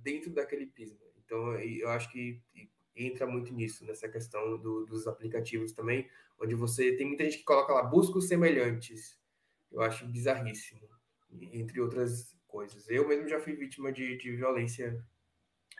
dentro 0.04 0.32
daquele 0.32 0.68
prisma. 0.68 1.00
Então, 1.18 1.56
eu 1.58 1.90
acho 1.90 2.12
que 2.12 2.40
entra 2.96 3.26
muito 3.26 3.52
nisso, 3.52 3.84
nessa 3.86 4.08
questão 4.08 4.60
do, 4.60 4.86
dos 4.86 5.08
aplicativos 5.08 5.72
também, 5.72 6.08
onde 6.40 6.54
você 6.54 6.96
tem 6.96 7.08
muita 7.08 7.24
gente 7.24 7.40
que 7.40 7.44
coloca 7.44 7.74
lá, 7.74 7.82
busca 7.82 8.20
os 8.20 8.28
semelhantes. 8.28 9.20
Eu 9.72 9.82
acho 9.82 10.06
bizarríssimo, 10.06 10.88
entre 11.32 11.82
outras 11.82 12.38
coisas. 12.46 12.88
Eu 12.88 13.08
mesmo 13.08 13.28
já 13.28 13.40
fui 13.40 13.56
vítima 13.56 13.92
de, 13.92 14.16
de 14.18 14.36
violência, 14.36 15.04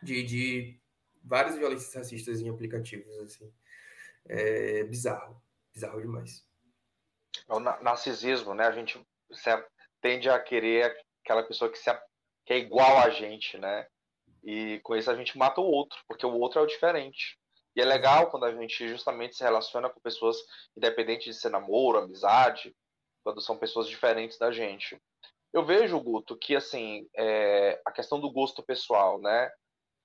de, 0.02 0.24
de 0.24 0.81
várias 1.22 1.56
violências 1.56 1.94
racistas 1.94 2.40
em 2.40 2.48
aplicativos, 2.48 3.16
assim. 3.18 3.52
É 4.28 4.84
bizarro, 4.84 5.42
bizarro 5.72 6.00
demais. 6.00 6.46
É 7.48 7.54
o 7.54 7.60
narcisismo, 7.60 8.54
né? 8.54 8.66
A 8.66 8.72
gente 8.72 9.00
tende 10.00 10.28
a 10.28 10.38
querer 10.38 10.96
aquela 11.24 11.42
pessoa 11.42 11.70
que, 11.70 11.78
se, 11.78 11.90
que 12.44 12.52
é 12.52 12.58
igual 12.58 12.98
a 12.98 13.10
gente, 13.10 13.58
né? 13.58 13.86
E 14.42 14.80
com 14.82 14.96
isso 14.96 15.10
a 15.10 15.16
gente 15.16 15.38
mata 15.38 15.60
o 15.60 15.64
outro, 15.64 15.98
porque 16.08 16.26
o 16.26 16.34
outro 16.34 16.60
é 16.60 16.62
o 16.62 16.66
diferente. 16.66 17.38
E 17.74 17.80
é 17.80 17.84
legal 17.84 18.30
quando 18.30 18.44
a 18.44 18.54
gente 18.54 18.86
justamente 18.88 19.36
se 19.36 19.42
relaciona 19.42 19.88
com 19.88 20.00
pessoas, 20.00 20.36
independente 20.76 21.30
de 21.30 21.34
ser 21.34 21.48
namoro, 21.48 21.98
amizade, 21.98 22.74
quando 23.24 23.40
são 23.40 23.56
pessoas 23.56 23.88
diferentes 23.88 24.38
da 24.38 24.50
gente. 24.50 25.00
Eu 25.52 25.64
vejo, 25.64 26.00
Guto, 26.00 26.36
que 26.36 26.56
assim, 26.56 27.08
é, 27.16 27.80
a 27.86 27.92
questão 27.92 28.20
do 28.20 28.30
gosto 28.30 28.62
pessoal, 28.62 29.20
né? 29.20 29.50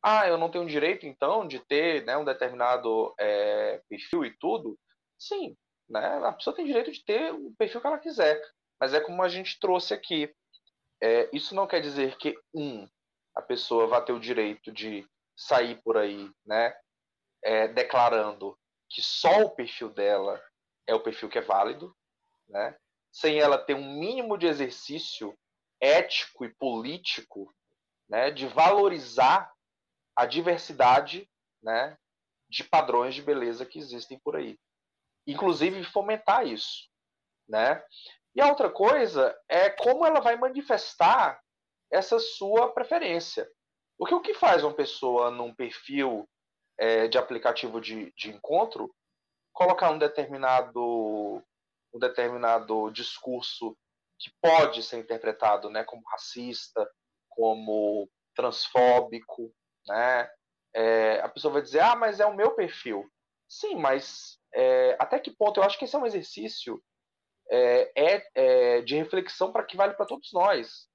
Ah, 0.10 0.26
eu 0.26 0.38
não 0.38 0.50
tenho 0.50 0.66
direito, 0.66 1.06
então, 1.06 1.46
de 1.46 1.60
ter 1.60 2.06
né, 2.06 2.16
um 2.16 2.24
determinado 2.24 3.14
é, 3.20 3.82
perfil 3.90 4.24
e 4.24 4.32
tudo? 4.38 4.80
Sim, 5.20 5.54
né? 5.90 6.26
A 6.26 6.32
pessoa 6.32 6.56
tem 6.56 6.66
direito 6.66 6.90
de 6.94 7.04
ter 7.04 7.34
o 7.34 7.54
perfil 7.58 7.82
que 7.82 7.88
ela 7.88 8.00
quiser. 8.00 8.42
Mas 8.80 8.94
é 8.94 9.02
como 9.02 9.22
a 9.22 9.28
gente 9.28 9.60
trouxe 9.60 9.94
aqui. 9.94 10.34
É, 11.04 11.30
isso 11.34 11.54
não 11.54 11.68
quer 11.68 11.82
dizer 11.82 12.16
que, 12.16 12.40
um, 12.54 12.88
a 13.36 13.42
pessoa 13.42 13.86
vai 13.86 14.02
ter 14.06 14.14
o 14.14 14.20
direito 14.20 14.72
de 14.72 15.06
sair 15.36 15.76
por 15.84 15.98
aí, 15.98 16.32
né? 16.46 16.74
É, 17.44 17.68
declarando 17.68 18.58
que 18.90 19.02
só 19.02 19.42
o 19.42 19.50
perfil 19.50 19.90
dela 19.90 20.42
é 20.88 20.96
o 20.96 21.04
perfil 21.04 21.28
que 21.28 21.38
é 21.38 21.42
válido, 21.42 21.94
né? 22.48 22.78
Sem 23.12 23.42
ela 23.42 23.58
ter 23.58 23.74
um 23.74 24.00
mínimo 24.00 24.38
de 24.38 24.48
exercício 24.48 25.38
ético 25.82 26.46
e 26.46 26.56
político, 26.56 27.54
né? 28.08 28.32
De 28.32 28.48
valorizar 28.48 29.52
a 30.18 30.26
diversidade, 30.26 31.30
né? 31.62 31.98
De 32.50 32.64
padrões 32.64 33.16
de 33.16 33.22
beleza 33.22 33.66
que 33.66 33.80
existem 33.80 34.20
por 34.20 34.36
aí 34.36 34.58
inclusive 35.28 35.84
fomentar 35.84 36.48
isso, 36.48 36.88
né? 37.48 37.84
E 38.34 38.42
a 38.42 38.48
outra 38.48 38.70
coisa 38.70 39.38
é 39.50 39.70
como 39.70 40.06
ela 40.06 40.22
vai 40.22 40.38
manifestar 40.38 41.40
essa 41.92 42.18
sua 42.18 42.72
preferência. 42.72 43.50
Porque 43.98 44.16
o 44.16 44.22
que 44.22 44.34
faz 44.34 44.64
uma 44.64 44.74
pessoa 44.74 45.30
num 45.30 45.54
perfil 45.54 46.28
é, 46.80 47.08
de 47.08 47.18
aplicativo 47.18 47.82
de, 47.82 48.14
de 48.16 48.30
encontro 48.30 48.94
colocar 49.52 49.90
um 49.90 49.98
determinado 49.98 51.44
um 51.94 52.00
determinado 52.00 52.92
discurso 52.92 53.76
que 54.20 54.30
pode 54.42 54.84
ser 54.84 55.00
interpretado 55.00 55.70
né, 55.70 55.84
como 55.84 56.04
racista, 56.10 56.88
como 57.30 58.08
transfóbico, 58.36 59.52
né? 59.88 60.30
É, 60.74 61.20
a 61.22 61.30
pessoa 61.30 61.54
vai 61.54 61.62
dizer, 61.62 61.80
ah, 61.80 61.96
mas 61.96 62.20
é 62.20 62.26
o 62.26 62.36
meu 62.36 62.52
perfil. 62.52 63.10
Sim, 63.48 63.76
mas 63.76 64.38
é, 64.54 64.96
até 65.00 65.20
que 65.20 65.32
ponto? 65.32 65.60
Eu 65.60 65.64
acho 65.64 65.78
que 65.78 65.86
esse 65.86 65.96
é 65.96 66.00
um 66.00 66.06
exercício 66.06 66.82
é, 67.50 67.92
é, 67.96 68.28
é 68.36 68.82
de 68.82 68.96
reflexão 68.96 69.52
para 69.52 69.64
que 69.64 69.78
vale 69.78 69.94
para 69.94 70.06
todos 70.06 70.30
nós. 70.34 70.88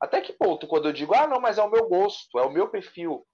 Até 0.00 0.20
que 0.20 0.32
ponto, 0.32 0.66
quando 0.66 0.86
eu 0.86 0.92
digo, 0.92 1.14
ah, 1.14 1.26
não, 1.26 1.40
mas 1.40 1.58
é 1.58 1.62
o 1.62 1.70
meu 1.70 1.88
gosto, 1.88 2.38
é 2.38 2.42
o 2.42 2.50
meu 2.50 2.68
perfil. 2.68 3.26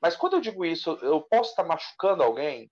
Mas 0.00 0.16
quando 0.16 0.34
eu 0.34 0.40
digo 0.40 0.64
isso, 0.64 0.90
eu 1.02 1.22
posso 1.22 1.50
estar 1.50 1.64
machucando 1.64 2.22
alguém? 2.22 2.70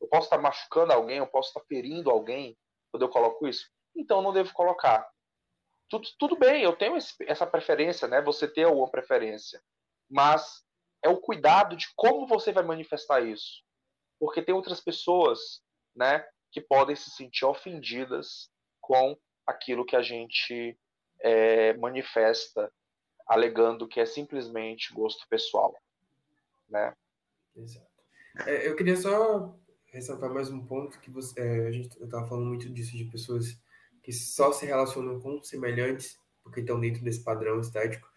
Eu 0.00 0.08
posso 0.08 0.26
estar 0.26 0.38
machucando 0.38 0.92
alguém? 0.92 1.18
Eu 1.18 1.26
posso 1.26 1.48
estar 1.48 1.60
ferindo 1.66 2.10
alguém 2.10 2.56
quando 2.90 3.02
eu 3.02 3.08
coloco 3.08 3.46
isso? 3.46 3.68
Então 3.94 4.22
não 4.22 4.32
devo 4.32 4.52
colocar. 4.52 5.08
Tudo, 5.88 6.08
tudo 6.18 6.36
bem, 6.36 6.62
eu 6.62 6.76
tenho 6.76 6.96
esse, 6.96 7.14
essa 7.26 7.46
preferência, 7.46 8.08
né? 8.08 8.22
Você 8.22 8.48
tem 8.48 8.64
alguma 8.64 8.90
preferência. 8.90 9.60
Mas 10.08 10.64
é 11.02 11.08
o 11.08 11.20
cuidado 11.20 11.76
de 11.76 11.86
como 11.96 12.26
você 12.26 12.52
vai 12.52 12.64
manifestar 12.64 13.20
isso. 13.20 13.62
Porque 14.18 14.42
tem 14.42 14.54
outras 14.54 14.80
pessoas 14.80 15.62
né, 15.94 16.24
que 16.52 16.60
podem 16.60 16.94
se 16.94 17.10
sentir 17.10 17.44
ofendidas 17.44 18.50
com 18.80 19.16
aquilo 19.46 19.84
que 19.84 19.96
a 19.96 20.02
gente 20.02 20.78
é, 21.20 21.74
manifesta, 21.74 22.72
alegando 23.26 23.88
que 23.88 24.00
é 24.00 24.06
simplesmente 24.06 24.92
gosto 24.92 25.26
pessoal, 25.28 25.74
né? 26.68 26.94
Exato. 27.56 27.86
É, 28.46 28.68
eu 28.68 28.76
queria 28.76 28.96
só 28.96 29.54
ressaltar 29.86 30.32
mais 30.32 30.50
um 30.50 30.64
ponto 30.64 31.00
que 31.00 31.10
você, 31.10 31.40
é, 31.40 31.66
a 31.66 31.72
gente 31.72 31.88
estava 32.02 32.26
falando 32.26 32.46
muito 32.46 32.68
disso 32.70 32.96
de 32.96 33.04
pessoas 33.04 33.58
que 34.02 34.12
só 34.12 34.52
se 34.52 34.66
relacionam 34.66 35.20
com 35.20 35.42
semelhantes 35.42 36.18
porque 36.42 36.60
estão 36.60 36.80
dentro 36.80 37.02
desse 37.02 37.22
padrão 37.22 37.60
estético, 37.60 38.08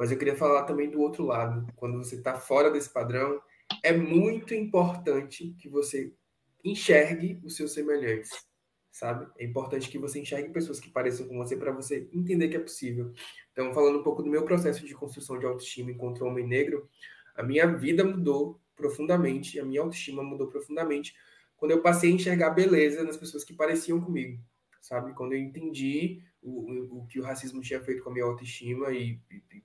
mas 0.00 0.10
eu 0.10 0.16
queria 0.16 0.34
falar 0.34 0.62
também 0.62 0.88
do 0.88 0.98
outro 0.98 1.26
lado, 1.26 1.70
quando 1.76 1.98
você 1.98 2.14
está 2.14 2.34
fora 2.34 2.70
desse 2.70 2.88
padrão, 2.88 3.38
é 3.82 3.92
muito 3.92 4.54
importante 4.54 5.54
que 5.58 5.68
você 5.68 6.10
enxergue 6.64 7.38
os 7.44 7.54
seus 7.54 7.74
semelhantes, 7.74 8.30
sabe? 8.90 9.30
É 9.38 9.44
importante 9.44 9.90
que 9.90 9.98
você 9.98 10.18
enxergue 10.18 10.54
pessoas 10.54 10.80
que 10.80 10.88
pareçam 10.88 11.28
com 11.28 11.36
você 11.36 11.54
para 11.54 11.70
você 11.70 12.08
entender 12.14 12.48
que 12.48 12.56
é 12.56 12.60
possível. 12.60 13.12
Então, 13.52 13.74
falando 13.74 13.98
um 13.98 14.02
pouco 14.02 14.22
do 14.22 14.30
meu 14.30 14.42
processo 14.42 14.86
de 14.86 14.94
construção 14.94 15.38
de 15.38 15.44
autoestima 15.44 15.90
enquanto 15.90 16.24
homem 16.24 16.46
negro, 16.46 16.88
a 17.34 17.42
minha 17.42 17.66
vida 17.66 18.02
mudou 18.02 18.58
profundamente, 18.74 19.60
a 19.60 19.66
minha 19.66 19.82
autoestima 19.82 20.22
mudou 20.22 20.48
profundamente 20.48 21.14
quando 21.58 21.72
eu 21.72 21.82
passei 21.82 22.10
a 22.10 22.14
enxergar 22.14 22.48
beleza 22.52 23.04
nas 23.04 23.18
pessoas 23.18 23.44
que 23.44 23.52
pareciam 23.52 24.00
comigo, 24.00 24.42
sabe? 24.80 25.12
Quando 25.12 25.34
eu 25.34 25.38
entendi 25.38 26.22
o, 26.40 26.72
o, 26.72 27.00
o 27.00 27.06
que 27.06 27.20
o 27.20 27.22
racismo 27.22 27.60
tinha 27.60 27.82
feito 27.82 28.02
com 28.02 28.08
a 28.08 28.12
minha 28.14 28.24
autoestima 28.24 28.90
e, 28.92 29.20
e, 29.30 29.62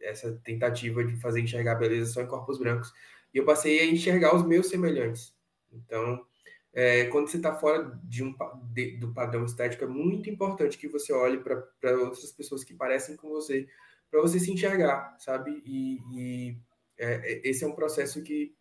essa 0.00 0.32
tentativa 0.44 1.04
de 1.04 1.16
fazer 1.16 1.40
enxergar 1.40 1.76
beleza 1.76 2.12
só 2.12 2.22
em 2.22 2.26
corpos 2.26 2.58
brancos. 2.58 2.92
E 3.32 3.38
eu 3.38 3.44
passei 3.44 3.80
a 3.80 3.86
enxergar 3.86 4.34
os 4.34 4.44
meus 4.46 4.68
semelhantes, 4.68 5.34
então, 5.72 6.24
é, 6.72 7.04
quando 7.06 7.28
você 7.28 7.36
está 7.36 7.54
fora 7.54 7.98
de 8.04 8.24
um, 8.24 8.34
de, 8.72 8.96
do 8.96 9.12
padrão 9.12 9.44
estético, 9.44 9.84
é 9.84 9.88
muito 9.88 10.28
importante 10.28 10.78
que 10.78 10.88
você 10.88 11.12
olhe 11.12 11.38
para 11.38 11.96
outras 11.98 12.32
pessoas 12.32 12.64
que 12.64 12.74
parecem 12.74 13.16
com 13.16 13.28
você, 13.28 13.68
para 14.10 14.20
você 14.20 14.38
se 14.38 14.50
enxergar, 14.50 15.16
sabe? 15.18 15.62
E, 15.64 15.98
e 16.12 16.58
é, 16.98 17.32
é, 17.32 17.48
esse 17.48 17.64
é 17.64 17.66
um 17.66 17.74
processo 17.74 18.22
que 18.22 18.54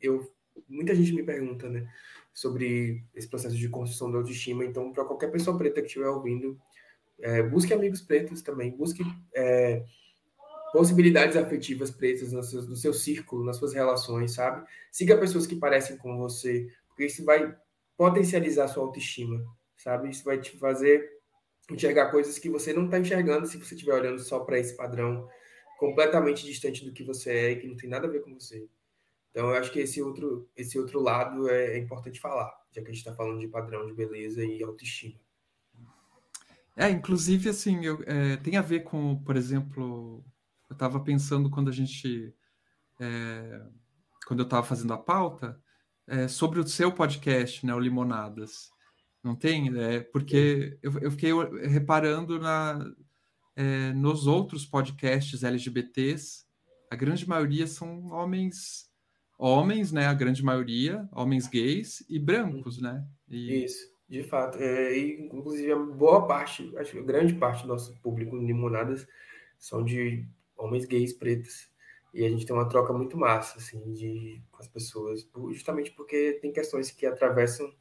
eu 0.00 0.30
muita 0.68 0.94
gente 0.94 1.12
me 1.12 1.22
pergunta, 1.22 1.68
né, 1.68 1.90
sobre 2.34 3.02
esse 3.14 3.28
processo 3.28 3.56
de 3.56 3.68
construção 3.68 4.10
da 4.10 4.18
autoestima. 4.18 4.64
Então, 4.64 4.92
para 4.92 5.04
qualquer 5.04 5.30
pessoa 5.30 5.56
preta 5.56 5.80
que 5.80 5.86
estiver 5.86 6.08
ouvindo, 6.08 6.60
é, 7.18 7.42
busque 7.42 7.72
amigos 7.72 8.02
pretos 8.02 8.42
também, 8.42 8.70
busque 8.70 9.02
é, 9.34 9.84
possibilidades 10.72 11.36
afetivas 11.36 11.90
pretas 11.90 12.32
no 12.32 12.42
seu, 12.42 12.62
no 12.62 12.76
seu 12.76 12.92
círculo, 12.92 13.44
nas 13.44 13.56
suas 13.56 13.72
relações, 13.72 14.34
sabe? 14.34 14.66
Siga 14.90 15.16
pessoas 15.16 15.46
que 15.46 15.56
parecem 15.56 15.96
com 15.96 16.16
você, 16.18 16.68
porque 16.88 17.06
isso 17.06 17.24
vai 17.24 17.56
potencializar 17.96 18.68
sua 18.68 18.84
autoestima, 18.84 19.44
sabe? 19.76 20.10
Isso 20.10 20.24
vai 20.24 20.40
te 20.40 20.56
fazer 20.56 21.20
enxergar 21.70 22.10
coisas 22.10 22.38
que 22.38 22.48
você 22.48 22.72
não 22.72 22.86
está 22.86 22.98
enxergando 22.98 23.46
se 23.46 23.56
você 23.56 23.74
estiver 23.74 23.94
olhando 23.94 24.18
só 24.20 24.40
para 24.40 24.58
esse 24.58 24.76
padrão 24.76 25.28
completamente 25.78 26.44
distante 26.44 26.84
do 26.84 26.92
que 26.92 27.04
você 27.04 27.30
é 27.30 27.50
e 27.52 27.56
que 27.56 27.66
não 27.66 27.76
tem 27.76 27.88
nada 27.88 28.06
a 28.06 28.10
ver 28.10 28.22
com 28.22 28.34
você. 28.34 28.66
Então, 29.30 29.48
eu 29.48 29.56
acho 29.56 29.70
que 29.70 29.78
esse 29.78 30.02
outro, 30.02 30.48
esse 30.56 30.78
outro 30.78 31.00
lado 31.00 31.48
é, 31.48 31.76
é 31.76 31.78
importante 31.78 32.20
falar, 32.20 32.52
já 32.72 32.82
que 32.82 32.88
a 32.88 32.90
gente 32.90 32.98
está 32.98 33.14
falando 33.14 33.38
de 33.38 33.46
padrão 33.46 33.86
de 33.86 33.94
beleza 33.94 34.44
e 34.44 34.62
autoestima. 34.62 35.14
É, 36.76 36.90
inclusive, 36.90 37.48
assim, 37.48 37.84
eu, 37.84 38.02
é, 38.06 38.36
tem 38.38 38.56
a 38.56 38.62
ver 38.62 38.80
com, 38.80 39.16
por 39.22 39.36
exemplo, 39.36 40.24
eu 40.70 40.74
estava 40.74 41.00
pensando 41.00 41.50
quando 41.50 41.68
a 41.68 41.72
gente. 41.72 42.32
É, 43.00 43.60
quando 44.26 44.40
eu 44.40 44.44
estava 44.44 44.64
fazendo 44.64 44.92
a 44.92 44.98
pauta, 44.98 45.60
é, 46.06 46.28
sobre 46.28 46.60
o 46.60 46.66
seu 46.66 46.92
podcast, 46.92 47.66
né, 47.66 47.74
o 47.74 47.80
Limonadas. 47.80 48.70
Não 49.22 49.34
tem? 49.34 49.76
É, 49.78 50.00
porque 50.00 50.78
eu, 50.82 50.98
eu 51.00 51.10
fiquei 51.10 51.32
reparando 51.66 52.38
na, 52.38 52.84
é, 53.56 53.92
nos 53.92 54.26
outros 54.26 54.64
podcasts 54.64 55.42
LGBTs, 55.42 56.46
a 56.90 56.96
grande 56.96 57.28
maioria 57.28 57.66
são 57.66 58.06
homens, 58.08 58.88
homens, 59.38 59.92
né? 59.92 60.06
A 60.06 60.14
grande 60.14 60.42
maioria, 60.42 61.08
homens 61.12 61.46
gays 61.46 62.04
e 62.08 62.18
brancos, 62.18 62.80
né? 62.80 63.04
E... 63.28 63.64
Isso, 63.64 63.86
de 64.08 64.22
fato. 64.22 64.58
É, 64.58 64.96
e, 64.96 65.20
inclusive, 65.20 65.72
a 65.72 65.76
boa 65.76 66.26
parte, 66.26 66.72
acho 66.78 66.92
que 66.92 67.02
grande 67.02 67.34
parte 67.34 67.62
do 67.62 67.68
nosso 67.68 67.94
público 68.00 68.36
em 68.36 68.46
Limonadas 68.46 69.06
são 69.58 69.84
de 69.84 70.26
homens 70.60 70.84
gays 70.84 71.12
pretos. 71.12 71.68
E 72.12 72.24
a 72.24 72.28
gente 72.28 72.44
tem 72.44 72.54
uma 72.54 72.68
troca 72.68 72.92
muito 72.92 73.16
massa, 73.16 73.58
assim, 73.58 73.92
de, 73.92 74.42
com 74.50 74.60
as 74.60 74.68
pessoas, 74.68 75.28
justamente 75.52 75.92
porque 75.92 76.38
tem 76.42 76.52
questões 76.52 76.90
que 76.90 77.06
atravessam 77.06 77.72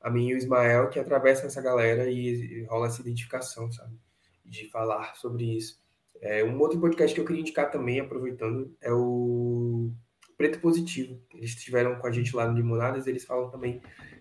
a 0.00 0.10
mim 0.10 0.28
e 0.28 0.34
o 0.34 0.36
Ismael, 0.36 0.90
que 0.90 0.98
atravessam 0.98 1.46
essa 1.46 1.62
galera 1.62 2.10
e, 2.10 2.28
e 2.28 2.64
rola 2.64 2.88
essa 2.88 3.00
identificação, 3.00 3.70
sabe? 3.70 3.96
De 4.44 4.68
falar 4.68 5.14
sobre 5.16 5.56
isso. 5.56 5.80
É, 6.20 6.42
um 6.42 6.58
outro 6.58 6.80
podcast 6.80 7.14
que 7.14 7.20
eu 7.20 7.24
queria 7.24 7.40
indicar 7.40 7.70
também, 7.70 8.00
aproveitando, 8.00 8.76
é 8.80 8.92
o 8.92 9.92
Preto 10.36 10.60
Positivo. 10.60 11.20
Eles 11.34 11.50
estiveram 11.50 11.98
com 11.98 12.06
a 12.06 12.12
gente 12.12 12.34
lá 12.34 12.48
no 12.48 12.56
Limonadas, 12.56 13.06
eles 13.06 13.24
falam 13.24 13.50
também 13.50 13.80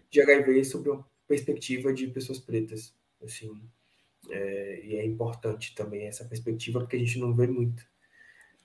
de 0.10 0.22
HIV 0.22 0.66
sobre 0.66 0.90
uma 0.92 1.06
perspectiva 1.28 1.94
de 1.94 2.08
pessoas 2.08 2.40
pretas, 2.40 2.96
assim, 3.22 3.62
é, 4.30 4.82
e 4.84 4.96
é 4.96 5.06
importante 5.06 5.76
também 5.76 6.08
essa 6.08 6.26
perspectiva, 6.26 6.80
porque 6.80 6.96
a 6.96 7.00
gente 7.00 7.20
não 7.20 7.34
vê 7.34 7.48
muito. 7.48 7.84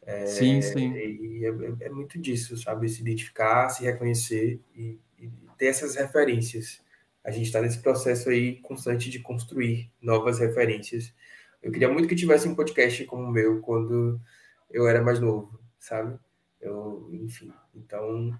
É, 0.04 0.26
sim, 0.26 0.60
sim. 0.60 0.92
E 0.94 1.44
é, 1.44 1.86
é, 1.86 1.90
muito 1.90 2.18
disso, 2.18 2.56
sabe? 2.56 2.88
Se 2.88 3.00
identificar, 3.00 3.68
se 3.68 3.84
reconhecer 3.84 4.60
e, 4.74 4.98
e 5.18 5.30
ter 5.56 5.66
essas 5.66 5.94
referências. 5.94 6.80
A 7.24 7.30
gente 7.30 7.46
está 7.46 7.60
nesse 7.60 7.78
processo 7.78 8.28
aí 8.28 8.56
constante 8.60 9.08
de 9.08 9.20
construir 9.20 9.90
novas 10.00 10.40
referências. 10.40 11.14
Eu 11.62 11.70
queria 11.70 11.88
muito 11.88 12.08
que 12.08 12.16
tivesse 12.16 12.48
um 12.48 12.54
podcast 12.54 13.04
como 13.04 13.22
o 13.22 13.30
meu 13.30 13.60
quando 13.60 14.20
eu 14.68 14.88
era 14.88 15.00
mais 15.00 15.20
novo, 15.20 15.60
sabe? 15.78 16.18
Eu, 16.60 17.08
enfim, 17.12 17.52
então 17.72 18.36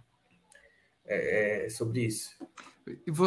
é, 1.05 1.67
é 1.67 1.69
sobre 1.69 2.07
isso. 2.07 2.37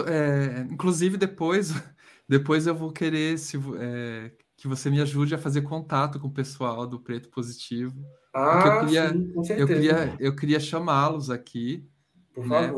É, 0.08 0.62
inclusive 0.70 1.16
depois, 1.16 1.72
depois 2.28 2.68
eu 2.68 2.76
vou 2.76 2.92
querer 2.92 3.38
se, 3.38 3.58
é, 3.80 4.32
que 4.58 4.68
você 4.68 4.90
me 4.90 5.00
ajude 5.00 5.34
a 5.34 5.38
fazer 5.38 5.62
contato 5.62 6.20
com 6.20 6.28
o 6.28 6.34
pessoal 6.34 6.86
do 6.86 7.00
Preto 7.00 7.30
Positivo 7.30 7.96
ah, 8.36 8.64
eu 8.66 8.80
queria, 8.82 9.10
sim, 9.10 9.32
com 9.32 9.44
certeza. 9.46 9.72
Eu 9.72 9.76
queria, 9.76 10.16
eu 10.20 10.36
queria 10.36 10.60
chamá-los 10.60 11.30
aqui 11.30 11.88
né, 12.36 12.70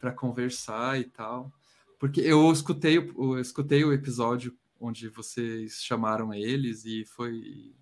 para 0.00 0.10
conversar 0.10 0.98
e 0.98 1.04
tal. 1.04 1.52
Porque 1.98 2.22
eu 2.22 2.50
escutei, 2.50 2.96
eu 2.96 3.38
escutei 3.38 3.84
o 3.84 3.92
episódio 3.92 4.56
onde 4.80 5.08
vocês 5.10 5.82
chamaram 5.82 6.32
eles 6.32 6.86
e 6.86 7.04
foi. 7.04 7.74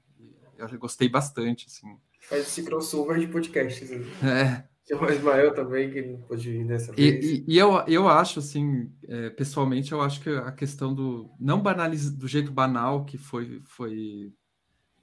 Eu 0.59 0.79
gostei 0.79 1.09
bastante, 1.09 1.67
assim. 1.69 1.87
Faz 2.29 2.43
esse 2.43 2.65
crossover 2.65 3.19
de 3.19 3.29
podcasts. 3.29 3.89
Né? 3.89 4.05
É. 4.23 4.71
Chama 4.87 5.07
o 5.07 5.13
Ismael 5.13 5.55
também, 5.55 5.89
que 5.91 6.03
não 6.03 6.21
pôde 6.23 6.51
vir 6.51 6.65
nessa 6.65 6.93
vez. 6.93 7.25
E, 7.25 7.45
e, 7.47 7.55
e, 7.55 7.59
eu, 7.59 7.83
eu 7.87 8.09
acho, 8.09 8.41
assim, 8.41 8.93
é, 9.07 9.31
pessoalmente, 9.31 9.93
eu 9.93 10.03
acho 10.03 10.21
que 10.21 10.29
a 10.31 10.51
questão 10.51 10.93
do. 10.93 11.31
Não 11.39 11.63
banalizar 11.63 12.13
do 12.13 12.27
jeito 12.27 12.51
banal 12.51 13.05
que 13.05 13.17
foi, 13.17 13.63
foi 13.65 14.33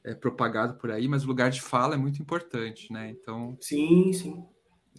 é, 0.08 0.16
propagado 0.16 0.76
por 0.76 0.90
aí, 0.90 1.08
mas 1.08 1.26
o 1.26 1.28
lugar 1.28 1.50
de 1.50 1.62
fala 1.62 1.96
é 1.96 1.98
muito 1.98 2.22
importante, 2.22 2.92
né? 2.92 3.10
Então. 3.10 3.58
Sim, 3.60 4.14
sim. 4.14 4.46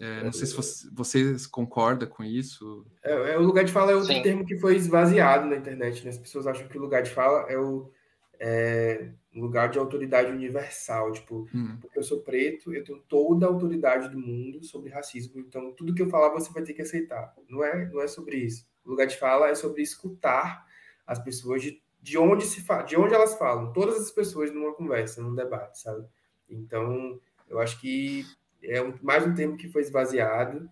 É, 0.01 0.23
não 0.23 0.33
sei 0.33 0.47
se 0.47 0.55
você, 0.55 0.89
vocês 0.93 1.47
concordam 1.47 2.09
com 2.09 2.23
isso. 2.23 2.87
É, 3.03 3.33
é, 3.33 3.39
o 3.39 3.43
lugar 3.43 3.65
de 3.65 3.73
fala 3.73 3.91
é 3.91 3.95
outro 3.95 4.13
sim. 4.13 4.23
termo 4.23 4.47
que 4.47 4.57
foi 4.59 4.77
esvaziado 4.77 5.47
na 5.47 5.57
internet. 5.57 6.05
Né? 6.05 6.11
As 6.11 6.19
pessoas 6.19 6.47
acham 6.47 6.69
que 6.69 6.79
o 6.79 6.81
lugar 6.81 7.03
de 7.03 7.11
fala 7.11 7.51
é 7.51 7.59
o 7.59 7.91
é, 8.39 9.11
lugar 9.35 9.71
de 9.71 9.79
autoridade 9.79 10.31
universal. 10.31 11.11
Tipo, 11.11 11.49
hum. 11.53 11.79
porque 11.81 11.99
eu 11.99 12.05
sou 12.05 12.21
preto, 12.21 12.73
eu 12.73 12.85
tenho 12.85 13.01
toda 13.09 13.47
a 13.47 13.49
autoridade 13.49 14.09
do 14.09 14.19
mundo 14.19 14.63
sobre 14.63 14.91
racismo. 14.91 15.41
Então, 15.41 15.73
tudo 15.73 15.95
que 15.95 16.03
eu 16.03 16.11
falar 16.11 16.29
você 16.29 16.53
vai 16.53 16.63
ter 16.63 16.75
que 16.75 16.83
aceitar. 16.83 17.35
Não 17.49 17.65
é, 17.65 17.89
não 17.89 18.01
é 18.01 18.07
sobre 18.07 18.37
isso. 18.37 18.69
O 18.85 18.91
lugar 18.91 19.07
de 19.07 19.17
fala 19.17 19.49
é 19.49 19.55
sobre 19.55 19.83
escutar 19.83 20.65
as 21.05 21.19
pessoas 21.19 21.63
de 21.63 21.83
de 22.01 22.17
onde 22.17 22.45
se 22.45 22.63
fala, 22.63 22.83
de 22.83 22.97
onde 22.97 23.15
elas 23.15 23.35
falam, 23.35 23.73
todas 23.73 24.01
as 24.01 24.11
pessoas 24.11 24.53
numa 24.53 24.75
conversa, 24.75 25.23
num 25.23 25.35
debate, 25.35 25.81
sabe? 25.81 26.07
Então, 26.49 27.21
eu 27.49 27.59
acho 27.59 27.81
que 27.81 28.25
é 28.63 28.81
mais 29.03 29.27
um 29.27 29.35
termo 29.35 29.57
que 29.57 29.69
foi 29.69 29.83
esvaziado 29.83 30.69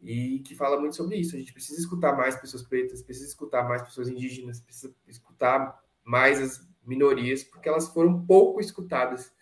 e 0.00 0.40
que 0.40 0.54
fala 0.54 0.78
muito 0.80 0.96
sobre 0.96 1.16
isso. 1.16 1.36
A 1.36 1.38
gente 1.38 1.52
precisa 1.52 1.80
escutar 1.80 2.16
mais 2.16 2.36
pessoas 2.36 2.62
pretas, 2.62 3.02
precisa 3.02 3.28
escutar 3.28 3.68
mais 3.68 3.82
pessoas 3.82 4.08
indígenas, 4.08 4.60
precisa 4.60 4.94
escutar 5.06 5.80
mais 6.04 6.40
as 6.40 6.66
minorias, 6.84 7.44
porque 7.44 7.68
elas 7.68 7.88
foram 7.88 8.24
pouco 8.26 8.60
escutadas 8.60 9.32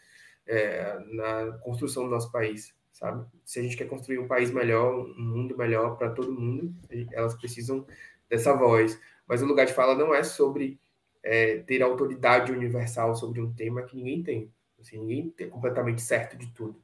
é, 0.46 0.98
na 1.12 1.58
construção 1.58 2.04
do 2.04 2.10
nosso 2.10 2.30
país, 2.30 2.74
sabe? 2.92 3.26
Se 3.44 3.58
a 3.58 3.62
gente 3.62 3.76
quer 3.76 3.88
construir 3.88 4.18
um 4.18 4.28
país 4.28 4.50
melhor, 4.50 4.94
um 4.94 5.14
mundo 5.22 5.56
melhor 5.56 5.96
para 5.96 6.10
todo 6.10 6.32
mundo, 6.32 6.74
elas 7.12 7.34
precisam 7.34 7.86
dessa 8.28 8.52
voz. 8.52 9.00
Mas 9.26 9.42
o 9.42 9.46
lugar 9.46 9.64
de 9.64 9.72
fala 9.72 9.94
não 9.94 10.14
é 10.14 10.22
sobre 10.22 10.78
é, 11.22 11.58
ter 11.58 11.82
autoridade 11.82 12.52
universal 12.52 13.14
sobre 13.14 13.40
um 13.40 13.52
tema 13.52 13.82
que 13.82 13.96
ninguém 13.96 14.22
tem. 14.22 14.52
Assim, 14.78 14.98
ninguém 14.98 15.34
é 15.38 15.46
completamente 15.46 16.00
certo 16.00 16.36
de 16.36 16.46
tudo, 16.48 16.80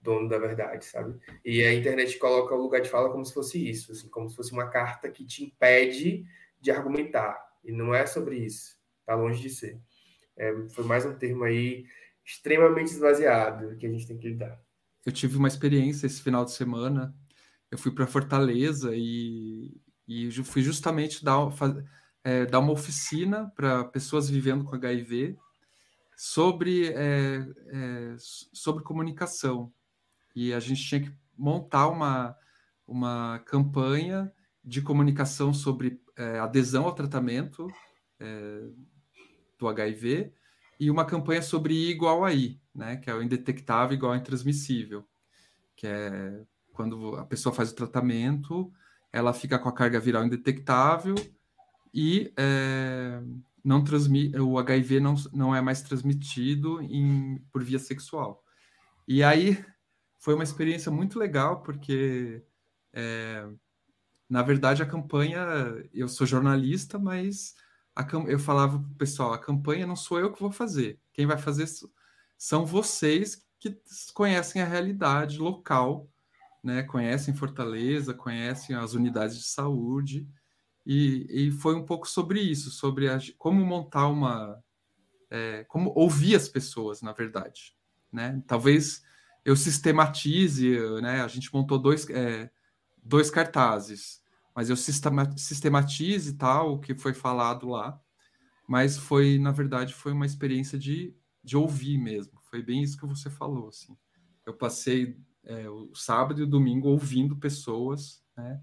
dono 0.00 0.28
da 0.28 0.38
verdade, 0.38 0.84
sabe? 0.84 1.18
E 1.44 1.64
a 1.64 1.72
internet 1.72 2.18
coloca 2.18 2.54
o 2.54 2.60
lugar 2.60 2.80
de 2.80 2.90
fala 2.90 3.10
como 3.10 3.24
se 3.24 3.32
fosse 3.32 3.68
isso, 3.68 3.92
assim, 3.92 4.08
como 4.08 4.28
se 4.28 4.36
fosse 4.36 4.52
uma 4.52 4.68
carta 4.68 5.10
que 5.10 5.24
te 5.24 5.44
impede 5.44 6.24
de 6.60 6.70
argumentar. 6.70 7.38
E 7.64 7.72
não 7.72 7.94
é 7.94 8.06
sobre 8.06 8.36
isso. 8.36 8.78
Está 9.00 9.14
longe 9.14 9.40
de 9.40 9.50
ser. 9.50 9.80
É, 10.36 10.54
foi 10.68 10.84
mais 10.84 11.04
um 11.04 11.14
termo 11.14 11.44
aí 11.44 11.86
extremamente 12.24 12.92
esvaziado 12.92 13.76
que 13.76 13.86
a 13.86 13.90
gente 13.90 14.06
tem 14.06 14.18
que 14.18 14.28
lidar. 14.28 14.60
Eu 15.04 15.12
tive 15.12 15.36
uma 15.36 15.48
experiência 15.48 16.06
esse 16.06 16.22
final 16.22 16.44
de 16.44 16.52
semana. 16.52 17.14
Eu 17.70 17.78
fui 17.78 17.90
para 17.90 18.06
Fortaleza 18.06 18.92
e, 18.94 19.74
e 20.06 20.30
fui 20.44 20.62
justamente 20.62 21.24
dar, 21.24 21.50
fazer 21.50 21.84
é, 22.24 22.46
dar 22.46 22.58
uma 22.58 22.72
oficina 22.72 23.50
para 23.54 23.84
pessoas 23.84 24.28
vivendo 24.28 24.64
com 24.64 24.76
HIV 24.76 25.36
sobre, 26.16 26.88
é, 26.88 27.46
é, 27.68 28.16
sobre 28.18 28.84
comunicação. 28.84 29.72
E 30.34 30.52
a 30.52 30.60
gente 30.60 30.82
tinha 30.82 31.00
que 31.00 31.12
montar 31.36 31.88
uma, 31.88 32.36
uma 32.86 33.38
campanha 33.46 34.32
de 34.62 34.82
comunicação 34.82 35.54
sobre 35.54 36.00
é, 36.16 36.38
adesão 36.38 36.84
ao 36.84 36.94
tratamento 36.94 37.66
é, 38.18 38.68
do 39.58 39.66
HIV 39.68 40.32
e 40.78 40.90
uma 40.90 41.04
campanha 41.04 41.42
sobre 41.42 41.74
I 41.74 41.90
igual 41.90 42.24
a 42.24 42.32
I, 42.32 42.60
né, 42.74 42.96
que 42.96 43.10
é 43.10 43.14
o 43.14 43.22
indetectável 43.22 43.96
igual 43.96 44.12
a 44.12 44.16
intransmissível, 44.16 45.06
que 45.76 45.86
é 45.86 46.42
quando 46.72 47.16
a 47.16 47.26
pessoa 47.26 47.54
faz 47.54 47.70
o 47.70 47.74
tratamento, 47.74 48.72
ela 49.12 49.34
fica 49.34 49.58
com 49.58 49.68
a 49.68 49.74
carga 49.74 50.00
viral 50.00 50.24
indetectável, 50.24 51.14
e 51.92 52.32
é, 52.36 53.20
não 53.64 53.82
transmite, 53.82 54.38
o 54.38 54.58
HIV 54.58 55.00
não, 55.00 55.14
não 55.32 55.54
é 55.54 55.60
mais 55.60 55.82
transmitido 55.82 56.80
em, 56.82 57.38
por 57.52 57.62
via 57.62 57.78
sexual. 57.78 58.44
E 59.06 59.22
aí 59.22 59.64
foi 60.18 60.34
uma 60.34 60.44
experiência 60.44 60.90
muito 60.90 61.18
legal, 61.18 61.62
porque 61.62 62.42
é, 62.92 63.46
na 64.28 64.42
verdade 64.42 64.82
a 64.82 64.86
campanha, 64.86 65.44
eu 65.92 66.08
sou 66.08 66.26
jornalista, 66.26 66.98
mas 66.98 67.54
a, 67.94 68.06
eu 68.28 68.38
falava 68.38 68.78
para 68.78 68.88
o 68.88 68.94
pessoal: 68.96 69.32
a 69.32 69.38
campanha 69.38 69.86
não 69.86 69.96
sou 69.96 70.20
eu 70.20 70.32
que 70.32 70.40
vou 70.40 70.52
fazer, 70.52 71.00
quem 71.12 71.26
vai 71.26 71.38
fazer 71.38 71.66
são 72.38 72.64
vocês 72.64 73.46
que 73.58 73.78
conhecem 74.14 74.62
a 74.62 74.66
realidade 74.66 75.38
local, 75.38 76.08
né? 76.64 76.82
conhecem 76.82 77.34
Fortaleza, 77.34 78.14
conhecem 78.14 78.74
as 78.74 78.94
unidades 78.94 79.36
de 79.36 79.44
saúde. 79.44 80.26
E, 80.92 81.26
e 81.30 81.50
foi 81.52 81.76
um 81.76 81.84
pouco 81.84 82.08
sobre 82.08 82.40
isso, 82.40 82.68
sobre 82.68 83.08
a, 83.08 83.16
como 83.38 83.64
montar 83.64 84.08
uma. 84.08 84.60
É, 85.30 85.62
como 85.68 85.92
ouvir 85.94 86.34
as 86.34 86.48
pessoas, 86.48 87.00
na 87.00 87.12
verdade. 87.12 87.76
Né? 88.12 88.42
Talvez 88.44 89.04
eu 89.44 89.54
sistematize, 89.54 90.80
né? 91.00 91.22
a 91.22 91.28
gente 91.28 91.54
montou 91.54 91.78
dois, 91.78 92.10
é, 92.10 92.50
dois 93.00 93.30
cartazes, 93.30 94.20
mas 94.52 94.68
eu 94.68 94.76
sistematize 94.76 96.32
tal 96.32 96.74
o 96.74 96.80
que 96.80 96.96
foi 96.96 97.14
falado 97.14 97.68
lá, 97.68 97.96
mas 98.66 98.98
foi, 98.98 99.38
na 99.38 99.52
verdade, 99.52 99.94
foi 99.94 100.10
uma 100.10 100.26
experiência 100.26 100.76
de, 100.76 101.14
de 101.40 101.56
ouvir 101.56 101.98
mesmo. 101.98 102.40
Foi 102.50 102.64
bem 102.64 102.82
isso 102.82 102.98
que 102.98 103.06
você 103.06 103.30
falou. 103.30 103.68
Assim. 103.68 103.96
Eu 104.44 104.54
passei 104.54 105.16
é, 105.44 105.70
o 105.70 105.94
sábado 105.94 106.40
e 106.40 106.42
o 106.42 106.48
domingo 106.48 106.88
ouvindo 106.88 107.36
pessoas, 107.36 108.24
né? 108.36 108.60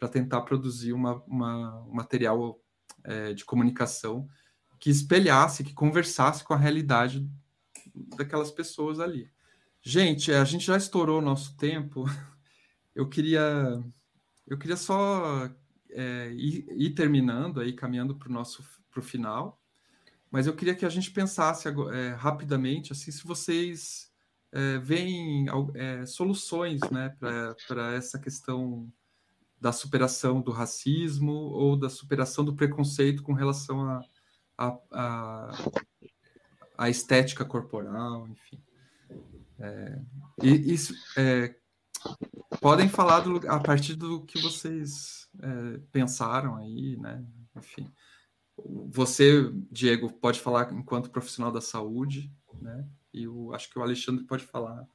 Para 0.00 0.08
tentar 0.08 0.40
produzir 0.40 0.94
uma, 0.94 1.22
uma 1.26 1.82
um 1.82 1.92
material 1.92 2.58
é, 3.04 3.34
de 3.34 3.44
comunicação 3.44 4.26
que 4.78 4.88
espelhasse, 4.88 5.62
que 5.62 5.74
conversasse 5.74 6.42
com 6.42 6.54
a 6.54 6.56
realidade 6.56 7.30
daquelas 8.16 8.50
pessoas 8.50 8.98
ali. 8.98 9.30
Gente, 9.82 10.32
a 10.32 10.42
gente 10.44 10.64
já 10.64 10.76
estourou 10.76 11.18
o 11.18 11.24
nosso 11.24 11.54
tempo. 11.56 12.04
Eu 12.92 13.08
queria, 13.08 13.80
eu 14.48 14.58
queria 14.58 14.76
só 14.76 15.48
é, 15.90 16.28
ir, 16.32 16.66
ir, 16.72 16.90
terminando, 16.90 17.60
aí 17.60 17.72
caminhando 17.72 18.16
para 18.16 18.28
o 18.28 18.32
nosso 18.32 18.64
para 18.90 18.98
o 18.98 19.02
final, 19.02 19.62
mas 20.28 20.48
eu 20.48 20.56
queria 20.56 20.74
que 20.74 20.84
a 20.84 20.88
gente 20.88 21.12
pensasse 21.12 21.68
é, 21.68 22.08
rapidamente, 22.10 22.90
assim, 22.90 23.12
se 23.12 23.24
vocês 23.24 24.10
é, 24.50 24.78
veem 24.78 25.46
é, 25.74 26.04
soluções, 26.04 26.80
né, 26.90 27.16
para 27.68 27.94
essa 27.94 28.18
questão 28.18 28.92
da 29.60 29.72
superação 29.72 30.40
do 30.40 30.50
racismo 30.50 31.32
ou 31.32 31.76
da 31.76 31.90
superação 31.90 32.44
do 32.44 32.54
preconceito 32.54 33.22
com 33.22 33.32
relação 33.34 33.82
a, 33.82 34.04
a, 34.56 34.78
a, 34.90 35.50
a 36.78 36.90
estética 36.90 37.44
corporal, 37.44 38.26
enfim. 38.28 38.62
É, 39.58 40.00
e 40.42 40.72
isso 40.72 40.94
é, 41.18 41.54
podem 42.60 42.88
falar 42.88 43.20
do, 43.20 43.46
a 43.48 43.60
partir 43.60 43.94
do 43.94 44.24
que 44.24 44.40
vocês 44.40 45.28
é, 45.42 45.78
pensaram 45.92 46.56
aí, 46.56 46.96
né? 46.96 47.22
Enfim, 47.54 47.92
você, 48.88 49.50
Diego, 49.70 50.10
pode 50.10 50.40
falar 50.40 50.72
enquanto 50.72 51.10
profissional 51.10 51.52
da 51.52 51.60
saúde, 51.60 52.32
né? 52.60 52.88
E 53.12 53.26
acho 53.54 53.68
que 53.68 53.78
o 53.78 53.82
Alexandre 53.82 54.24
pode 54.24 54.44
falar 54.44 54.86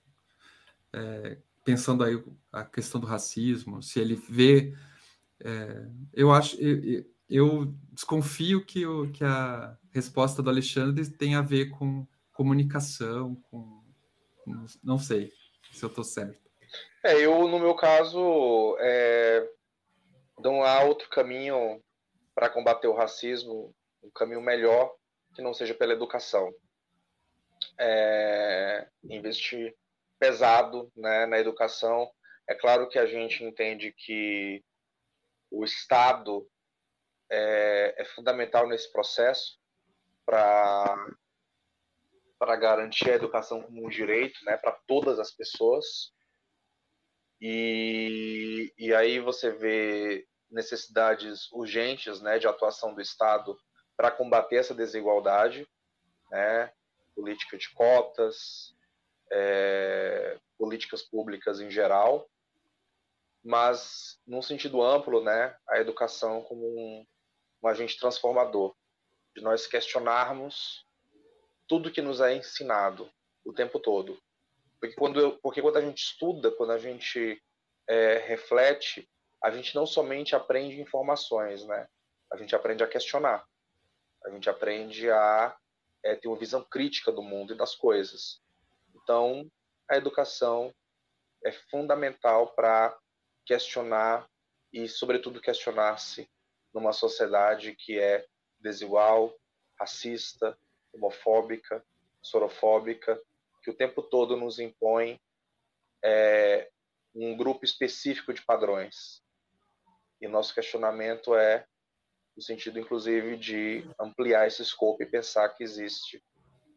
é, 0.93 1.37
pensando 1.65 2.03
aí 2.03 2.23
a 2.53 2.63
questão 2.63 3.01
do 3.01 3.07
racismo, 3.07 3.81
se 3.81 3.99
ele 3.99 4.15
vê, 4.15 4.73
é, 5.43 5.87
eu 6.13 6.31
acho, 6.31 6.55
eu, 6.61 7.03
eu 7.27 7.75
desconfio 7.91 8.63
que, 8.63 8.85
o, 8.85 9.11
que 9.11 9.23
a 9.23 9.75
resposta 9.91 10.43
do 10.43 10.49
Alexandre 10.49 11.09
tem 11.09 11.35
a 11.35 11.41
ver 11.41 11.71
com 11.71 12.07
comunicação, 12.31 13.35
com 13.49 13.83
não 14.83 14.99
sei 14.99 15.33
se 15.71 15.83
eu 15.83 15.89
estou 15.89 16.03
certo. 16.03 16.39
É, 17.03 17.25
eu, 17.25 17.47
no 17.47 17.59
meu 17.59 17.73
caso, 17.73 18.77
é, 18.79 19.49
não 20.39 20.63
há 20.63 20.83
outro 20.83 21.09
caminho 21.09 21.81
para 22.35 22.49
combater 22.49 22.87
o 22.87 22.93
racismo, 22.93 23.73
um 24.03 24.11
caminho 24.11 24.41
melhor 24.41 24.93
que 25.33 25.41
não 25.41 25.53
seja 25.53 25.73
pela 25.73 25.93
educação. 25.93 26.53
É, 27.79 28.87
investir 29.03 29.75
pesado 30.19 30.91
né, 30.95 31.25
na 31.25 31.39
educação. 31.39 32.09
É 32.47 32.53
claro 32.53 32.87
que 32.87 32.99
a 32.99 33.05
gente 33.05 33.43
entende 33.43 33.91
que 33.91 34.63
o 35.51 35.63
Estado 35.63 36.47
é, 37.29 37.95
é 37.97 38.05
fundamental 38.05 38.67
nesse 38.67 38.91
processo 38.91 39.59
para 40.25 40.95
garantir 42.59 43.11
a 43.11 43.15
educação 43.15 43.61
como 43.61 43.85
um 43.85 43.89
direito, 43.89 44.43
né, 44.45 44.57
para 44.57 44.71
todas 44.87 45.19
as 45.19 45.31
pessoas. 45.31 46.13
E, 47.41 48.73
e 48.77 48.93
aí 48.93 49.19
você 49.19 49.51
vê 49.51 50.27
necessidades 50.49 51.51
urgentes, 51.51 52.21
né, 52.21 52.39
de 52.39 52.47
atuação 52.47 52.93
do 52.93 53.01
Estado 53.01 53.57
para 53.97 54.11
combater 54.11 54.57
essa 54.57 54.73
desigualdade, 54.73 55.67
né, 56.31 56.71
política 57.15 57.57
de 57.57 57.69
cotas, 57.73 58.74
é, 59.37 60.39
políticas 60.57 61.01
públicas 61.01 61.59
em 61.59 61.69
geral, 61.69 62.29
mas 63.43 64.17
num 64.25 64.41
sentido 64.41 64.81
amplo, 64.81 65.21
né, 65.21 65.55
a 65.67 65.77
educação 65.79 66.41
como 66.43 66.65
um, 66.65 67.05
um 67.61 67.67
agente 67.67 67.99
transformador, 67.99 68.73
de 69.35 69.41
nós 69.41 69.67
questionarmos 69.67 70.85
tudo 71.67 71.91
que 71.91 72.01
nos 72.01 72.21
é 72.21 72.33
ensinado 72.33 73.11
o 73.43 73.51
tempo 73.51 73.77
todo. 73.77 74.17
Porque 74.79 74.95
quando, 74.95 75.19
eu, 75.19 75.37
porque 75.39 75.61
quando 75.61 75.77
a 75.77 75.81
gente 75.81 76.01
estuda, 76.01 76.51
quando 76.51 76.71
a 76.71 76.77
gente 76.77 77.41
é, 77.87 78.17
reflete, 78.19 79.09
a 79.43 79.51
gente 79.51 79.75
não 79.75 79.85
somente 79.85 80.35
aprende 80.35 80.79
informações, 80.79 81.65
né? 81.65 81.87
A 82.31 82.37
gente 82.37 82.55
aprende 82.55 82.83
a 82.83 82.87
questionar. 82.87 83.45
A 84.25 84.29
gente 84.29 84.49
aprende 84.49 85.09
a 85.11 85.55
é, 86.03 86.15
ter 86.15 86.27
uma 86.27 86.37
visão 86.37 86.63
crítica 86.63 87.11
do 87.11 87.21
mundo 87.21 87.53
e 87.53 87.57
das 87.57 87.75
coisas. 87.75 88.41
Então, 89.05 89.47
a 89.87 89.97
educação 89.97 90.73
é 91.45 91.51
fundamental 91.51 92.55
para 92.55 92.97
questionar 93.45 94.27
e, 94.73 94.89
sobretudo, 94.89 95.39
questionar-se 95.39 96.27
numa 96.73 96.91
sociedade 96.91 97.75
que 97.75 97.99
é 97.99 98.25
desigual, 98.59 99.31
racista, 99.79 100.57
homofóbica, 100.91 101.85
sorofóbica, 102.19 103.21
que 103.61 103.69
o 103.69 103.75
tempo 103.75 104.01
todo 104.01 104.35
nos 104.35 104.57
impõe 104.57 105.21
é, 106.03 106.71
um 107.13 107.37
grupo 107.37 107.63
específico 107.63 108.33
de 108.33 108.43
padrões. 108.43 109.21
E 110.19 110.27
nosso 110.27 110.51
questionamento 110.51 111.35
é 111.35 111.67
no 112.35 112.41
sentido, 112.41 112.79
inclusive, 112.79 113.37
de 113.37 113.87
ampliar 113.99 114.47
esse 114.47 114.63
escopo 114.63 115.03
e 115.03 115.05
pensar 115.05 115.49
que 115.49 115.63
existe 115.63 116.23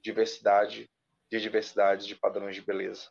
diversidade 0.02 0.90
de 1.30 1.40
diversidades 1.40 2.06
de 2.06 2.14
padrões 2.14 2.54
de 2.54 2.62
beleza. 2.62 3.08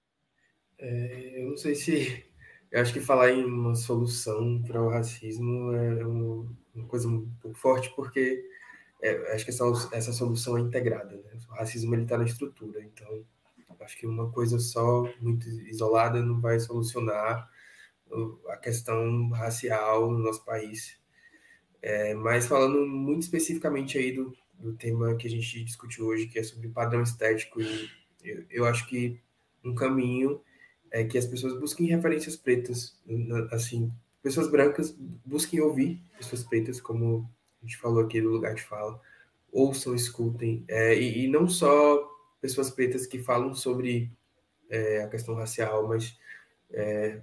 É, 0.80 1.42
eu 1.42 1.50
não 1.50 1.58
sei 1.58 1.76
se. 1.76 2.26
Eu 2.70 2.82
acho 2.82 2.92
que 2.92 3.00
falar 3.00 3.32
em 3.32 3.46
uma 3.46 3.76
solução 3.76 4.62
para 4.62 4.82
o 4.82 4.90
racismo 4.90 5.72
é 5.74 6.06
uma 6.06 6.88
coisa 6.88 7.08
um 7.08 7.30
pouco 7.42 7.58
forte, 7.58 7.90
porque 7.96 8.44
é, 9.02 9.34
acho 9.34 9.46
que 9.46 9.52
essa, 9.52 9.64
essa 9.94 10.12
solução 10.12 10.58
é 10.58 10.62
integrada. 10.62 11.16
Né? 11.16 11.40
O 11.50 11.54
racismo 11.54 11.96
está 11.96 12.18
na 12.18 12.26
estrutura, 12.26 12.84
então 12.84 13.26
acho 13.80 13.98
que 13.98 14.06
uma 14.06 14.30
coisa 14.32 14.60
só, 14.60 15.10
muito 15.22 15.48
isolada, 15.48 16.22
não 16.22 16.42
vai 16.42 16.60
solucionar 16.60 17.50
a 18.50 18.58
questão 18.58 19.30
racial 19.30 20.12
no 20.12 20.20
nosso 20.20 20.44
país. 20.44 21.00
É, 21.82 22.14
mas 22.16 22.48
falando 22.48 22.86
muito 22.86 23.24
especificamente 23.24 23.98
aí 23.98 24.12
do, 24.12 24.36
do 24.54 24.74
tema 24.74 25.16
que 25.16 25.28
a 25.28 25.30
gente 25.30 25.64
discutiu 25.64 26.08
hoje, 26.08 26.28
que 26.28 26.40
é 26.40 26.44
sobre 26.44 26.68
padrão 26.68 27.02
estético, 27.02 27.60
eu, 28.28 28.46
eu 28.50 28.66
acho 28.66 28.88
que 28.88 29.20
um 29.64 29.74
caminho 29.76 30.42
é 30.92 31.04
que 31.04 31.18
as 31.18 31.26
pessoas 31.26 31.60
busquem 31.60 31.88
referências 31.88 32.36
pretas, 32.36 32.98
assim, 33.52 33.92
pessoas 34.22 34.50
brancas 34.50 34.96
busquem 35.26 35.60
ouvir 35.60 36.02
pessoas 36.18 36.44
pretas, 36.44 36.82
como 36.82 37.30
a 37.62 37.66
gente 37.66 37.78
falou 37.78 38.04
aqui 38.04 38.22
no 38.22 38.30
lugar 38.30 38.56
de 38.56 38.64
fala, 38.64 39.00
ouçam, 39.52 39.96
escutem, 39.96 40.64
é, 40.68 40.96
e, 41.00 41.26
e, 41.26 41.28
não 41.28 41.48
só 41.48 42.08
pessoas 42.40 42.70
pretas 42.70 43.06
que 43.06 43.20
falam 43.20 43.54
sobre 43.54 44.12
é, 44.70 45.02
a 45.02 45.08
questão 45.08 45.36
racial, 45.36 45.88
mas 45.88 46.18
é, 46.72 47.22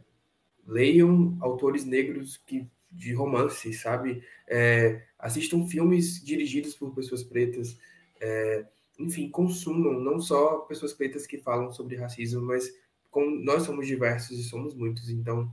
leiam 0.67 1.37
autores 1.41 1.85
negros 1.85 2.37
que 2.37 2.67
de 2.91 3.13
romance, 3.13 3.73
sabe? 3.73 4.23
É, 4.47 5.03
assistam 5.19 5.67
filmes 5.67 6.25
dirigidos 6.25 6.75
por 6.75 6.95
pessoas 6.95 7.25
pretas, 7.25 7.77
é, 8.21 8.65
enfim, 8.99 9.29
consumam 9.29 10.01
não 10.01 10.21
só 10.21 10.59
pessoas 10.61 10.93
pretas 10.93 11.27
que 11.27 11.39
falam 11.39 11.73
sobre 11.73 11.97
racismo, 11.97 12.43
mas 12.43 12.73
como 13.11 13.31
nós 13.45 13.63
somos 13.63 13.87
diversos 13.87 14.39
e 14.39 14.45
somos 14.45 14.75
muitos, 14.75 15.09
então 15.09 15.53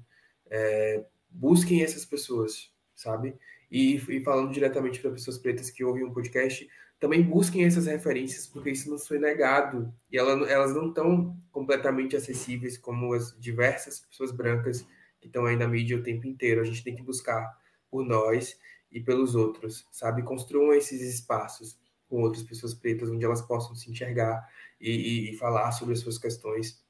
é, 0.50 1.06
busquem 1.30 1.84
essas 1.84 2.06
pessoas, 2.06 2.72
sabe? 2.96 3.36
E, 3.72 3.96
e 3.96 4.24
falando 4.24 4.52
diretamente 4.52 5.00
para 5.00 5.12
pessoas 5.12 5.38
pretas 5.38 5.70
que 5.70 5.84
ouvem 5.84 6.04
um 6.04 6.14
podcast, 6.14 6.68
também 7.00 7.24
busquem 7.24 7.64
essas 7.66 7.88
referências, 7.88 8.46
porque 8.46 8.70
isso 8.70 8.90
não 8.90 9.00
foi 9.00 9.18
negado. 9.18 9.92
E 10.12 10.18
ela, 10.18 10.48
elas 10.48 10.74
não 10.76 10.90
estão 10.90 11.36
completamente 11.52 12.16
acessíveis 12.16 12.78
como 12.78 13.14
as 13.14 13.36
diversas 13.40 14.02
pessoas 14.02 14.32
brancas 14.32 14.86
que 15.20 15.26
estão 15.28 15.46
aí 15.46 15.56
na 15.56 15.68
mídia 15.68 15.98
o 15.98 16.04
tempo 16.04 16.28
inteiro. 16.28 16.62
A 16.62 16.64
gente 16.64 16.84
tem 16.84 16.96
que 16.96 17.02
buscar 17.02 17.58
por 17.90 18.06
nós 18.06 18.56
e 18.92 19.00
pelos 19.00 19.34
outros, 19.34 19.88
sabe? 19.92 20.22
Construam 20.22 20.74
esses 20.74 21.02
espaços 21.02 21.80
com 22.12 22.22
outras 22.22 22.44
pessoas 22.44 22.74
pretas, 22.74 23.10
onde 23.10 23.24
elas 23.24 23.42
possam 23.42 23.74
se 23.74 23.90
enxergar 23.90 24.46
e, 24.82 24.92
e, 24.92 25.32
e 25.32 25.38
falar 25.38 25.72
sobre 25.72 25.94
as 25.94 26.02
suas 26.02 26.18
questões 26.18 26.84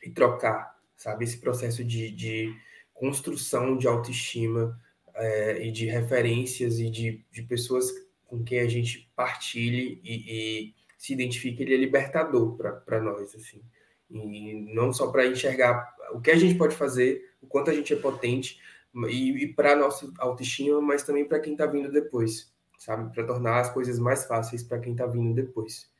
e 0.00 0.08
trocar, 0.08 0.78
sabe? 0.96 1.24
Esse 1.24 1.38
processo 1.38 1.82
de, 1.82 2.12
de 2.12 2.56
construção 2.94 3.76
de 3.76 3.88
autoestima 3.88 4.80
é, 5.16 5.66
e 5.66 5.72
de 5.72 5.86
referências 5.86 6.78
e 6.78 6.88
de, 6.88 7.26
de 7.32 7.42
pessoas 7.42 7.90
com 8.24 8.44
quem 8.44 8.60
a 8.60 8.68
gente 8.68 9.10
partilhe 9.16 10.00
e, 10.04 10.14
e 10.28 10.74
se 10.96 11.12
identifique, 11.12 11.60
ele 11.60 11.74
é 11.74 11.78
libertador 11.78 12.56
para 12.56 13.00
nós, 13.00 13.34
assim. 13.34 13.60
E 14.08 14.54
não 14.72 14.92
só 14.92 15.10
para 15.10 15.26
enxergar 15.26 15.92
o 16.12 16.20
que 16.20 16.30
a 16.30 16.36
gente 16.36 16.54
pode 16.54 16.76
fazer, 16.76 17.34
o 17.40 17.48
quanto 17.48 17.68
a 17.68 17.74
gente 17.74 17.92
é 17.92 17.96
potente, 17.96 18.60
e, 19.08 19.42
e 19.42 19.52
para 19.52 19.74
nossa 19.74 20.12
autoestima, 20.18 20.80
mas 20.80 21.02
também 21.02 21.24
para 21.24 21.40
quem 21.40 21.54
está 21.54 21.66
vindo 21.66 21.90
depois, 21.90 22.51
sabe? 22.84 23.12
Para 23.12 23.24
tornar 23.24 23.60
as 23.60 23.70
coisas 23.70 23.98
mais 23.98 24.24
fáceis 24.24 24.62
para 24.62 24.78
quem 24.78 24.92
está 24.92 25.06
vindo 25.06 25.34
depois. 25.34 25.90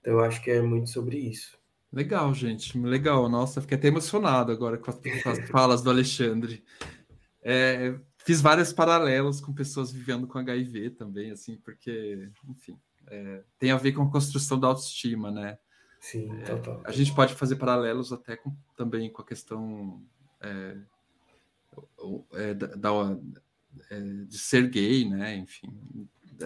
Então, 0.00 0.14
eu 0.14 0.20
acho 0.20 0.42
que 0.42 0.50
é 0.50 0.60
muito 0.60 0.90
sobre 0.90 1.16
isso. 1.18 1.58
Legal, 1.92 2.32
gente, 2.32 2.78
legal. 2.78 3.28
Nossa, 3.28 3.60
fiquei 3.60 3.76
até 3.76 3.88
emocionado 3.88 4.50
agora 4.50 4.78
com 4.78 4.90
as, 4.90 4.98
com 5.22 5.28
as 5.28 5.38
falas 5.50 5.82
do 5.82 5.90
Alexandre. 5.90 6.64
É, 7.42 7.94
fiz 8.18 8.40
vários 8.40 8.72
paralelos 8.72 9.40
com 9.40 9.52
pessoas 9.52 9.92
vivendo 9.92 10.26
com 10.26 10.38
HIV 10.38 10.90
também, 10.90 11.30
assim, 11.30 11.56
porque, 11.58 12.30
enfim, 12.48 12.78
é, 13.08 13.42
tem 13.58 13.70
a 13.70 13.76
ver 13.76 13.92
com 13.92 14.02
a 14.02 14.10
construção 14.10 14.58
da 14.58 14.68
autoestima, 14.68 15.30
né? 15.30 15.58
Sim, 16.00 16.32
é, 16.40 16.44
total. 16.44 16.80
A 16.84 16.92
gente 16.92 17.14
pode 17.14 17.34
fazer 17.34 17.56
paralelos 17.56 18.12
até 18.12 18.36
com, 18.36 18.56
também 18.76 19.10
com 19.10 19.22
a 19.22 19.26
questão 19.26 20.02
é, 20.40 20.76
é, 22.32 22.54
da, 22.54 22.90
é, 22.90 23.18
de 24.26 24.38
ser 24.38 24.68
gay, 24.68 25.08
né? 25.08 25.36
Enfim. 25.36 25.68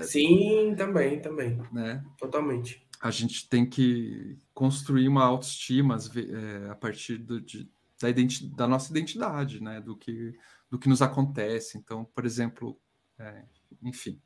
Sim, 0.03 0.74
também, 0.77 1.20
também. 1.20 1.61
Né? 1.73 2.05
Totalmente. 2.19 2.86
A 3.01 3.11
gente 3.11 3.48
tem 3.48 3.65
que 3.65 4.36
construir 4.53 5.09
uma 5.09 5.24
autoestima 5.24 5.97
é, 5.97 6.70
a 6.70 6.74
partir 6.74 7.19
do, 7.19 7.40
de, 7.40 7.69
da, 8.01 8.09
da, 8.57 8.69
nossa 8.69 8.90
identidade, 8.90 9.62
né? 9.62 9.81
Do 9.81 9.97
que, 9.97 10.35
do 10.70 10.78
que 10.78 10.89
nos 10.89 11.03
acontece. 11.03 11.78
Então, 11.78 12.05
por 12.05 12.24
exemplo, 12.24 12.78
é, 13.19 13.44
enfim, 13.82 14.20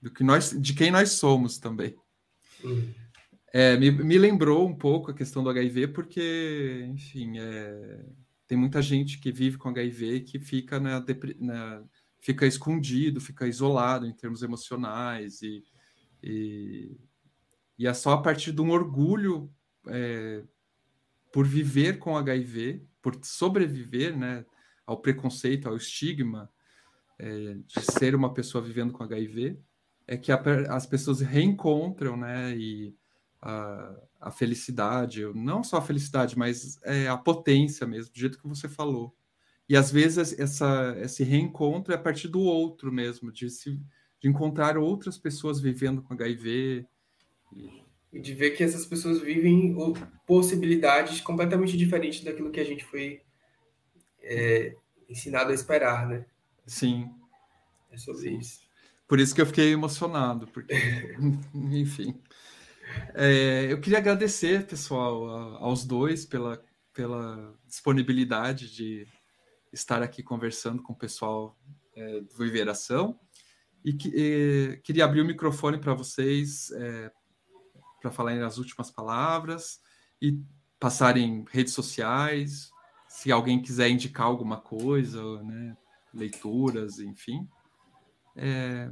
do 0.00 0.10
que 0.10 0.22
nós, 0.22 0.50
de 0.58 0.74
quem 0.74 0.90
nós 0.90 1.12
somos 1.12 1.58
também. 1.58 1.94
Uhum. 2.62 2.92
É, 3.52 3.76
me, 3.76 3.90
me, 3.90 4.18
lembrou 4.18 4.66
um 4.68 4.76
pouco 4.76 5.10
a 5.10 5.14
questão 5.14 5.42
do 5.42 5.48
HIV, 5.48 5.88
porque, 5.88 6.86
enfim, 6.90 7.38
é, 7.38 8.04
tem 8.46 8.58
muita 8.58 8.82
gente 8.82 9.18
que 9.18 9.32
vive 9.32 9.56
com 9.56 9.70
HIV 9.70 10.20
que 10.20 10.38
fica, 10.38 10.78
na, 10.78 11.04
na, 11.38 11.82
fica 12.20 12.46
escondido, 12.46 13.20
fica 13.20 13.46
isolado 13.46 14.06
em 14.06 14.12
termos 14.12 14.42
emocionais, 14.42 15.42
e, 15.42 15.64
e, 16.22 16.96
e 17.78 17.86
é 17.86 17.94
só 17.94 18.12
a 18.12 18.22
partir 18.22 18.52
de 18.52 18.60
um 18.60 18.70
orgulho 18.70 19.52
é, 19.86 20.42
por 21.32 21.46
viver 21.46 21.98
com 21.98 22.16
HIV, 22.16 22.84
por 23.00 23.18
sobreviver 23.22 24.16
né, 24.16 24.44
ao 24.86 25.00
preconceito, 25.00 25.68
ao 25.68 25.76
estigma 25.76 26.50
é, 27.18 27.54
de 27.66 27.92
ser 27.92 28.14
uma 28.14 28.32
pessoa 28.32 28.62
vivendo 28.62 28.92
com 28.92 29.04
HIV, 29.04 29.58
é 30.06 30.16
que 30.16 30.32
a, 30.32 30.40
as 30.70 30.86
pessoas 30.86 31.20
reencontram, 31.20 32.16
né, 32.16 32.56
e 32.56 32.94
a, 33.40 33.94
a 34.20 34.30
felicidade, 34.30 35.24
não 35.34 35.62
só 35.62 35.78
a 35.78 35.82
felicidade, 35.82 36.36
mas 36.36 36.80
é, 36.82 37.08
a 37.08 37.16
potência 37.16 37.86
mesmo, 37.86 38.12
do 38.12 38.18
jeito 38.18 38.40
que 38.40 38.48
você 38.48 38.68
falou. 38.68 39.14
E 39.68 39.76
às 39.76 39.90
vezes 39.90 40.38
essa, 40.38 40.96
esse 41.00 41.22
reencontro 41.22 41.92
é 41.92 41.96
a 41.96 42.00
partir 42.00 42.28
do 42.28 42.40
outro 42.40 42.90
mesmo, 42.90 43.30
de, 43.30 43.50
se, 43.50 43.78
de 44.18 44.28
encontrar 44.28 44.78
outras 44.78 45.18
pessoas 45.18 45.60
vivendo 45.60 46.02
com 46.02 46.14
HIV. 46.14 46.86
E 48.10 48.20
de 48.20 48.34
ver 48.34 48.52
que 48.52 48.64
essas 48.64 48.86
pessoas 48.86 49.20
vivem 49.20 49.76
possibilidades 50.26 51.20
completamente 51.20 51.76
diferentes 51.76 52.24
daquilo 52.24 52.50
que 52.50 52.60
a 52.60 52.64
gente 52.64 52.84
foi 52.84 53.20
é, 54.22 54.74
ensinado 55.08 55.50
a 55.50 55.54
esperar, 55.54 56.08
né? 56.08 56.24
Sim. 56.66 57.10
É 57.90 57.98
sobre 57.98 58.22
Sim. 58.22 58.38
isso. 58.38 58.60
Por 59.06 59.20
isso 59.20 59.34
que 59.34 59.40
eu 59.40 59.46
fiquei 59.46 59.72
emocionado, 59.72 60.46
porque, 60.48 60.74
enfim. 61.54 62.18
É, 63.14 63.70
eu 63.70 63.80
queria 63.80 63.98
agradecer, 63.98 64.66
pessoal, 64.66 65.28
aos 65.56 65.84
dois 65.84 66.24
pela, 66.24 66.62
pela 66.94 67.54
disponibilidade 67.66 68.74
de 68.74 69.06
estar 69.72 70.02
aqui 70.02 70.22
conversando 70.22 70.82
com 70.82 70.92
o 70.92 70.98
pessoal 70.98 71.56
é, 71.94 72.20
do 72.20 72.36
Viveração. 72.36 73.18
E, 73.84 73.92
que, 73.92 74.10
e 74.14 74.80
queria 74.82 75.04
abrir 75.04 75.20
o 75.20 75.24
microfone 75.24 75.78
para 75.78 75.94
vocês 75.94 76.70
é, 76.72 77.10
para 78.00 78.10
falarem 78.10 78.42
as 78.42 78.58
últimas 78.58 78.90
palavras 78.90 79.80
e 80.20 80.40
passarem 80.78 81.44
redes 81.50 81.72
sociais, 81.72 82.70
se 83.08 83.32
alguém 83.32 83.60
quiser 83.60 83.88
indicar 83.88 84.26
alguma 84.26 84.60
coisa, 84.60 85.42
né, 85.42 85.76
leituras, 86.14 87.00
enfim. 87.00 87.48
É, 88.36 88.90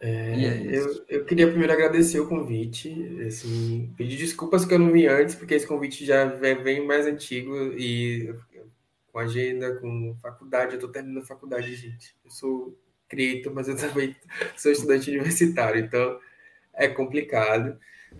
é, 0.00 0.44
é 0.44 0.78
eu, 0.78 1.04
eu 1.08 1.24
queria 1.24 1.48
primeiro 1.48 1.72
agradecer 1.72 2.18
o 2.20 2.28
convite, 2.28 2.92
assim, 3.26 3.92
pedir 3.96 4.16
desculpas 4.16 4.64
que 4.64 4.74
eu 4.74 4.78
não 4.78 4.92
vi 4.92 5.06
antes, 5.06 5.34
porque 5.34 5.54
esse 5.54 5.66
convite 5.66 6.04
já 6.04 6.24
vem 6.26 6.84
mais 6.84 7.06
antigo 7.06 7.54
e 7.78 8.34
com 9.16 9.20
agenda, 9.20 9.74
com 9.76 10.14
faculdade, 10.20 10.72
eu 10.72 10.74
estou 10.74 10.90
terminando 10.90 11.22
a 11.22 11.26
faculdade, 11.26 11.74
gente. 11.74 12.14
Eu 12.22 12.30
sou 12.30 12.78
creator, 13.08 13.50
mas 13.54 13.66
eu 13.66 13.74
também 13.74 14.14
sou 14.58 14.70
estudante 14.70 15.10
universitário, 15.10 15.82
então 15.82 16.20
é 16.74 16.86
complicado, 16.86 17.78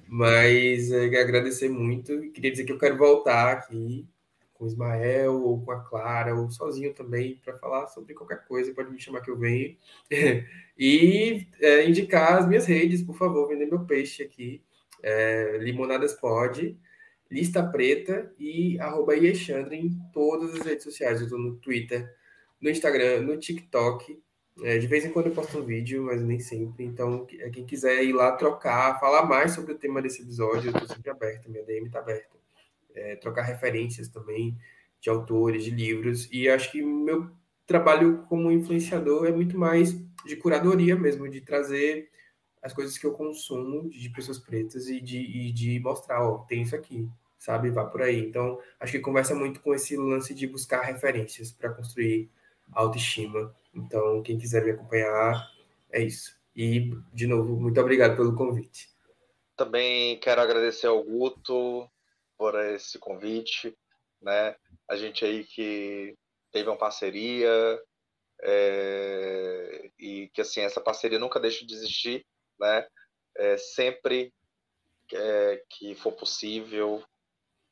mas 0.09 0.91
é, 0.91 1.05
agradecer 1.21 1.69
muito 1.69 2.25
e 2.25 2.31
queria 2.31 2.51
dizer 2.51 2.65
que 2.65 2.73
eu 2.73 2.79
quero 2.79 2.97
voltar 2.97 3.53
aqui 3.53 4.09
com 4.55 4.65
o 4.65 4.67
Ismael 4.67 5.35
ou 5.35 5.63
com 5.63 5.71
a 5.71 5.81
Clara 5.81 6.35
ou 6.35 6.51
sozinho 6.51 6.95
também 6.95 7.39
para 7.45 7.59
falar 7.59 7.89
sobre 7.89 8.15
qualquer 8.15 8.47
coisa, 8.47 8.73
pode 8.73 8.91
me 8.91 8.99
chamar 8.99 9.21
que 9.21 9.31
eu 9.31 9.37
venho. 9.37 9.77
e 10.79 11.47
é, 11.61 11.87
indicar 11.87 12.39
as 12.39 12.49
minhas 12.49 12.65
redes, 12.65 13.03
por 13.03 13.19
favor, 13.19 13.49
vender 13.49 13.67
meu 13.67 13.85
peixe 13.85 14.23
aqui. 14.23 14.63
É, 15.03 15.59
Limonadas 15.59 16.15
Pode, 16.15 16.75
Lista 17.31 17.63
Preta 17.63 18.33
e 18.39 18.79
arroba 18.79 19.17
Iexandre 19.17 19.77
em 19.77 19.99
todas 20.13 20.55
as 20.55 20.61
redes 20.61 20.85
sociais. 20.85 21.19
Eu 21.19 21.25
estou 21.25 21.39
no 21.39 21.57
Twitter, 21.57 22.09
no 22.61 22.71
Instagram, 22.71 23.23
no 23.23 23.37
TikTok. 23.37 24.21
É, 24.63 24.79
de 24.79 24.87
vez 24.87 25.05
em 25.05 25.13
quando 25.13 25.27
eu 25.27 25.33
posto 25.33 25.59
um 25.59 25.65
vídeo, 25.65 26.05
mas 26.05 26.23
nem 26.23 26.39
sempre. 26.39 26.85
Então, 26.85 27.27
é, 27.39 27.51
quem 27.51 27.67
quiser 27.67 28.03
ir 28.03 28.13
lá 28.13 28.33
trocar, 28.33 28.99
falar 28.99 29.27
mais 29.27 29.53
sobre 29.53 29.73
o 29.73 29.79
tema 29.79 30.01
desse 30.01 30.23
episódio, 30.23 30.71
eu 30.71 30.73
estou 30.73 30.89
sempre 30.89 31.11
aberto, 31.11 31.51
minha 31.51 31.65
DM 31.65 31.87
está 31.87 31.99
aberta. 31.99 32.37
É, 32.95 33.17
trocar 33.17 33.43
referências 33.43 34.09
também 34.09 34.57
de 35.01 35.11
autores, 35.11 35.65
de 35.65 35.71
livros. 35.71 36.29
E 36.33 36.49
acho 36.49 36.73
que 36.73 36.81
meu 36.83 37.31
trabalho 37.67 38.25
como 38.29 38.51
influenciador 38.51 39.27
é 39.27 39.33
muito 39.33 39.59
mais 39.59 39.95
de 40.25 40.37
curadoria 40.37 40.97
mesmo, 40.97 41.29
de 41.29 41.41
trazer 41.41 42.09
as 42.67 42.73
coisas 42.73 42.99
que 42.99 43.07
eu 43.07 43.13
consumo 43.13 43.89
de 43.89 44.11
pessoas 44.11 44.41
pretas 44.41 44.89
e 44.89 45.01
de, 45.01 45.19
e 45.19 45.53
de 45.53 45.79
mostrar, 45.79 46.29
ó, 46.29 46.39
tem 46.39 46.63
isso 46.63 46.75
aqui, 46.75 47.09
sabe? 47.39 47.71
Vá 47.71 47.85
por 47.85 48.03
aí. 48.03 48.19
Então, 48.19 48.61
acho 48.81 48.91
que 48.91 48.99
conversa 48.99 49.37
muito 49.37 49.61
com 49.61 49.73
esse 49.73 49.97
lance 49.97 50.35
de 50.35 50.49
buscar 50.49 50.83
referências 50.83 51.53
para 51.53 51.73
construir 51.73 52.29
autoestima. 52.73 53.55
Então, 53.73 54.21
quem 54.21 54.37
quiser 54.37 54.65
me 54.65 54.73
acompanhar, 54.73 55.49
é 55.93 56.03
isso. 56.03 56.37
E, 56.57 56.93
de 57.15 57.29
novo, 57.29 57.55
muito 57.55 57.81
obrigado 57.81 58.17
pelo 58.17 58.35
convite. 58.35 58.89
Também 59.57 60.19
quero 60.19 60.41
agradecer 60.41 60.89
ao 60.89 61.05
Guto 61.05 61.89
por 62.37 62.59
esse 62.61 62.99
convite, 62.99 63.79
né? 64.21 64.57
A 64.89 64.97
gente 64.97 65.25
aí 65.25 65.45
que 65.45 66.17
teve 66.51 66.69
uma 66.69 66.77
parceria 66.77 67.81
é, 68.43 69.89
e 70.01 70.29
que 70.35 70.41
assim 70.41 70.63
essa 70.63 70.81
parceria 70.81 71.19
nunca 71.19 71.39
deixa 71.39 71.65
de 71.65 71.73
existir, 71.73 72.27
né? 72.59 72.87
É, 73.37 73.57
sempre 73.57 74.33
é, 75.13 75.63
que 75.71 75.95
for 75.95 76.13
possível, 76.13 77.05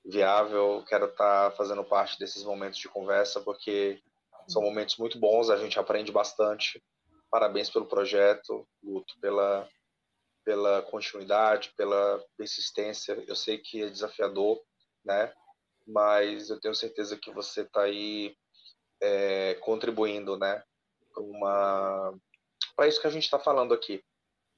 viável, 0.04 0.84
quero 0.86 1.06
estar 1.06 1.50
tá 1.50 1.56
fazendo 1.56 1.84
parte 1.84 2.18
desses 2.18 2.44
momentos 2.44 2.78
de 2.78 2.88
conversa 2.88 3.40
porque 3.40 4.02
são 4.46 4.60
momentos 4.62 4.96
muito 4.98 5.18
bons, 5.18 5.48
a 5.48 5.56
gente 5.56 5.78
aprende 5.78 6.12
bastante. 6.12 6.82
Parabéns 7.30 7.70
pelo 7.70 7.86
projeto, 7.86 8.66
Guto, 8.82 9.18
pela 9.20 9.68
pela 10.44 10.82
continuidade, 10.82 11.72
pela 11.74 12.22
persistência. 12.36 13.14
Eu 13.26 13.34
sei 13.34 13.56
que 13.56 13.82
é 13.82 13.88
desafiador, 13.88 14.62
né? 15.02 15.32
Mas 15.86 16.50
eu 16.50 16.60
tenho 16.60 16.74
certeza 16.74 17.16
que 17.16 17.30
você 17.30 17.62
está 17.62 17.84
aí 17.84 18.36
é, 19.00 19.54
contribuindo, 19.54 20.38
né, 20.38 20.62
uma 21.16 22.14
para 22.76 22.88
isso 22.88 23.00
que 23.00 23.06
a 23.06 23.10
gente 23.10 23.24
está 23.24 23.38
falando 23.38 23.72
aqui, 23.72 24.02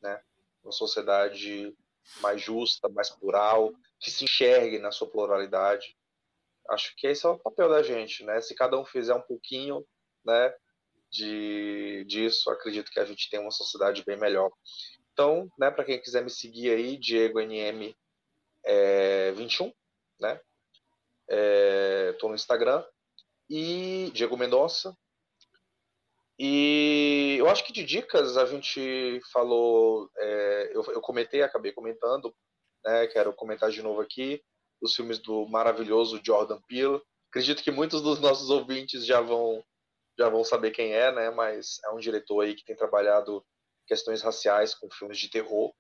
né, 0.07 0.21
uma 0.63 0.73
sociedade 0.73 1.77
mais 2.21 2.41
justa, 2.41 2.89
mais 2.89 3.11
plural, 3.11 3.73
que 3.99 4.11
se 4.11 4.25
enxergue 4.25 4.79
na 4.79 4.93
sua 4.93 5.11
pluralidade. 5.11 5.97
Acho 6.71 6.95
que 6.97 7.07
esse 7.09 7.27
é 7.27 7.29
o 7.29 7.39
papel 7.39 7.69
da 7.69 7.83
gente, 7.83 8.25
né? 8.25 8.41
Se 8.41 8.55
cada 8.55 8.79
um 8.79 8.85
fizer 8.85 9.15
um 9.15 9.23
pouquinho, 9.23 9.85
né, 10.25 10.55
de 11.11 12.05
disso, 12.07 12.51
acredito 12.51 12.91
que 12.91 13.01
a 13.01 13.05
gente 13.05 13.29
tem 13.31 13.41
uma 13.41 13.51
sociedade 13.51 14.05
bem 14.05 14.17
melhor. 14.17 14.51
Então, 15.13 15.49
né, 15.59 15.71
para 15.71 15.85
quem 15.85 16.01
quiser 16.01 16.23
me 16.23 16.31
seguir 16.31 16.71
aí, 16.71 16.97
Diego 16.97 17.41
NM 17.41 17.97
é, 18.65 19.33
21, 19.33 19.73
né? 20.21 20.41
É, 21.29 22.17
no 22.23 22.35
Instagram 22.35 22.85
e 23.49 24.11
Diego 24.13 24.37
Mendonça. 24.37 24.97
E 26.39 27.37
eu 27.39 27.49
acho 27.49 27.65
que 27.65 27.73
de 27.73 27.83
dicas 27.83 28.37
a 28.37 28.45
gente 28.45 29.21
falou, 29.33 30.11
é, 30.17 30.71
eu, 30.75 30.85
eu 30.93 31.01
comentei, 31.01 31.43
acabei 31.43 31.73
comentando, 31.73 32.35
né, 32.85 33.07
quero 33.07 33.33
comentar 33.33 33.71
de 33.71 33.83
novo 33.83 34.01
aqui, 34.01 34.43
os 34.81 34.95
filmes 34.95 35.19
do 35.19 35.47
maravilhoso 35.49 36.21
Jordan 36.25 36.61
Peele. 36.69 37.01
Acredito 37.31 37.63
que 37.63 37.71
muitos 37.71 38.03
dos 38.03 38.21
nossos 38.21 38.51
ouvintes 38.51 39.07
já 39.07 39.21
vão 39.21 39.65
já 40.19 40.31
vão 40.31 40.43
saber 40.43 40.71
quem 40.71 40.95
é, 40.95 41.13
né? 41.13 41.31
Mas 41.31 41.79
é 41.85 41.91
um 41.91 41.99
diretor 41.99 42.41
aí 42.41 42.55
que 42.55 42.65
tem 42.65 42.75
trabalhado 42.75 43.45
questões 43.87 44.23
raciais 44.23 44.75
com 44.75 44.91
filmes 44.91 45.19
de 45.19 45.29
terror, 45.29 45.75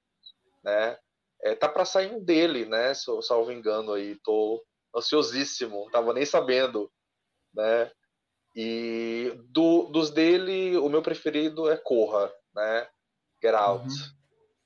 né? 0.62 0.98
É, 1.42 1.54
tá 1.54 1.68
para 1.68 1.86
sair 1.86 2.12
um 2.12 2.22
dele, 2.22 2.66
né? 2.66 2.92
Salvo 2.94 3.50
engano 3.50 3.94
aí, 3.94 4.18
tô 4.22 4.62
ansiosíssimo, 4.94 5.84
não 5.84 5.90
tava 5.90 6.12
nem 6.12 6.26
sabendo 6.26 6.90
né? 7.56 7.90
E 8.56 9.32
do, 9.50 9.84
dos 9.84 10.10
dele, 10.10 10.78
o 10.78 10.88
meu 10.88 11.02
preferido 11.02 11.70
é 11.70 11.76
Corra, 11.76 12.32
né? 12.54 12.88
Get 13.42 13.54
Out. 13.54 13.86
Uhum. 13.86 14.16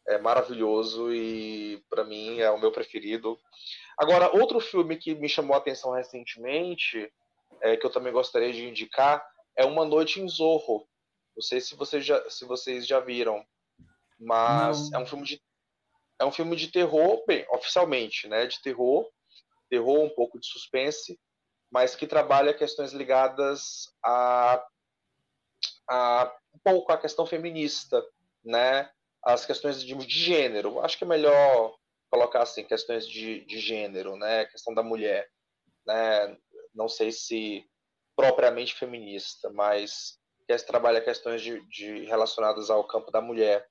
É 0.06 0.18
maravilhoso 0.18 1.12
e 1.12 1.84
para 1.90 2.04
mim 2.04 2.38
é 2.38 2.48
o 2.50 2.58
meu 2.58 2.70
preferido. 2.70 3.38
Agora, 3.98 4.34
outro 4.34 4.60
filme 4.60 4.96
que 4.96 5.14
me 5.14 5.28
chamou 5.28 5.54
a 5.54 5.58
atenção 5.58 5.92
recentemente, 5.92 7.12
é, 7.60 7.76
que 7.76 7.84
eu 7.84 7.90
também 7.90 8.12
gostaria 8.12 8.52
de 8.52 8.64
indicar, 8.64 9.24
é 9.56 9.64
Uma 9.64 9.84
Noite 9.84 10.20
em 10.20 10.28
Zorro, 10.28 10.88
Não 11.36 11.42
sei 11.42 11.60
se 11.60 11.74
vocês 11.74 12.04
já, 12.04 12.30
se 12.30 12.44
vocês 12.44 12.86
já 12.86 13.00
viram, 13.00 13.44
mas 14.18 14.90
Não. 14.90 15.00
é 15.00 15.02
um 15.02 15.06
filme 15.06 15.24
de 15.24 15.42
é 16.20 16.24
um 16.24 16.30
filme 16.30 16.54
de 16.54 16.68
terror, 16.68 17.24
bem, 17.26 17.46
oficialmente, 17.50 18.28
né, 18.28 18.46
de 18.46 18.60
terror, 18.60 19.08
terror 19.70 20.00
um 20.04 20.10
pouco 20.10 20.38
de 20.38 20.46
suspense, 20.46 21.18
mas 21.70 21.94
que 21.94 22.06
trabalha 22.06 22.52
questões 22.52 22.92
ligadas 22.92 23.92
a, 24.04 24.64
a 25.88 26.36
um 26.54 26.58
pouco 26.58 26.92
a 26.92 26.98
questão 26.98 27.24
feminista, 27.24 28.04
né, 28.44 28.90
as 29.24 29.46
questões 29.46 29.82
de, 29.82 29.94
de 29.94 30.18
gênero. 30.18 30.80
Acho 30.80 30.98
que 30.98 31.04
é 31.04 31.06
melhor 31.06 31.76
colocar 32.10 32.42
assim 32.42 32.64
questões 32.64 33.06
de, 33.06 33.44
de 33.44 33.60
gênero, 33.60 34.16
né, 34.16 34.46
questão 34.46 34.74
da 34.74 34.82
mulher, 34.82 35.28
né, 35.86 36.36
não 36.74 36.88
sei 36.88 37.12
se 37.12 37.64
propriamente 38.16 38.74
feminista, 38.74 39.48
mas 39.50 40.18
que 40.46 40.66
trabalha 40.66 41.00
questões 41.00 41.40
de, 41.40 41.64
de 41.68 42.04
relacionadas 42.06 42.70
ao 42.70 42.84
campo 42.84 43.12
da 43.12 43.20
mulher. 43.20 43.64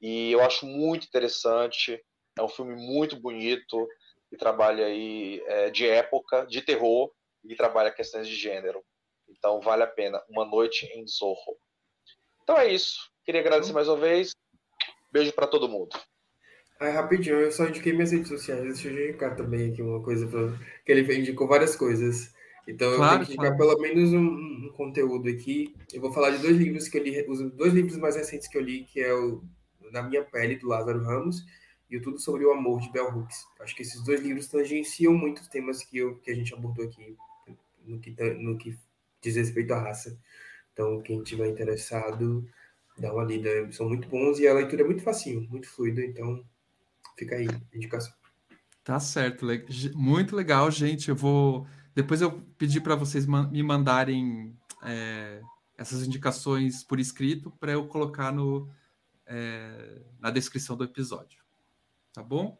E 0.00 0.32
eu 0.32 0.40
acho 0.40 0.64
muito 0.64 1.06
interessante. 1.06 2.02
É 2.38 2.42
um 2.42 2.48
filme 2.48 2.74
muito 2.74 3.16
bonito 3.16 3.86
que 4.30 4.36
trabalha 4.36 4.86
aí 4.86 5.42
é, 5.46 5.70
de 5.70 5.86
época, 5.86 6.46
de 6.46 6.62
terror 6.62 7.12
e 7.48 7.56
trabalha 7.56 7.92
questões 7.92 8.28
de 8.28 8.34
gênero. 8.34 8.82
Então 9.28 9.60
vale 9.60 9.82
a 9.82 9.86
pena. 9.86 10.22
Uma 10.28 10.44
noite 10.44 10.86
em 10.86 11.06
Zorro. 11.06 11.58
Então 12.42 12.56
é 12.56 12.72
isso. 12.72 13.10
Queria 13.24 13.40
agradecer 13.40 13.72
mais 13.72 13.88
uma 13.88 13.96
vez. 13.96 14.32
Beijo 15.10 15.32
para 15.32 15.46
todo 15.46 15.68
mundo. 15.68 15.96
Aí, 16.78 16.90
rapidinho, 16.90 17.40
eu 17.40 17.50
só 17.50 17.66
indiquei 17.66 17.92
minhas 17.92 18.12
redes 18.12 18.28
sociais. 18.28 18.62
Deixa 18.62 18.88
eu 18.88 19.08
indicar 19.08 19.34
também 19.34 19.72
aqui 19.72 19.82
uma 19.82 20.02
coisa, 20.02 20.26
pra... 20.26 20.40
que 20.84 20.92
ele 20.92 21.18
indicou 21.18 21.48
várias 21.48 21.74
coisas. 21.74 22.34
Então 22.68 22.96
claro, 22.96 23.22
eu 23.22 23.26
tenho 23.26 23.26
que 23.26 23.32
indicar 23.32 23.56
claro. 23.56 23.76
pelo 23.76 23.80
menos 23.80 24.12
um, 24.12 24.66
um, 24.66 24.72
conteúdo 24.76 25.28
aqui. 25.28 25.74
Eu 25.92 26.00
vou 26.00 26.12
falar 26.12 26.30
de 26.30 26.38
dois 26.38 26.56
livros 26.56 26.88
que 26.88 26.98
eu 26.98 27.02
li, 27.02 27.24
os 27.28 27.50
dois 27.52 27.72
livros 27.72 27.96
mais 27.96 28.16
recentes 28.16 28.48
que 28.48 28.58
eu 28.58 28.62
li, 28.62 28.84
que 28.84 29.00
é 29.00 29.14
o 29.14 29.42
Na 29.92 30.02
Minha 30.02 30.24
Pele, 30.24 30.56
do 30.56 30.68
Lázaro 30.68 31.02
Ramos, 31.02 31.44
e 31.88 31.96
o 31.96 32.02
Tudo 32.02 32.18
Sobre 32.18 32.44
o 32.44 32.52
Amor, 32.52 32.80
de 32.80 32.90
Bell 32.90 33.08
Hooks. 33.08 33.46
Acho 33.60 33.74
que 33.74 33.82
esses 33.82 34.02
dois 34.04 34.20
livros 34.20 34.48
tangenciam 34.48 35.14
muitos 35.14 35.46
temas 35.48 35.82
que, 35.82 35.98
eu, 35.98 36.16
que 36.16 36.30
a 36.30 36.34
gente 36.34 36.52
abordou 36.52 36.84
aqui, 36.84 37.16
no 37.86 38.00
que, 38.00 38.10
no 38.34 38.58
que 38.58 38.78
diz 39.22 39.36
respeito 39.36 39.72
à 39.72 39.80
raça. 39.80 40.18
Então, 40.72 41.00
quem 41.02 41.22
tiver 41.22 41.48
interessado, 41.48 42.46
dá 42.98 43.12
uma 43.12 43.24
lida. 43.24 43.70
São 43.72 43.88
muito 43.88 44.08
bons 44.08 44.38
e 44.38 44.46
a 44.46 44.54
leitura 44.54 44.82
é 44.82 44.86
muito 44.86 45.02
facinho, 45.02 45.46
muito 45.48 45.68
fluida. 45.68 46.04
Então, 46.04 46.44
fica 47.16 47.36
aí, 47.36 47.46
indicação. 47.72 48.12
Tá 48.84 49.00
certo. 49.00 49.46
Muito 49.94 50.36
legal, 50.36 50.70
gente. 50.70 51.08
Eu 51.08 51.16
vou 51.16 51.66
depois 51.96 52.20
eu 52.20 52.42
pedi 52.58 52.78
para 52.78 52.94
vocês 52.94 53.24
me 53.26 53.62
mandarem 53.62 54.54
é, 54.82 55.40
essas 55.78 56.06
indicações 56.06 56.84
por 56.84 57.00
escrito 57.00 57.50
para 57.52 57.72
eu 57.72 57.86
colocar 57.86 58.30
no, 58.30 58.68
é, 59.24 60.02
na 60.20 60.30
descrição 60.30 60.76
do 60.76 60.84
episódio. 60.84 61.42
Tá 62.12 62.22
bom? 62.22 62.58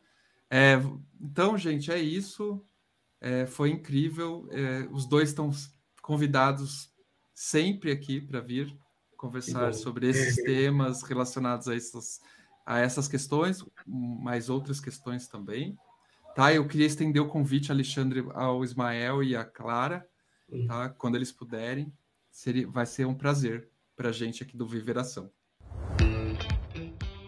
É, 0.48 0.76
então, 1.20 1.58
gente, 1.58 1.92
é 1.92 1.98
isso. 1.98 2.64
É, 3.20 3.46
foi 3.46 3.70
incrível. 3.70 4.48
É, 4.50 4.88
os 4.90 5.06
dois 5.06 5.30
estão 5.30 5.50
convidados 6.02 6.90
sempre 7.34 7.90
aqui 7.90 8.20
para 8.20 8.40
vir 8.40 8.76
conversar 9.16 9.74
sobre 9.74 10.08
esses 10.08 10.36
temas 10.44 11.02
relacionados 11.02 11.68
a 11.68 11.74
essas, 11.74 12.20
a 12.64 12.78
essas 12.78 13.08
questões, 13.08 13.64
mais 13.86 14.48
outras 14.48 14.80
questões 14.80 15.26
também. 15.26 15.76
Tá, 16.34 16.52
eu 16.52 16.68
queria 16.68 16.86
estender 16.86 17.22
o 17.22 17.28
convite, 17.28 17.72
Alexandre, 17.72 18.26
ao 18.34 18.62
Ismael 18.62 19.22
e 19.22 19.34
à 19.34 19.42
Clara, 19.42 20.06
tá? 20.66 20.90
Quando 20.90 21.16
eles 21.16 21.32
puderem, 21.32 21.90
seria, 22.30 22.68
vai 22.68 22.84
ser 22.84 23.06
um 23.06 23.14
prazer 23.14 23.70
para 23.96 24.10
a 24.10 24.12
gente 24.12 24.42
aqui 24.42 24.54
do 24.54 24.66
Viveração. 24.66 25.30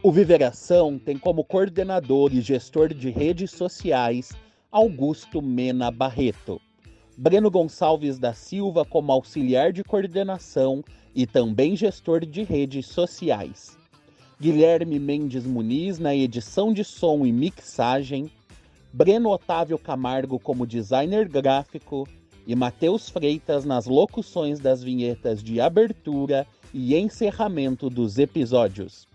O 0.03 0.13
Viveração 0.13 0.99
tem 0.99 1.19
como 1.19 1.43
coordenador 1.43 2.35
e 2.35 2.43
gestor 2.43 2.93
de 2.93 3.11
redes 3.11 3.51
sociais 3.51 4.31
Augusto 4.71 5.41
Mena 5.41 5.91
Barreto. 5.91 6.61
Breno 7.17 7.51
Gonçalves 7.51 8.19
da 8.19 8.35
Silva 8.35 8.85
como 8.85 9.11
auxiliar 9.11 9.73
de 9.73 9.83
coordenação 9.83 10.85
e 11.15 11.27
também 11.27 11.75
gestor 11.75 12.27
de 12.27 12.43
redes 12.43 12.87
sociais. 12.87 13.79
Guilherme 14.39 14.99
Mendes 14.99 15.47
Muniz 15.47 15.99
na 15.99 16.15
edição 16.15 16.71
de 16.71 16.85
som 16.85 17.25
e 17.25 17.33
mixagem 17.33 18.31
Breno 18.93 19.31
Otávio 19.31 19.79
Camargo 19.79 20.39
como 20.39 20.67
designer 20.67 21.27
gráfico 21.27 22.07
e 22.47 22.55
Matheus 22.55 23.09
Freitas 23.09 23.65
nas 23.65 23.87
locuções 23.87 24.61
das 24.61 24.83
vinhetas 24.83 25.43
de 25.43 25.63
abertura 25.63 26.47
e 26.75 26.95
encerramento 26.95 27.89
dos 27.89 28.19
episódios. 28.19 29.09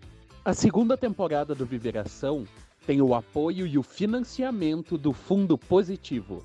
A 0.43 0.53
segunda 0.53 0.97
temporada 0.97 1.53
do 1.53 1.65
Viveração 1.65 2.43
tem 2.85 3.01
o 3.01 3.14
apoio 3.15 3.65
e 3.65 3.77
o 3.77 3.84
financiamento 3.84 4.97
do 4.97 5.14
Fundo 5.14 5.57
Positivo, 5.57 6.43